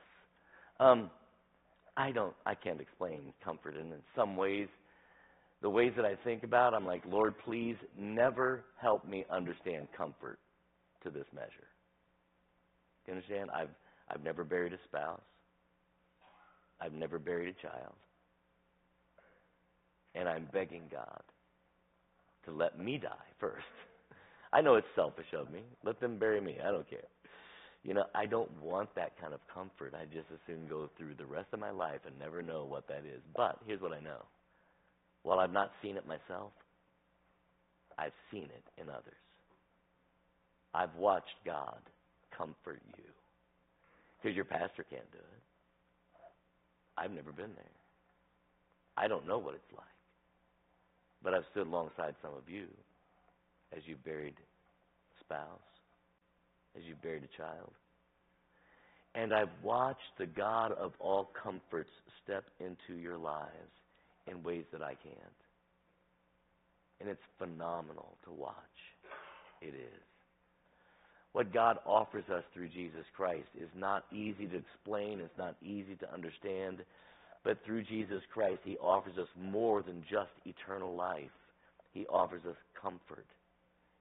Um, 0.79 1.09
I 1.97 2.11
don't, 2.11 2.33
I 2.45 2.55
can't 2.55 2.81
explain 2.81 3.33
comfort, 3.43 3.75
and 3.75 3.93
in 3.93 3.99
some 4.15 4.35
ways, 4.35 4.67
the 5.61 5.69
ways 5.69 5.93
that 5.95 6.05
I 6.05 6.15
think 6.23 6.43
about, 6.43 6.73
I'm 6.73 6.85
like, 6.85 7.03
Lord, 7.09 7.33
please 7.45 7.75
never 7.97 8.63
help 8.81 9.07
me 9.07 9.25
understand 9.31 9.87
comfort 9.97 10.39
to 11.03 11.09
this 11.09 11.25
measure. 11.33 11.67
You 13.07 13.13
understand? 13.13 13.49
I've 13.51 13.69
I've 14.09 14.23
never 14.23 14.43
buried 14.43 14.73
a 14.73 14.77
spouse. 14.85 15.21
I've 16.79 16.93
never 16.93 17.17
buried 17.17 17.55
a 17.55 17.61
child. 17.67 17.93
And 20.13 20.29
I'm 20.29 20.47
begging 20.53 20.83
God 20.91 21.21
to 22.45 22.51
let 22.51 22.79
me 22.79 22.97
die 22.97 23.09
first. 23.39 23.65
I 24.53 24.61
know 24.61 24.75
it's 24.75 24.87
selfish 24.95 25.25
of 25.37 25.51
me. 25.51 25.61
Let 25.83 25.99
them 25.99 26.17
bury 26.17 26.39
me. 26.41 26.57
I 26.63 26.71
don't 26.71 26.89
care. 26.89 26.99
You 27.85 27.93
know, 27.93 28.05
I 28.15 28.25
don't 28.25 28.49
want 28.63 28.89
that 28.95 29.11
kind 29.21 29.31
of 29.31 29.39
comfort. 29.53 29.93
I 29.93 30.05
just 30.05 30.25
as 30.33 30.39
soon 30.47 30.67
go 30.67 30.89
through 30.97 31.13
the 31.19 31.25
rest 31.25 31.49
of 31.53 31.59
my 31.59 31.69
life 31.69 31.99
and 32.07 32.17
never 32.17 32.41
know 32.41 32.65
what 32.65 32.87
that 32.87 33.03
is. 33.05 33.21
But 33.37 33.59
here's 33.67 33.79
what 33.79 33.93
I 33.93 33.99
know. 33.99 34.25
While 35.21 35.39
I've 35.39 35.53
not 35.53 35.71
seen 35.83 35.95
it 35.95 36.07
myself, 36.07 36.51
I've 37.99 38.11
seen 38.31 38.45
it 38.45 38.81
in 38.81 38.89
others. 38.89 39.21
I've 40.73 40.95
watched 40.95 41.37
God 41.45 41.77
comfort 42.35 42.81
you. 42.97 43.03
Because 44.21 44.35
your 44.35 44.45
pastor 44.45 44.83
can't 44.89 45.11
do 45.11 45.19
it. 45.19 45.43
I've 46.97 47.11
never 47.11 47.31
been 47.31 47.53
there. 47.55 47.75
I 48.97 49.07
don't 49.07 49.27
know 49.27 49.37
what 49.37 49.53
it's 49.53 49.77
like. 49.77 49.85
But 51.23 51.35
I've 51.35 51.45
stood 51.51 51.67
alongside 51.67 52.15
some 52.23 52.33
of 52.33 52.49
you 52.49 52.65
as 53.77 53.83
you 53.85 53.95
buried 54.03 54.35
spouse, 55.19 55.74
as 56.77 56.83
you 56.83 56.95
buried 57.01 57.23
a 57.23 57.37
child. 57.37 57.71
And 59.15 59.33
I've 59.33 59.49
watched 59.63 59.99
the 60.17 60.25
God 60.25 60.73
of 60.73 60.91
all 60.99 61.29
comforts 61.41 61.89
step 62.23 62.43
into 62.59 62.99
your 62.99 63.17
lives 63.17 63.49
in 64.27 64.43
ways 64.43 64.65
that 64.71 64.81
I 64.81 64.95
can't. 64.95 65.39
And 66.99 67.09
it's 67.09 67.21
phenomenal 67.37 68.17
to 68.25 68.31
watch. 68.31 68.55
It 69.61 69.73
is. 69.73 70.03
What 71.31 71.53
God 71.53 71.77
offers 71.85 72.23
us 72.33 72.43
through 72.53 72.69
Jesus 72.69 73.05
Christ 73.15 73.47
is 73.59 73.69
not 73.75 74.05
easy 74.13 74.47
to 74.47 74.57
explain, 74.57 75.19
it's 75.19 75.37
not 75.37 75.55
easy 75.61 75.95
to 75.99 76.13
understand, 76.13 76.79
but 77.43 77.57
through 77.65 77.83
Jesus 77.83 78.21
Christ, 78.33 78.59
He 78.63 78.77
offers 78.77 79.17
us 79.17 79.27
more 79.37 79.81
than 79.81 80.01
just 80.09 80.31
eternal 80.45 80.95
life. 80.95 81.29
He 81.93 82.05
offers 82.07 82.41
us 82.47 82.55
comfort. 82.81 83.25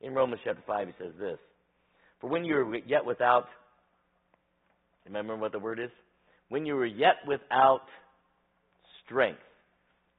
In 0.01 0.14
Romans 0.14 0.41
chapter 0.45 0.62
5, 0.66 0.87
He 0.89 0.95
says 0.99 1.12
this 1.18 1.39
For 2.25 2.31
when 2.31 2.47
you 2.47 2.55
were 2.55 2.77
yet 2.87 3.05
without, 3.05 3.49
remember 5.05 5.37
what 5.37 5.53
the 5.53 5.59
word 5.59 5.79
is? 5.79 5.91
When 6.49 6.64
you 6.64 6.75
were 6.75 6.87
yet 6.87 7.16
without 7.27 7.83
strength, 9.05 9.43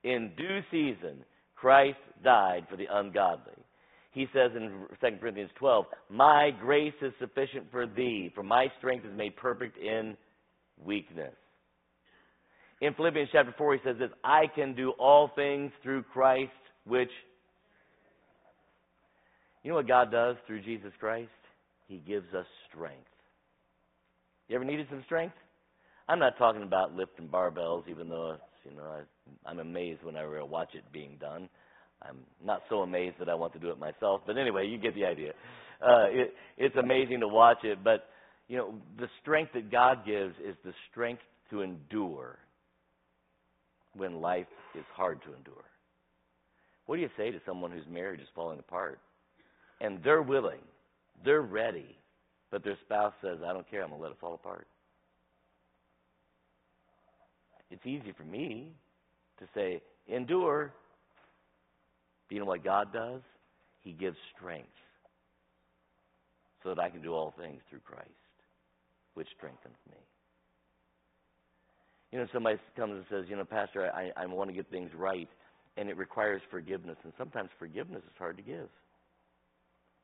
in 0.03 0.31
due 0.37 0.59
season, 0.69 1.25
Christ 1.55 1.97
died 2.23 2.67
for 2.69 2.77
the 2.77 2.85
ungodly. 2.91 3.57
He 4.11 4.27
says 4.35 4.51
in 4.55 4.85
2 5.01 5.17
Corinthians 5.19 5.49
12, 5.57 5.85
My 6.11 6.51
grace 6.61 6.93
is 7.01 7.11
sufficient 7.19 7.71
for 7.71 7.87
thee, 7.87 8.31
for 8.35 8.43
my 8.43 8.67
strength 8.77 9.03
is 9.03 9.17
made 9.17 9.35
perfect 9.35 9.75
in 9.79 10.15
weakness. 10.85 11.33
In 12.81 12.93
Philippians 12.93 13.29
chapter 13.31 13.55
4, 13.57 13.73
he 13.73 13.79
says 13.83 13.95
this 13.97 14.11
I 14.23 14.43
can 14.53 14.75
do 14.75 14.91
all 14.99 15.31
things 15.35 15.71
through 15.81 16.03
Christ, 16.03 16.51
which. 16.85 17.09
You 19.63 19.71
know 19.71 19.77
what 19.77 19.87
God 19.87 20.11
does 20.11 20.35
through 20.45 20.61
Jesus 20.61 20.91
Christ? 20.99 21.31
He 21.87 21.97
gives 21.97 22.33
us 22.33 22.45
strength. 22.69 23.07
You 24.47 24.55
ever 24.55 24.65
needed 24.65 24.87
some 24.89 25.03
strength? 25.05 25.35
I'm 26.07 26.19
not 26.19 26.37
talking 26.37 26.63
about 26.63 26.93
lifting 26.93 27.27
barbells, 27.27 27.83
even 27.89 28.09
though 28.09 28.37
you 28.63 28.75
know 28.75 28.83
I, 28.83 29.49
I'm 29.49 29.59
amazed 29.59 30.03
whenever 30.03 30.39
I 30.39 30.43
watch 30.43 30.69
it 30.73 30.83
being 30.91 31.17
done. 31.19 31.49
I'm 32.01 32.17
not 32.43 32.61
so 32.69 32.81
amazed 32.81 33.15
that 33.19 33.29
I 33.29 33.35
want 33.35 33.53
to 33.53 33.59
do 33.59 33.71
it 33.71 33.79
myself, 33.79 34.21
but 34.27 34.37
anyway, 34.37 34.67
you 34.67 34.77
get 34.77 34.93
the 34.93 35.05
idea. 35.05 35.31
Uh, 35.81 36.05
it, 36.09 36.33
it's 36.57 36.75
amazing 36.75 37.21
to 37.21 37.27
watch 37.27 37.63
it, 37.63 37.83
but 37.83 38.07
you 38.47 38.57
know 38.57 38.75
the 38.99 39.07
strength 39.21 39.53
that 39.53 39.71
God 39.71 40.05
gives 40.05 40.35
is 40.45 40.55
the 40.63 40.73
strength 40.91 41.21
to 41.49 41.61
endure 41.61 42.37
when 43.95 44.21
life 44.21 44.47
is 44.75 44.85
hard 44.95 45.21
to 45.23 45.33
endure. 45.35 45.63
What 46.85 46.97
do 46.97 47.01
you 47.01 47.09
say 47.17 47.31
to 47.31 47.39
someone 47.45 47.71
whose 47.71 47.87
marriage 47.89 48.19
is 48.19 48.27
falling 48.35 48.59
apart, 48.59 48.99
and 49.81 50.03
they're 50.03 50.21
willing, 50.21 50.59
they're 51.23 51.41
ready, 51.41 51.97
but 52.51 52.63
their 52.63 52.77
spouse 52.83 53.13
says, 53.21 53.39
"I 53.43 53.53
don't 53.53 53.69
care, 53.69 53.83
I'm 53.83 53.89
gonna 53.89 54.01
let 54.01 54.11
it 54.11 54.19
fall 54.19 54.33
apart." 54.33 54.67
It's 57.69 57.85
easy 57.85 58.11
for 58.11 58.23
me 58.23 58.75
to 59.37 59.47
say, 59.53 59.81
"Endure." 60.07 60.73
But 62.27 62.33
you 62.33 62.39
know 62.39 62.45
what 62.45 62.63
God 62.63 62.91
does? 62.91 63.21
He 63.81 63.91
gives 63.91 64.17
strength 64.35 64.69
so 66.63 66.73
that 66.73 66.79
I 66.79 66.89
can 66.89 67.01
do 67.01 67.13
all 67.13 67.31
things 67.37 67.61
through 67.69 67.81
Christ, 67.81 68.09
which 69.13 69.27
strengthens 69.37 69.77
me. 69.87 69.97
You 72.11 72.19
know, 72.19 72.27
somebody 72.33 72.57
comes 72.75 72.93
and 72.93 73.05
says, 73.09 73.29
you 73.29 73.35
know, 73.35 73.45
Pastor, 73.45 73.91
I, 73.93 74.11
I 74.15 74.25
want 74.25 74.49
to 74.49 74.55
get 74.55 74.69
things 74.71 74.89
right, 74.95 75.29
and 75.77 75.89
it 75.89 75.97
requires 75.97 76.41
forgiveness. 76.49 76.97
And 77.03 77.13
sometimes 77.17 77.49
forgiveness 77.59 78.01
is 78.05 78.17
hard 78.17 78.37
to 78.37 78.43
give 78.43 78.69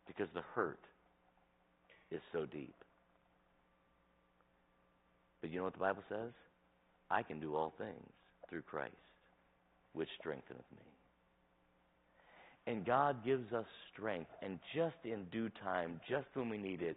because 0.06 0.28
the 0.34 0.42
hurt 0.54 0.80
is 2.12 2.22
so 2.34 2.46
deep. 2.46 2.76
But 5.42 5.50
you 5.50 5.58
know 5.58 5.64
what 5.64 5.74
the 5.74 5.80
Bible 5.80 6.04
says? 6.10 6.32
I 7.10 7.24
can 7.24 7.40
do 7.40 7.56
all 7.56 7.74
things 7.78 8.10
through 8.50 8.62
Christ, 8.62 8.94
which 9.94 10.10
strengtheneth 10.20 10.66
me. 10.72 10.84
And 12.68 12.86
God 12.86 13.26
gives 13.26 13.52
us 13.54 13.66
strength, 13.92 14.30
and 14.44 14.60
just 14.76 14.96
in 15.04 15.26
due 15.32 15.50
time, 15.64 16.00
just 16.08 16.28
when 16.36 16.50
we 16.50 16.58
need 16.58 16.82
it, 16.82 16.96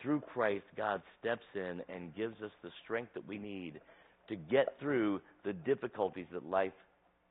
through 0.00 0.20
Christ, 0.20 0.64
God 0.76 1.02
steps 1.18 1.44
in 1.54 1.80
and 1.88 2.14
gives 2.14 2.40
us 2.42 2.52
the 2.62 2.70
strength 2.84 3.12
that 3.14 3.26
we 3.26 3.38
need 3.38 3.80
to 4.28 4.36
get 4.36 4.76
through 4.80 5.20
the 5.44 5.52
difficulties 5.52 6.26
that 6.32 6.44
life 6.44 6.72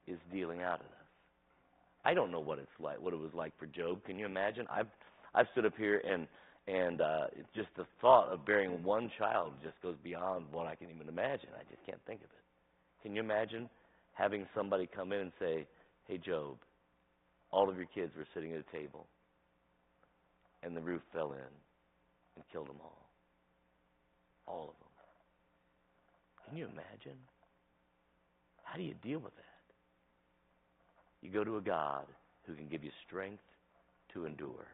is 0.07 0.18
dealing 0.32 0.61
out 0.61 0.80
at 0.80 0.86
us. 0.86 1.03
I 2.05 2.14
don't 2.14 2.32
know 2.32 2.39
what 2.39 2.59
it's 2.59 2.68
like, 2.80 3.01
what 3.01 3.14
it 3.14 3.20
was 3.20 3.34
like 3.34 3.57
for 3.57 3.66
Job. 3.66 4.03
Can 4.05 4.20
you 4.20 4.26
imagine? 4.26 4.68
I've 4.70 4.88
I've 5.34 5.47
stood 5.53 5.66
up 5.66 5.74
here 5.78 6.01
and 6.07 6.28
and 6.68 7.01
uh, 7.01 7.28
just 7.55 7.70
the 7.76 7.86
thought 7.99 8.30
of 8.30 8.45
bearing 8.45 8.84
one 8.84 9.11
child 9.18 9.53
just 9.64 9.82
goes 9.82 9.95
beyond 10.03 10.45
what 10.51 10.68
I 10.68 10.76
can 10.76 10.89
even 10.89 11.09
imagine. 11.09 11.49
I 11.55 11.64
just 11.70 11.86
can't 11.86 11.99
think 12.05 12.22
of 12.22 12.28
it. 12.28 12.43
Can 13.01 13.16
you 13.16 13.22
imagine 13.22 13.70
having 14.14 14.45
somebody 14.55 14.88
come 14.88 15.11
in 15.11 15.20
and 15.20 15.32
say, 15.39 15.68
"Hey, 16.07 16.18
Job, 16.18 16.57
all 17.51 17.70
of 17.70 17.78
your 17.78 17.88
kids 17.93 18.11
were 18.18 18.28
sitting 18.34 18.53
at 18.53 18.59
a 18.59 18.78
table, 18.78 19.05
and 20.64 20.76
the 20.76 20.82
roof 20.82 21.01
fell 21.14 21.34
in 21.34 21.53
and 22.36 22.43
killed 22.51 22.68
them 22.68 22.80
all. 22.82 23.09
All 24.47 24.64
of 24.64 24.80
them. 24.80 24.93
Can 26.47 26.57
you 26.57 26.66
imagine? 26.66 27.20
How 28.64 28.78
do 28.78 28.84
you 28.84 28.95
deal 29.03 29.20
with 29.20 29.36
that? 29.36 29.43
You 31.22 31.32
go 31.32 31.43
to 31.43 31.57
a 31.57 31.61
God 31.61 32.05
who 32.45 32.55
can 32.55 32.68
give 32.68 32.84
you 32.84 32.91
strength 33.07 33.43
to 34.14 34.26
endure. 34.26 34.68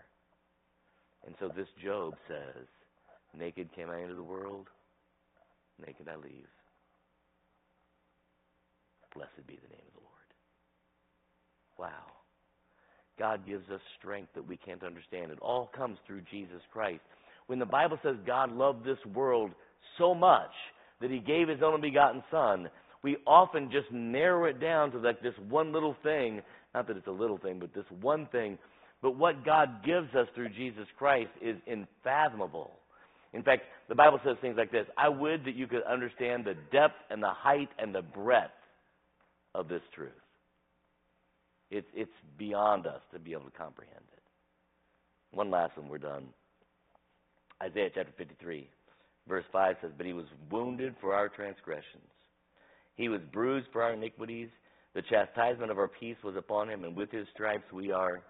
And 1.25 1.35
so 1.39 1.49
this 1.55 1.67
Job 1.83 2.13
says, 2.27 2.65
Naked 3.37 3.69
came 3.75 3.89
I 3.89 4.01
into 4.01 4.15
the 4.15 4.23
world, 4.23 4.67
naked 5.85 6.07
I 6.07 6.15
leave. 6.15 6.47
Blessed 9.13 9.47
be 9.47 9.55
the 9.55 9.69
name 9.69 9.85
of 9.87 9.93
the 9.93 9.99
Lord. 9.99 10.29
Wow. 11.77 12.11
God 13.17 13.45
gives 13.45 13.69
us 13.69 13.81
strength 13.99 14.29
that 14.33 14.47
we 14.47 14.57
can't 14.57 14.83
understand. 14.83 15.31
It 15.31 15.39
all 15.41 15.69
comes 15.75 15.97
through 16.07 16.21
Jesus 16.31 16.61
Christ. 16.71 17.01
When 17.47 17.59
the 17.59 17.65
Bible 17.65 17.99
says 18.01 18.15
God 18.25 18.51
loved 18.51 18.85
this 18.85 19.03
world 19.13 19.51
so 19.97 20.13
much 20.15 20.51
that 21.01 21.11
he 21.11 21.19
gave 21.19 21.47
his 21.47 21.59
only 21.63 21.89
begotten 21.89 22.23
Son, 22.31 22.69
we 23.03 23.17
often 23.25 23.71
just 23.71 23.91
narrow 23.91 24.45
it 24.45 24.59
down 24.59 24.91
to 24.91 24.99
like 24.99 25.21
this 25.21 25.33
one 25.49 25.73
little 25.73 25.95
thing. 26.03 26.41
Not 26.73 26.87
that 26.87 26.97
it's 26.97 27.07
a 27.07 27.11
little 27.11 27.37
thing, 27.37 27.59
but 27.59 27.73
this 27.73 27.85
one 28.01 28.27
thing. 28.27 28.57
But 29.01 29.15
what 29.15 29.45
God 29.45 29.83
gives 29.85 30.13
us 30.13 30.27
through 30.35 30.49
Jesus 30.49 30.87
Christ 30.97 31.29
is 31.41 31.55
unfathomable. 31.67 32.71
In 33.33 33.43
fact, 33.43 33.63
the 33.87 33.95
Bible 33.95 34.19
says 34.25 34.35
things 34.41 34.55
like 34.57 34.71
this 34.71 34.87
I 34.97 35.09
would 35.09 35.45
that 35.45 35.55
you 35.55 35.67
could 35.67 35.83
understand 35.83 36.45
the 36.45 36.55
depth 36.71 36.95
and 37.09 37.21
the 37.21 37.29
height 37.29 37.69
and 37.77 37.93
the 37.93 38.01
breadth 38.01 38.51
of 39.55 39.67
this 39.67 39.81
truth. 39.95 40.11
It's, 41.71 41.87
it's 41.93 42.11
beyond 42.37 42.87
us 42.87 43.01
to 43.13 43.19
be 43.19 43.33
able 43.33 43.43
to 43.43 43.57
comprehend 43.57 44.03
it. 44.11 44.23
One 45.31 45.51
last 45.51 45.77
one, 45.77 45.87
we're 45.87 45.99
done. 45.99 46.25
Isaiah 47.61 47.89
chapter 47.93 48.13
53, 48.17 48.67
verse 49.27 49.43
5 49.51 49.75
says, 49.81 49.91
But 49.95 50.05
he 50.05 50.13
was 50.13 50.25
wounded 50.49 50.95
for 50.99 51.13
our 51.13 51.29
transgressions, 51.29 52.09
he 52.95 53.09
was 53.09 53.21
bruised 53.31 53.67
for 53.71 53.83
our 53.83 53.93
iniquities. 53.93 54.49
The 54.95 55.03
chastisement 55.03 55.69
of 55.69 55.77
our 55.77 55.87
peace 55.87 56.17
was 56.23 56.35
upon 56.35 56.67
him, 56.67 56.83
and 56.83 56.95
with 56.95 57.11
his 57.11 57.27
stripes 57.31 57.71
we 57.71 57.91
are. 57.91 58.23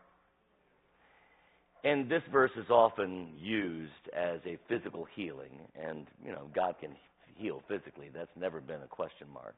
And 1.83 2.09
this 2.09 2.23
verse 2.31 2.51
is 2.57 2.69
often 2.69 3.29
used 3.39 3.91
as 4.13 4.39
a 4.45 4.57
physical 4.67 5.07
healing, 5.15 5.59
and 5.81 6.07
you 6.23 6.31
know 6.31 6.49
God 6.53 6.75
can 6.81 6.91
heal 7.37 7.63
physically. 7.67 8.09
That's 8.13 8.31
never 8.37 8.59
been 8.59 8.81
a 8.81 8.87
question 8.87 9.27
mark, 9.33 9.55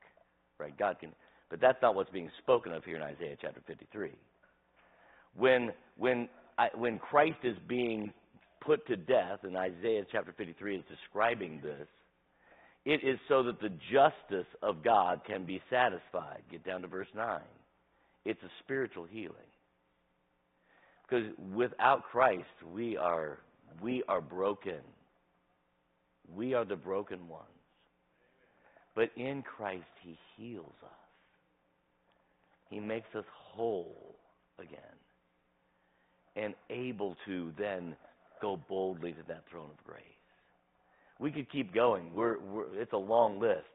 right? 0.60 0.78
God 0.78 1.00
can, 1.00 1.12
but 1.50 1.60
that's 1.60 1.82
not 1.82 1.96
what's 1.96 2.12
being 2.12 2.30
spoken 2.44 2.74
of 2.74 2.84
here 2.84 2.96
in 2.96 3.02
Isaiah 3.02 3.36
chapter 3.42 3.62
53. 3.66 4.12
When 5.36 5.72
when 5.98 6.30
I, 6.60 6.68
when 6.76 7.00
Christ 7.00 7.40
is 7.44 7.58
being 7.68 8.14
put 8.60 8.86
to 8.88 8.96
death, 8.96 9.40
and 9.44 9.58
Isaiah 9.58 10.06
chapter 10.12 10.34
53 10.38 10.76
is 10.76 10.84
describing 10.88 11.60
this, 11.64 11.88
it 12.86 13.04
is 13.04 13.20
so 13.28 13.42
that 13.44 13.60
the 13.60 13.72
justice 13.92 14.48
of 14.62 14.84
God 14.84 15.22
can 15.26 15.46
be 15.46 15.60
satisfied. 15.72 16.44
Get 16.52 16.64
down 16.64 16.82
to 16.82 16.88
verse 16.88 17.08
9. 17.16 17.40
It's 18.26 18.42
a 18.44 18.50
spiritual 18.64 19.06
healing. 19.06 19.36
Because 21.12 21.28
without 21.54 22.04
Christ, 22.04 22.46
we 22.74 22.96
are, 22.96 23.40
we 23.82 24.02
are 24.08 24.22
broken. 24.22 24.80
We 26.34 26.54
are 26.54 26.64
the 26.64 26.78
broken 26.78 27.28
ones. 27.28 27.48
But 28.96 29.10
in 29.18 29.44
Christ, 29.44 29.84
He 30.04 30.18
heals 30.38 30.74
us, 30.84 30.90
He 32.70 32.80
makes 32.80 33.14
us 33.14 33.26
whole 33.34 34.16
again 34.58 34.80
and 36.38 36.54
able 36.70 37.18
to 37.26 37.52
then 37.60 37.94
go 38.42 38.58
boldly 38.70 39.12
to 39.12 39.22
that 39.28 39.44
throne 39.52 39.70
of 39.70 39.84
grace. 39.84 40.02
We 41.20 41.30
could 41.30 41.52
keep 41.52 41.74
going. 41.74 42.14
We're, 42.16 42.40
we're, 42.40 42.82
it's 42.82 42.94
a 42.94 42.98
long 42.98 43.38
list. 43.38 43.66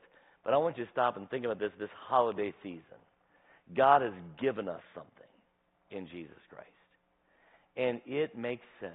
But 0.43 0.55
I 0.55 0.57
want 0.57 0.78
you 0.78 0.87
to 0.87 0.91
stop 0.91 1.18
and 1.18 1.28
think 1.28 1.45
about 1.45 1.59
this 1.59 1.72
this 1.78 1.91
holiday 2.09 2.55
season. 2.62 2.80
God 3.76 4.01
has 4.01 4.12
given 4.41 4.68
us 4.68 4.80
something 4.95 5.11
in 5.91 6.07
Jesus 6.07 6.39
Christ. 6.49 6.70
And 7.77 8.01
it 8.07 8.37
makes 8.37 8.64
sense 8.81 8.95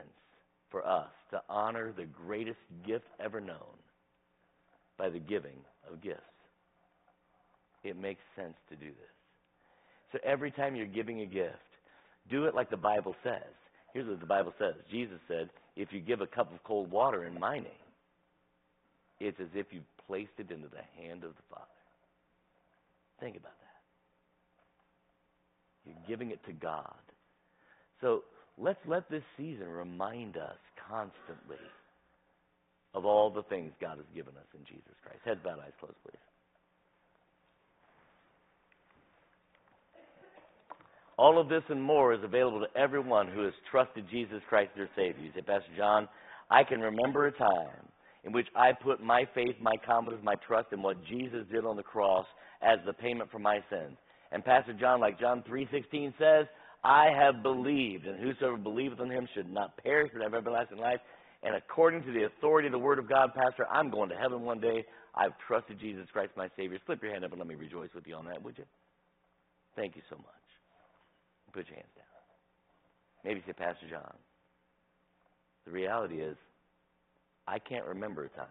for 0.69 0.86
us 0.86 1.09
to 1.32 1.41
honor 1.49 1.93
the 1.95 2.05
greatest 2.05 2.59
gift 2.86 3.05
ever 3.23 3.39
known 3.39 3.77
by 4.97 5.09
the 5.09 5.19
giving 5.19 5.57
of 5.89 6.01
gifts. 6.01 6.21
It 7.84 7.97
makes 7.97 8.21
sense 8.36 8.55
to 8.69 8.75
do 8.75 8.86
this. 8.86 9.11
So 10.11 10.19
every 10.23 10.51
time 10.51 10.75
you're 10.75 10.86
giving 10.86 11.21
a 11.21 11.25
gift, 11.25 11.57
do 12.29 12.45
it 12.45 12.55
like 12.55 12.69
the 12.69 12.77
Bible 12.77 13.15
says. 13.23 13.41
Here's 13.93 14.07
what 14.07 14.19
the 14.19 14.25
Bible 14.25 14.53
says 14.59 14.75
Jesus 14.89 15.19
said, 15.27 15.49
If 15.75 15.89
you 15.91 15.99
give 15.99 16.21
a 16.21 16.27
cup 16.27 16.53
of 16.53 16.63
cold 16.63 16.91
water 16.91 17.25
in 17.25 17.39
my 17.39 17.57
name, 17.57 17.65
it's 19.19 19.39
as 19.39 19.47
if 19.53 19.67
you 19.71 19.82
placed 20.07 20.32
it 20.38 20.51
into 20.51 20.67
the 20.67 21.01
hand 21.01 21.23
of 21.23 21.36
the 21.36 21.43
Father. 21.49 21.65
Think 23.19 23.38
about 23.38 23.53
that. 23.53 23.67
You're 25.86 26.07
giving 26.07 26.32
it 26.32 26.43
to 26.45 26.53
God. 26.53 26.95
So 28.01 28.23
let's 28.62 28.80
let 28.88 29.09
this 29.09 29.24
season 29.38 29.68
remind 29.68 30.38
us 30.38 30.57
constantly 30.88 31.57
of 32.93 33.05
all 33.05 33.30
the 33.30 33.43
things 33.43 33.72
God 33.82 33.97
has 33.97 34.05
given 34.14 34.36
us 34.38 34.45
in 34.53 34.64
Jesus 34.66 34.93
Christ. 35.03 35.20
Heads 35.26 35.39
bowed, 35.43 35.59
eyes 35.59 35.74
closed, 35.80 35.95
please. 36.03 36.20
All 41.18 41.39
of 41.39 41.49
this 41.49 41.64
and 41.70 41.82
more 41.82 42.14
is 42.14 42.24
available 42.24 42.62
to 42.62 42.80
everyone 42.80 43.28
who 43.28 43.43
has 43.43 43.53
trusted 43.70 44.05
Jesus 44.09 44.41
Christ 44.49 44.72
as 44.74 44.78
their 44.78 44.89
Savior. 44.95 45.30
Pastor 45.45 45.72
John, 45.78 46.07
I 46.49 46.64
can 46.64 46.80
remember 46.80 47.28
a 47.28 47.32
time 47.32 47.86
in 48.24 48.32
which 48.32 48.47
I 48.55 48.72
put 48.72 49.01
my 49.03 49.24
faith, 49.34 49.55
my 49.62 49.76
confidence, 49.86 50.24
my 50.24 50.36
trust 50.47 50.70
in 50.72 50.82
what 50.82 50.97
Jesus 51.05 51.45
did 51.51 51.66
on 51.66 51.76
the 51.76 51.84
cross 51.84 52.26
as 52.62 52.80
the 52.86 52.93
payment 52.93 53.32
for 53.32 53.39
my 53.39 53.59
sins. 53.70 53.97
And 54.32 54.43
Pastor 54.43 54.74
John, 54.74 54.99
like 54.99 55.20
John 55.20 55.43
3.16 55.49 56.14
says, 56.18 56.47
I 56.84 57.09
have 57.15 57.43
believed, 57.43 58.07
and 58.07 58.19
whosoever 58.19 58.57
believeth 58.57 58.99
on 58.99 59.09
him 59.11 59.27
should 59.34 59.51
not 59.51 59.77
perish 59.77 60.09
but 60.13 60.23
have 60.23 60.34
everlasting 60.34 60.79
life. 60.79 60.99
And 61.43 61.55
according 61.55 62.03
to 62.03 62.11
the 62.11 62.25
authority 62.25 62.67
of 62.67 62.71
the 62.71 62.79
Word 62.79 62.99
of 62.99 63.07
God, 63.07 63.34
Pastor, 63.36 63.67
I'm 63.71 63.89
going 63.89 64.09
to 64.09 64.15
heaven 64.15 64.41
one 64.41 64.59
day. 64.59 64.84
I've 65.13 65.34
trusted 65.47 65.79
Jesus 65.79 66.05
Christ, 66.11 66.32
my 66.36 66.49
Savior. 66.55 66.79
Slip 66.86 67.01
your 67.03 67.11
hand 67.11 67.25
up 67.25 67.32
and 67.32 67.39
let 67.39 67.47
me 67.47 67.55
rejoice 67.55 67.89
with 67.93 68.07
you 68.07 68.15
on 68.15 68.25
that, 68.25 68.41
would 68.43 68.57
you? 68.57 68.65
Thank 69.75 69.95
you 69.95 70.01
so 70.09 70.15
much. 70.17 70.25
Put 71.53 71.67
your 71.67 71.75
hands 71.75 71.89
down. 71.95 72.05
Maybe 73.23 73.43
say, 73.45 73.53
Pastor 73.53 73.88
John, 73.89 74.13
the 75.65 75.71
reality 75.71 76.21
is, 76.21 76.38
I 77.47 77.59
can't 77.59 77.86
remember 77.86 78.25
a 78.25 78.29
time 78.29 78.47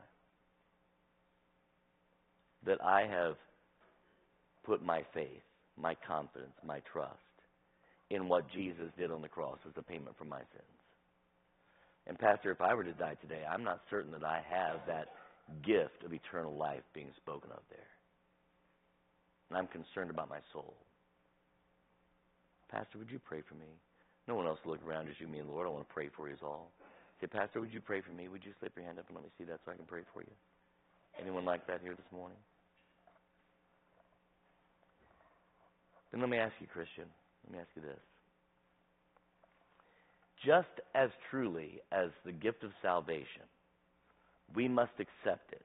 that 2.67 2.79
I 2.85 3.07
have 3.07 3.37
put 4.65 4.85
my 4.85 5.03
faith, 5.15 5.43
my 5.77 5.97
confidence, 6.07 6.53
my 6.65 6.81
trust 6.93 7.19
in 8.11 8.29
what 8.29 8.51
Jesus 8.51 8.91
did 8.99 9.11
on 9.11 9.23
the 9.23 9.29
cross 9.29 9.59
as 9.67 9.73
a 9.77 9.83
payment 9.83 10.17
for 10.19 10.25
my 10.25 10.39
sins. 10.39 10.79
And, 12.07 12.19
Pastor, 12.19 12.51
if 12.51 12.61
I 12.61 12.75
were 12.75 12.85
to 12.85 12.93
die 12.93 13.17
today, 13.21 13.43
I'm 13.49 13.63
not 13.63 13.81
certain 13.89 14.11
that 14.13 14.25
I 14.25 14.43
have 14.51 14.81
that 14.87 15.09
gift 15.65 16.03
of 16.05 16.13
eternal 16.13 16.57
life 16.57 16.83
being 16.93 17.11
spoken 17.17 17.51
of 17.53 17.63
there. 17.71 17.91
And 19.49 19.59
I'm 19.59 19.67
concerned 19.69 20.11
about 20.11 20.29
my 20.29 20.41
soul. 20.53 20.75
Pastor, 22.71 22.99
would 22.99 23.11
you 23.11 23.19
pray 23.19 23.43
for 23.49 23.55
me? 23.55 23.67
No 24.29 24.35
one 24.35 24.47
else 24.47 24.59
look 24.65 24.81
around 24.87 25.09
as 25.09 25.15
you, 25.19 25.27
me, 25.27 25.39
and 25.39 25.49
Lord. 25.49 25.67
I 25.67 25.71
want 25.71 25.87
to 25.87 25.95
pray 25.95 26.09
for 26.17 26.29
you 26.29 26.37
all. 26.43 26.71
Say, 27.21 27.27
Pastor, 27.27 27.61
would 27.61 27.73
you 27.73 27.81
pray 27.81 28.01
for 28.01 28.13
me? 28.13 28.29
Would 28.29 28.45
you 28.45 28.53
slip 28.59 28.73
your 28.77 28.87
hand 28.87 28.99
up 28.99 29.07
and 29.09 29.17
let 29.17 29.25
me 29.25 29.31
see 29.39 29.45
that 29.45 29.61
so 29.65 29.73
I 29.73 29.77
can 29.77 29.87
pray 29.87 30.03
for 30.15 30.23
you? 30.23 30.33
Anyone 31.21 31.45
like 31.45 31.67
that 31.67 31.81
here 31.83 31.95
this 31.95 32.13
morning? 32.13 32.39
Then 36.11 36.21
let 36.21 36.31
me 36.31 36.39
ask 36.39 36.55
you, 36.61 36.67
Christian, 36.67 37.05
let 37.45 37.53
me 37.53 37.59
ask 37.59 37.69
you 37.75 37.83
this. 37.83 38.01
Just 40.45 40.81
as 40.95 41.11
truly 41.31 41.81
as 41.93 42.11
the 42.25 42.33
gift 42.33 42.65
of 42.65 42.71
salvation, 42.83 43.45
we 44.55 44.69
must 44.69 44.93
accept 44.99 45.53
it. 45.53 45.63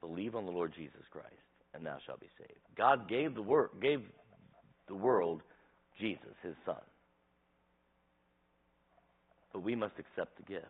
Believe 0.00 0.34
on 0.34 0.44
the 0.46 0.52
Lord 0.52 0.72
Jesus 0.76 1.02
Christ, 1.10 1.28
and 1.74 1.86
thou 1.86 1.96
shalt 2.04 2.20
be 2.20 2.28
saved. 2.38 2.58
God 2.76 3.08
gave 3.08 3.34
the 3.34 3.42
wor- 3.42 3.70
gave 3.80 4.00
the 4.88 4.94
world 4.94 5.42
Jesus, 5.98 6.34
his 6.42 6.54
son. 6.66 6.82
But 9.52 9.62
we 9.62 9.76
must 9.76 9.94
accept 9.98 10.36
the 10.36 10.42
gift. 10.42 10.66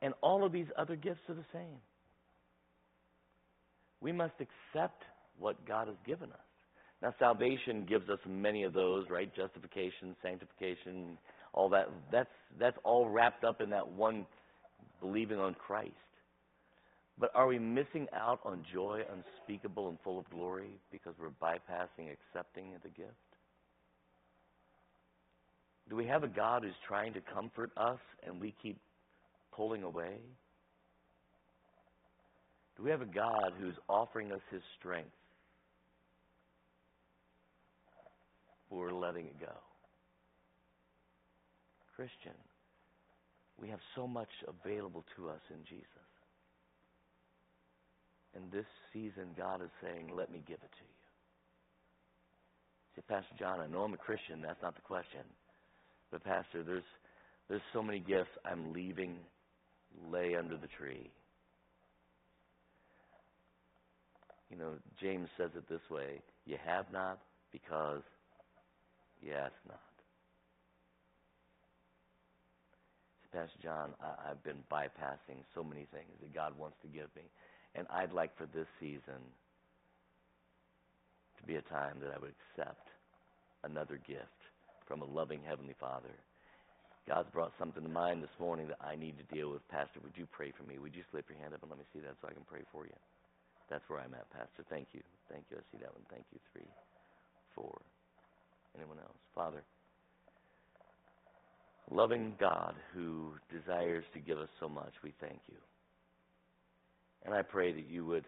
And 0.00 0.14
all 0.22 0.44
of 0.44 0.52
these 0.52 0.66
other 0.76 0.96
gifts 0.96 1.20
are 1.28 1.34
the 1.34 1.44
same. 1.52 1.80
We 4.00 4.12
must 4.12 4.34
accept 4.40 5.02
what 5.38 5.66
God 5.66 5.88
has 5.88 5.96
given 6.06 6.30
us. 6.32 6.53
Now, 7.02 7.14
salvation 7.18 7.84
gives 7.86 8.08
us 8.08 8.18
many 8.26 8.62
of 8.62 8.72
those, 8.72 9.04
right? 9.10 9.30
Justification, 9.34 10.16
sanctification, 10.22 11.18
all 11.52 11.68
that. 11.70 11.88
That's, 12.10 12.30
that's 12.58 12.78
all 12.82 13.08
wrapped 13.08 13.44
up 13.44 13.60
in 13.60 13.70
that 13.70 13.86
one 13.86 14.26
believing 15.00 15.38
on 15.38 15.54
Christ. 15.54 15.92
But 17.18 17.30
are 17.34 17.46
we 17.46 17.58
missing 17.58 18.08
out 18.12 18.40
on 18.44 18.64
joy 18.72 19.02
unspeakable 19.12 19.88
and 19.88 19.98
full 20.02 20.18
of 20.18 20.28
glory 20.30 20.70
because 20.90 21.14
we're 21.20 21.28
bypassing 21.28 22.10
accepting 22.10 22.72
the 22.82 22.88
gift? 22.88 23.12
Do 25.88 25.96
we 25.96 26.06
have 26.06 26.24
a 26.24 26.28
God 26.28 26.64
who's 26.64 26.72
trying 26.88 27.12
to 27.12 27.20
comfort 27.20 27.70
us 27.76 27.98
and 28.26 28.40
we 28.40 28.54
keep 28.62 28.78
pulling 29.52 29.82
away? 29.82 30.16
Do 32.76 32.82
we 32.82 32.90
have 32.90 33.02
a 33.02 33.06
God 33.06 33.52
who's 33.60 33.74
offering 33.88 34.32
us 34.32 34.40
his 34.50 34.62
strength? 34.78 35.10
But 38.74 38.80
we're 38.80 38.92
letting 38.92 39.26
it 39.26 39.38
go. 39.40 39.54
Christian, 41.94 42.34
we 43.60 43.68
have 43.68 43.78
so 43.94 44.08
much 44.08 44.28
available 44.48 45.04
to 45.16 45.28
us 45.28 45.40
in 45.50 45.58
Jesus. 45.68 45.86
And 48.34 48.50
this 48.50 48.66
season, 48.92 49.30
God 49.38 49.62
is 49.62 49.70
saying, 49.80 50.10
let 50.12 50.32
me 50.32 50.42
give 50.46 50.56
it 50.56 50.72
to 50.72 50.82
you. 50.82 50.98
Say, 52.96 53.02
Pastor 53.08 53.34
John, 53.38 53.60
I 53.60 53.68
know 53.68 53.82
I'm 53.82 53.94
a 53.94 53.96
Christian. 53.96 54.42
That's 54.42 54.60
not 54.60 54.74
the 54.74 54.82
question. 54.82 55.22
But 56.10 56.24
Pastor, 56.24 56.64
there's 56.64 56.82
there's 57.48 57.62
so 57.72 57.82
many 57.82 58.00
gifts 58.00 58.30
I'm 58.44 58.72
leaving 58.72 59.18
lay 60.10 60.34
under 60.34 60.56
the 60.56 60.68
tree. 60.78 61.10
You 64.50 64.56
know, 64.56 64.72
James 65.00 65.28
says 65.36 65.50
it 65.54 65.68
this 65.68 65.82
way 65.90 66.22
you 66.46 66.56
have 66.64 66.86
not 66.92 67.20
because 67.52 68.02
ask 69.32 69.54
not. 69.68 69.80
Pastor 73.32 73.58
John, 73.62 73.90
I, 73.98 74.30
I've 74.30 74.42
been 74.44 74.62
bypassing 74.70 75.42
so 75.54 75.64
many 75.64 75.86
things 75.90 76.14
that 76.22 76.32
God 76.32 76.54
wants 76.56 76.76
to 76.82 76.88
give 76.88 77.10
me. 77.16 77.26
And 77.74 77.86
I'd 77.90 78.12
like 78.12 78.36
for 78.38 78.46
this 78.54 78.70
season 78.78 79.18
to 81.38 81.42
be 81.42 81.56
a 81.56 81.66
time 81.66 81.98
that 82.00 82.14
I 82.14 82.18
would 82.22 82.30
accept 82.30 82.86
another 83.64 83.98
gift 84.06 84.38
from 84.86 85.02
a 85.02 85.04
loving 85.04 85.40
Heavenly 85.42 85.74
Father. 85.80 86.14
God's 87.08 87.28
brought 87.34 87.52
something 87.58 87.82
to 87.82 87.88
mind 87.88 88.22
this 88.22 88.38
morning 88.38 88.68
that 88.68 88.80
I 88.80 88.96
need 88.96 89.18
to 89.18 89.34
deal 89.34 89.50
with. 89.50 89.66
Pastor, 89.68 90.00
would 90.04 90.16
you 90.16 90.26
pray 90.30 90.52
for 90.56 90.62
me? 90.62 90.78
Would 90.78 90.94
you 90.94 91.02
slip 91.10 91.26
your 91.28 91.38
hand 91.38 91.52
up 91.52 91.60
and 91.62 91.70
let 91.70 91.78
me 91.78 91.84
see 91.92 92.00
that 92.00 92.16
so 92.22 92.28
I 92.28 92.32
can 92.32 92.46
pray 92.48 92.62
for 92.72 92.86
you? 92.86 92.96
That's 93.68 93.84
where 93.88 94.00
I'm 94.00 94.14
at, 94.14 94.30
Pastor. 94.30 94.64
Thank 94.70 94.88
you. 94.92 95.02
Thank 95.30 95.44
you. 95.50 95.58
I 95.58 95.64
see 95.72 95.80
that 95.82 95.92
one. 95.92 96.04
Thank 96.08 96.24
you. 96.32 96.38
Three, 96.52 96.68
four. 97.54 97.80
Anyone 98.76 98.98
else? 98.98 99.16
Father, 99.34 99.62
loving 101.90 102.34
God 102.40 102.74
who 102.94 103.32
desires 103.50 104.04
to 104.14 104.20
give 104.20 104.38
us 104.38 104.48
so 104.60 104.68
much, 104.68 104.92
we 105.02 105.12
thank 105.20 105.40
you. 105.48 105.56
And 107.24 107.34
I 107.34 107.42
pray 107.42 107.72
that 107.72 107.88
you 107.88 108.04
would 108.04 108.24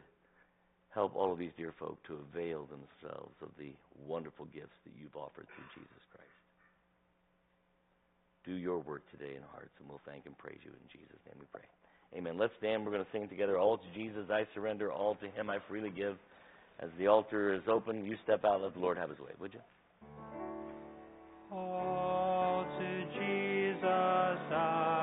help 0.91 1.15
all 1.15 1.33
of 1.33 1.39
these 1.39 1.53
dear 1.59 1.75
folk 1.79 1.99
to 2.07 2.25
avail 2.33 2.67
themselves 2.67 3.35
of 3.43 3.51
the 3.59 3.73
wonderful 4.07 4.47
gifts 4.47 4.77
that 4.85 4.95
you've 4.99 5.15
offered 5.15 5.47
through 5.55 5.69
Jesus 5.75 6.03
Christ. 6.11 6.27
Do 8.45 8.55
your 8.55 8.79
work 8.79 9.03
today 9.11 9.37
in 9.37 9.43
hearts, 9.53 9.75
and 9.81 9.89
we'll 9.89 10.01
thank 10.07 10.25
and 10.25 10.39
praise 10.39 10.59
you 10.65 10.71
in 10.71 10.89
Jesus' 10.89 11.21
name 11.27 11.37
we 11.39 11.47
pray. 11.53 11.67
Amen. 12.17 12.39
Let's 12.39 12.55
stand. 12.59 12.85
We're 12.85 12.93
going 12.93 13.05
to 13.05 13.11
sing 13.13 13.29
together. 13.29 13.59
All 13.59 13.77
to 13.77 13.85
Jesus 13.95 14.31
I 14.31 14.47
surrender, 14.55 14.93
all 14.93 15.17
to 15.17 15.27
Him 15.29 15.51
I 15.51 15.59
freely 15.69 15.91
give. 15.91 16.17
As 16.79 16.89
the 16.99 17.09
altar 17.09 17.53
is 17.55 17.63
open, 17.69 18.05
you 18.05 18.17
step 18.23 18.45
out. 18.45 18.63
Let 18.63 18.75
the 18.75 18.81
Lord 18.81 18.97
have 18.97 19.11
His 19.11 19.19
way, 19.19 19.33
would 19.41 19.53
you? 19.53 19.61
All 21.53 22.65
to 22.79 23.05
Jesus 23.15 24.53
I 24.53 24.96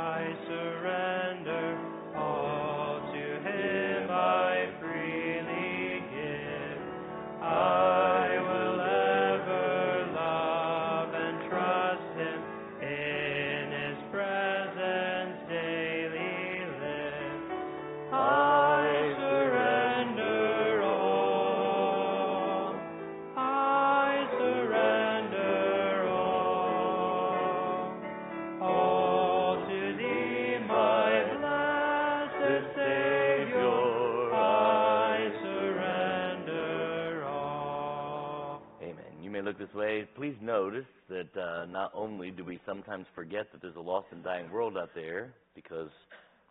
This 39.59 39.73
way. 39.75 40.07
Please 40.15 40.35
notice 40.41 40.85
that 41.09 41.37
uh, 41.37 41.65
not 41.65 41.91
only 41.93 42.31
do 42.31 42.43
we 42.43 42.59
sometimes 42.65 43.05
forget 43.13 43.51
that 43.51 43.61
there's 43.61 43.75
a 43.75 43.81
lost 43.81 44.07
and 44.11 44.23
dying 44.23 44.51
world 44.51 44.77
out 44.77 44.89
there 44.95 45.33
because 45.53 45.89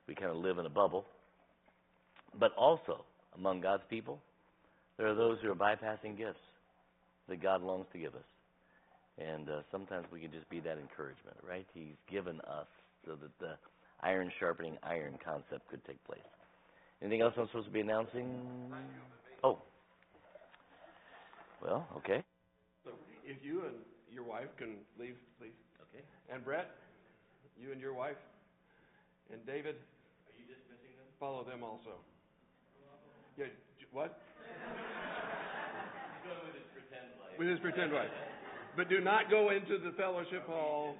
we 0.06 0.14
kind 0.14 0.30
of 0.30 0.36
live 0.36 0.58
in 0.58 0.66
a 0.66 0.70
bubble, 0.70 1.04
but 2.38 2.52
also 2.56 3.04
among 3.34 3.60
God's 3.60 3.82
people, 3.90 4.20
there 4.96 5.08
are 5.08 5.14
those 5.14 5.38
who 5.42 5.50
are 5.50 5.54
bypassing 5.54 6.16
gifts 6.16 6.38
that 7.28 7.42
God 7.42 7.62
longs 7.62 7.86
to 7.92 7.98
give 7.98 8.14
us. 8.14 8.22
And 9.18 9.48
uh, 9.48 9.60
sometimes 9.72 10.06
we 10.12 10.20
can 10.20 10.30
just 10.30 10.48
be 10.48 10.60
that 10.60 10.78
encouragement, 10.78 11.36
right? 11.46 11.66
He's 11.74 11.96
given 12.10 12.40
us 12.40 12.66
so 13.04 13.12
that 13.16 13.38
the 13.40 13.54
iron 14.00 14.30
sharpening 14.38 14.76
iron 14.82 15.18
concept 15.24 15.68
could 15.68 15.84
take 15.84 16.02
place. 16.04 16.20
Anything 17.00 17.22
else 17.22 17.34
I'm 17.36 17.46
supposed 17.48 17.66
to 17.66 17.72
be 17.72 17.80
announcing? 17.80 18.28
Oh. 19.42 19.58
Well, 21.62 21.86
okay. 21.96 22.22
If 23.32 23.40
you 23.40 23.64
and 23.64 23.80
your 24.12 24.24
wife 24.24 24.52
can 24.58 24.84
leave, 25.00 25.16
please. 25.40 25.56
Okay. 25.88 26.04
And 26.28 26.44
Brett, 26.44 26.68
you 27.56 27.72
and 27.72 27.80
your 27.80 27.94
wife, 27.94 28.20
and 29.32 29.40
David. 29.46 29.76
Are 29.76 30.36
you 30.36 30.44
dismissing 30.44 30.92
them? 31.00 31.08
Follow 31.18 31.42
them 31.42 31.64
also. 31.64 31.96
Yeah, 33.38 33.46
what? 33.90 34.20
with 37.38 37.48
his 37.48 37.58
pretend 37.60 37.92
wife. 37.92 38.10
But 38.76 38.90
do 38.90 39.00
not 39.00 39.30
go 39.30 39.48
into 39.50 39.78
the 39.78 39.92
fellowship 39.96 40.46
hall. 40.46 40.96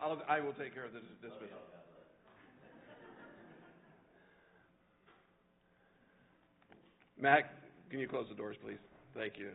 I'll, 0.00 0.22
I 0.26 0.40
will 0.40 0.54
take 0.54 0.72
care 0.72 0.86
of 0.86 0.94
the 0.94 1.00
dis- 1.00 1.08
dismissal. 1.20 1.58
Mac, 7.20 7.50
can 7.90 8.00
you 8.00 8.08
close 8.08 8.30
the 8.30 8.34
doors, 8.34 8.56
please? 8.62 8.78
Thank 9.14 9.36
you. 9.38 9.50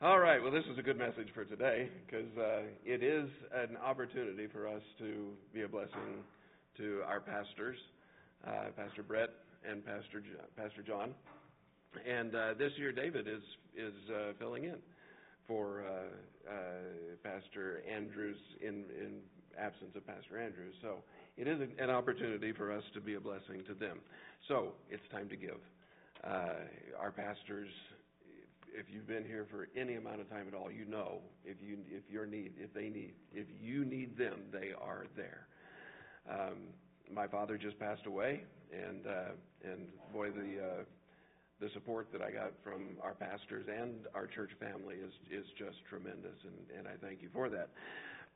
All 0.00 0.20
right, 0.20 0.40
well, 0.40 0.52
this 0.52 0.62
is 0.70 0.78
a 0.78 0.82
good 0.82 0.96
message 0.96 1.26
for 1.34 1.44
today 1.44 1.88
because 2.06 2.30
uh, 2.38 2.70
it 2.84 3.02
is 3.02 3.28
an 3.52 3.76
opportunity 3.84 4.46
for 4.46 4.68
us 4.68 4.82
to 5.00 5.30
be 5.52 5.62
a 5.62 5.68
blessing 5.68 6.22
to 6.76 7.00
our 7.04 7.18
pastors, 7.18 7.76
uh, 8.46 8.70
Pastor 8.76 9.02
Brett 9.02 9.30
and 9.68 9.84
Pastor 9.84 10.20
jo- 10.20 10.46
Pastor 10.56 10.82
John. 10.86 11.14
And 12.08 12.32
uh, 12.32 12.54
this 12.56 12.70
year, 12.76 12.92
David 12.92 13.26
is 13.26 13.42
is 13.76 13.92
uh, 14.08 14.34
filling 14.38 14.62
in 14.62 14.76
for 15.48 15.82
uh, 15.82 16.48
uh, 16.48 16.54
Pastor 17.24 17.82
Andrews 17.92 18.38
in 18.60 18.84
in 19.02 19.18
absence 19.58 19.96
of 19.96 20.06
Pastor 20.06 20.38
Andrews. 20.38 20.74
So 20.80 20.98
it 21.36 21.48
is 21.48 21.58
an 21.76 21.90
opportunity 21.90 22.52
for 22.52 22.70
us 22.70 22.84
to 22.94 23.00
be 23.00 23.14
a 23.14 23.20
blessing 23.20 23.64
to 23.66 23.74
them. 23.74 23.98
So 24.46 24.74
it's 24.90 25.02
time 25.10 25.28
to 25.28 25.36
give. 25.36 25.58
Our 26.22 27.10
pastors 27.10 27.70
if 28.74 28.86
you've 28.92 29.06
been 29.06 29.24
here 29.24 29.46
for 29.50 29.68
any 29.76 29.94
amount 29.94 30.20
of 30.20 30.28
time 30.28 30.46
at 30.48 30.54
all, 30.54 30.70
you 30.70 30.84
know 30.84 31.20
if 31.44 31.56
you 31.62 31.78
if 31.88 32.02
your 32.10 32.26
need 32.26 32.52
if 32.58 32.72
they 32.74 32.88
need 32.88 33.14
if 33.32 33.46
you 33.60 33.84
need 33.84 34.16
them, 34.16 34.40
they 34.52 34.70
are 34.80 35.06
there. 35.16 35.46
Um, 36.30 36.58
my 37.12 37.26
father 37.26 37.56
just 37.56 37.78
passed 37.78 38.06
away, 38.06 38.42
and 38.72 39.06
uh, 39.06 39.70
and 39.70 39.88
boy, 40.12 40.30
the 40.30 40.80
uh, 40.80 40.84
the 41.60 41.68
support 41.74 42.08
that 42.12 42.22
I 42.22 42.30
got 42.30 42.52
from 42.62 42.96
our 43.02 43.14
pastors 43.14 43.66
and 43.68 44.06
our 44.14 44.26
church 44.26 44.50
family 44.60 44.96
is 44.96 45.12
is 45.30 45.46
just 45.58 45.76
tremendous, 45.88 46.36
and, 46.44 46.78
and 46.78 46.88
I 46.88 46.96
thank 47.04 47.22
you 47.22 47.28
for 47.32 47.48
that. 47.48 47.70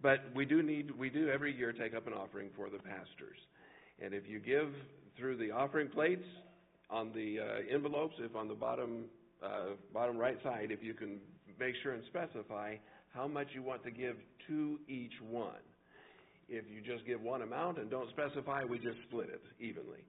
But 0.00 0.20
we 0.34 0.44
do 0.44 0.62
need 0.62 0.90
we 0.90 1.10
do 1.10 1.28
every 1.28 1.56
year 1.56 1.72
take 1.72 1.94
up 1.94 2.06
an 2.06 2.12
offering 2.12 2.50
for 2.56 2.70
the 2.70 2.78
pastors, 2.78 3.38
and 4.02 4.14
if 4.14 4.28
you 4.28 4.38
give 4.38 4.68
through 5.16 5.36
the 5.36 5.50
offering 5.50 5.88
plates 5.88 6.26
on 6.90 7.12
the 7.14 7.40
uh, 7.40 7.74
envelopes, 7.74 8.16
if 8.18 8.34
on 8.34 8.48
the 8.48 8.54
bottom 8.54 9.04
uh, 9.44 9.74
bottom 9.92 10.16
right 10.16 10.38
side, 10.42 10.68
if 10.70 10.82
you 10.82 10.94
can 10.94 11.18
make 11.58 11.74
sure 11.82 11.92
and 11.92 12.02
specify 12.08 12.76
how 13.14 13.28
much 13.28 13.48
you 13.54 13.62
want 13.62 13.82
to 13.84 13.90
give 13.90 14.16
to 14.48 14.78
each 14.88 15.12
one. 15.28 15.62
If 16.48 16.64
you 16.70 16.80
just 16.80 17.06
give 17.06 17.20
one 17.20 17.42
amount 17.42 17.78
and 17.78 17.90
don't 17.90 18.08
specify, 18.10 18.64
we 18.64 18.78
just 18.78 18.98
split 19.08 19.28
it 19.28 19.42
evenly. 19.60 20.04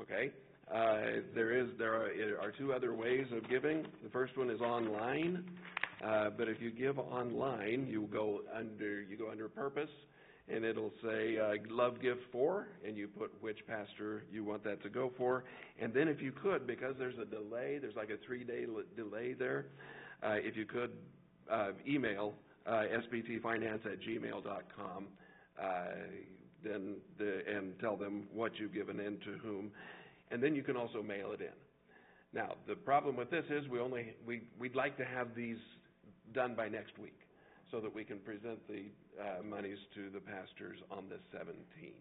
Okay? 0.00 0.32
Uh, 0.72 1.22
there 1.34 1.56
is 1.56 1.68
there 1.78 1.94
are, 1.94 2.08
are 2.40 2.52
two 2.58 2.72
other 2.72 2.94
ways 2.94 3.26
of 3.36 3.48
giving. 3.50 3.84
The 4.02 4.08
first 4.10 4.36
one 4.36 4.50
is 4.50 4.60
online, 4.60 5.44
uh, 6.04 6.30
but 6.36 6.48
if 6.48 6.60
you 6.60 6.70
give 6.70 6.98
online, 6.98 7.86
you 7.86 8.08
go 8.10 8.40
under 8.56 9.02
you 9.02 9.16
go 9.18 9.30
under 9.30 9.48
purpose, 9.48 9.90
and 10.48 10.64
it'll 10.64 10.92
say 11.02 11.38
uh, 11.38 11.54
love 11.70 12.00
gift 12.02 12.20
for, 12.30 12.68
and 12.86 12.96
you 12.96 13.08
put 13.08 13.30
which 13.42 13.58
pastor 13.66 14.24
you 14.30 14.44
want 14.44 14.62
that 14.64 14.82
to 14.82 14.90
go 14.90 15.10
for, 15.16 15.44
and 15.80 15.92
then 15.94 16.08
if 16.08 16.20
you 16.20 16.32
could, 16.32 16.66
because 16.66 16.94
there's 16.98 17.18
a 17.18 17.24
delay, 17.24 17.78
there's 17.78 17.96
like 17.96 18.10
a 18.10 18.18
three-day 18.26 18.66
l- 18.68 18.82
delay 18.96 19.32
there, 19.32 19.66
uh, 20.22 20.34
if 20.34 20.56
you 20.56 20.66
could 20.66 20.90
uh, 21.50 21.70
email 21.88 22.34
uh, 22.66 22.84
sbtfinance 23.10 23.84
at 23.86 24.00
gmail.com, 24.00 25.06
uh, 25.60 25.84
then 26.62 26.96
the, 27.18 27.42
and 27.46 27.78
tell 27.80 27.96
them 27.96 28.24
what 28.32 28.52
you've 28.58 28.74
given 28.74 29.00
in 29.00 29.18
to 29.20 29.38
whom, 29.42 29.70
and 30.30 30.42
then 30.42 30.54
you 30.54 30.62
can 30.62 30.76
also 30.76 31.02
mail 31.02 31.32
it 31.32 31.40
in. 31.40 31.48
Now, 32.32 32.54
the 32.66 32.74
problem 32.74 33.16
with 33.16 33.30
this 33.30 33.44
is 33.48 33.68
we 33.68 33.78
only 33.78 34.14
we 34.26 34.42
we'd 34.58 34.74
like 34.74 34.96
to 34.98 35.04
have 35.04 35.28
these 35.36 35.58
done 36.32 36.54
by 36.54 36.68
next 36.68 36.98
week, 36.98 37.18
so 37.70 37.80
that 37.80 37.94
we 37.94 38.04
can 38.04 38.18
present 38.18 38.58
the 38.68 38.84
uh, 39.20 39.42
monies 39.42 39.78
to 39.94 40.10
the 40.10 40.20
pastors 40.20 40.78
on 40.90 41.04
the 41.08 41.16
17th. 41.36 41.92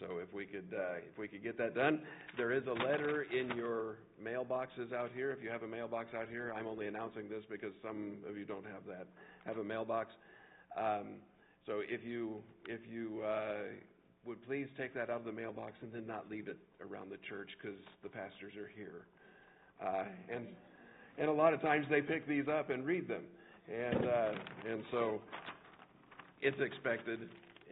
So 0.00 0.18
if 0.18 0.32
we 0.34 0.44
could 0.44 0.74
uh, 0.76 0.96
if 1.08 1.16
we 1.18 1.28
could 1.28 1.42
get 1.42 1.56
that 1.58 1.74
done, 1.74 2.00
there 2.36 2.52
is 2.52 2.64
a 2.66 2.72
letter 2.72 3.26
in 3.30 3.56
your 3.56 3.98
mailboxes 4.22 4.92
out 4.92 5.10
here. 5.14 5.30
If 5.30 5.42
you 5.42 5.50
have 5.50 5.62
a 5.62 5.68
mailbox 5.68 6.14
out 6.14 6.28
here, 6.28 6.52
I'm 6.56 6.66
only 6.66 6.88
announcing 6.88 7.28
this 7.28 7.44
because 7.48 7.72
some 7.82 8.16
of 8.28 8.36
you 8.36 8.44
don't 8.44 8.66
have 8.66 8.84
that 8.88 9.06
have 9.46 9.58
a 9.58 9.64
mailbox. 9.64 10.10
Um, 10.76 11.20
so 11.64 11.80
if 11.88 12.04
you 12.04 12.42
if 12.66 12.80
you 12.90 13.22
uh, 13.24 13.70
would 14.26 14.44
please 14.46 14.66
take 14.76 14.94
that 14.94 15.10
out 15.10 15.18
of 15.20 15.24
the 15.24 15.32
mailbox 15.32 15.74
and 15.82 15.92
then 15.92 16.06
not 16.06 16.28
leave 16.28 16.48
it 16.48 16.58
around 16.80 17.10
the 17.10 17.18
church 17.28 17.50
because 17.60 17.78
the 18.02 18.08
pastors 18.08 18.54
are 18.56 18.70
here. 18.74 19.06
Uh, 19.80 20.04
and 20.28 20.46
and 21.18 21.28
a 21.28 21.32
lot 21.32 21.54
of 21.54 21.60
times 21.60 21.86
they 21.88 22.00
pick 22.00 22.26
these 22.26 22.48
up 22.48 22.70
and 22.70 22.84
read 22.84 23.06
them, 23.06 23.22
and 23.68 24.04
uh, 24.04 24.32
and 24.70 24.82
so 24.90 25.20
it's 26.44 26.60
expected, 26.60 27.20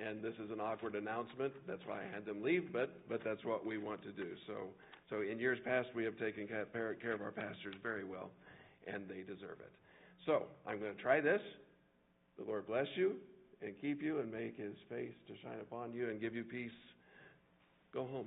and 0.03 0.23
this 0.23 0.33
is 0.43 0.51
an 0.51 0.59
awkward 0.59 0.95
announcement. 0.95 1.53
That's 1.67 1.83
why 1.87 2.01
I 2.01 2.15
had 2.15 2.25
them 2.25 2.43
leave, 2.43 2.73
but, 2.73 3.07
but 3.07 3.21
that's 3.23 3.45
what 3.45 3.67
we 3.67 3.77
want 3.77 4.03
to 4.05 4.13
do. 4.13 4.29
So, 4.47 4.55
so 5.11 5.21
in 5.21 5.39
years 5.39 5.59
past, 5.63 5.89
we 5.95 6.05
have 6.05 6.17
taken 6.19 6.49
ca- 6.49 6.65
care 6.73 7.13
of 7.13 7.21
our 7.21 7.33
pastors 7.33 7.75
very 7.83 8.05
well, 8.05 8.31
and 8.87 9.07
they 9.09 9.21
deserve 9.21 9.61
it. 9.61 9.73
So, 10.25 10.45
I'm 10.67 10.81
going 10.81 10.97
to 10.97 11.03
try 11.03 11.21
this. 11.21 11.43
The 12.39 12.45
Lord 12.45 12.67
bless 12.67 12.87
you 12.95 13.17
and 13.61 13.75
keep 13.81 14.03
you 14.03 14.21
and 14.21 14.33
make 14.33 14.57
his 14.57 14.75
face 14.89 15.13
to 15.29 15.35
shine 15.43 15.61
upon 15.61 15.93
you 15.93 16.09
and 16.09 16.19
give 16.19 16.35
you 16.35 16.45
peace. 16.45 16.71
Go 17.93 18.07
home. 18.07 18.27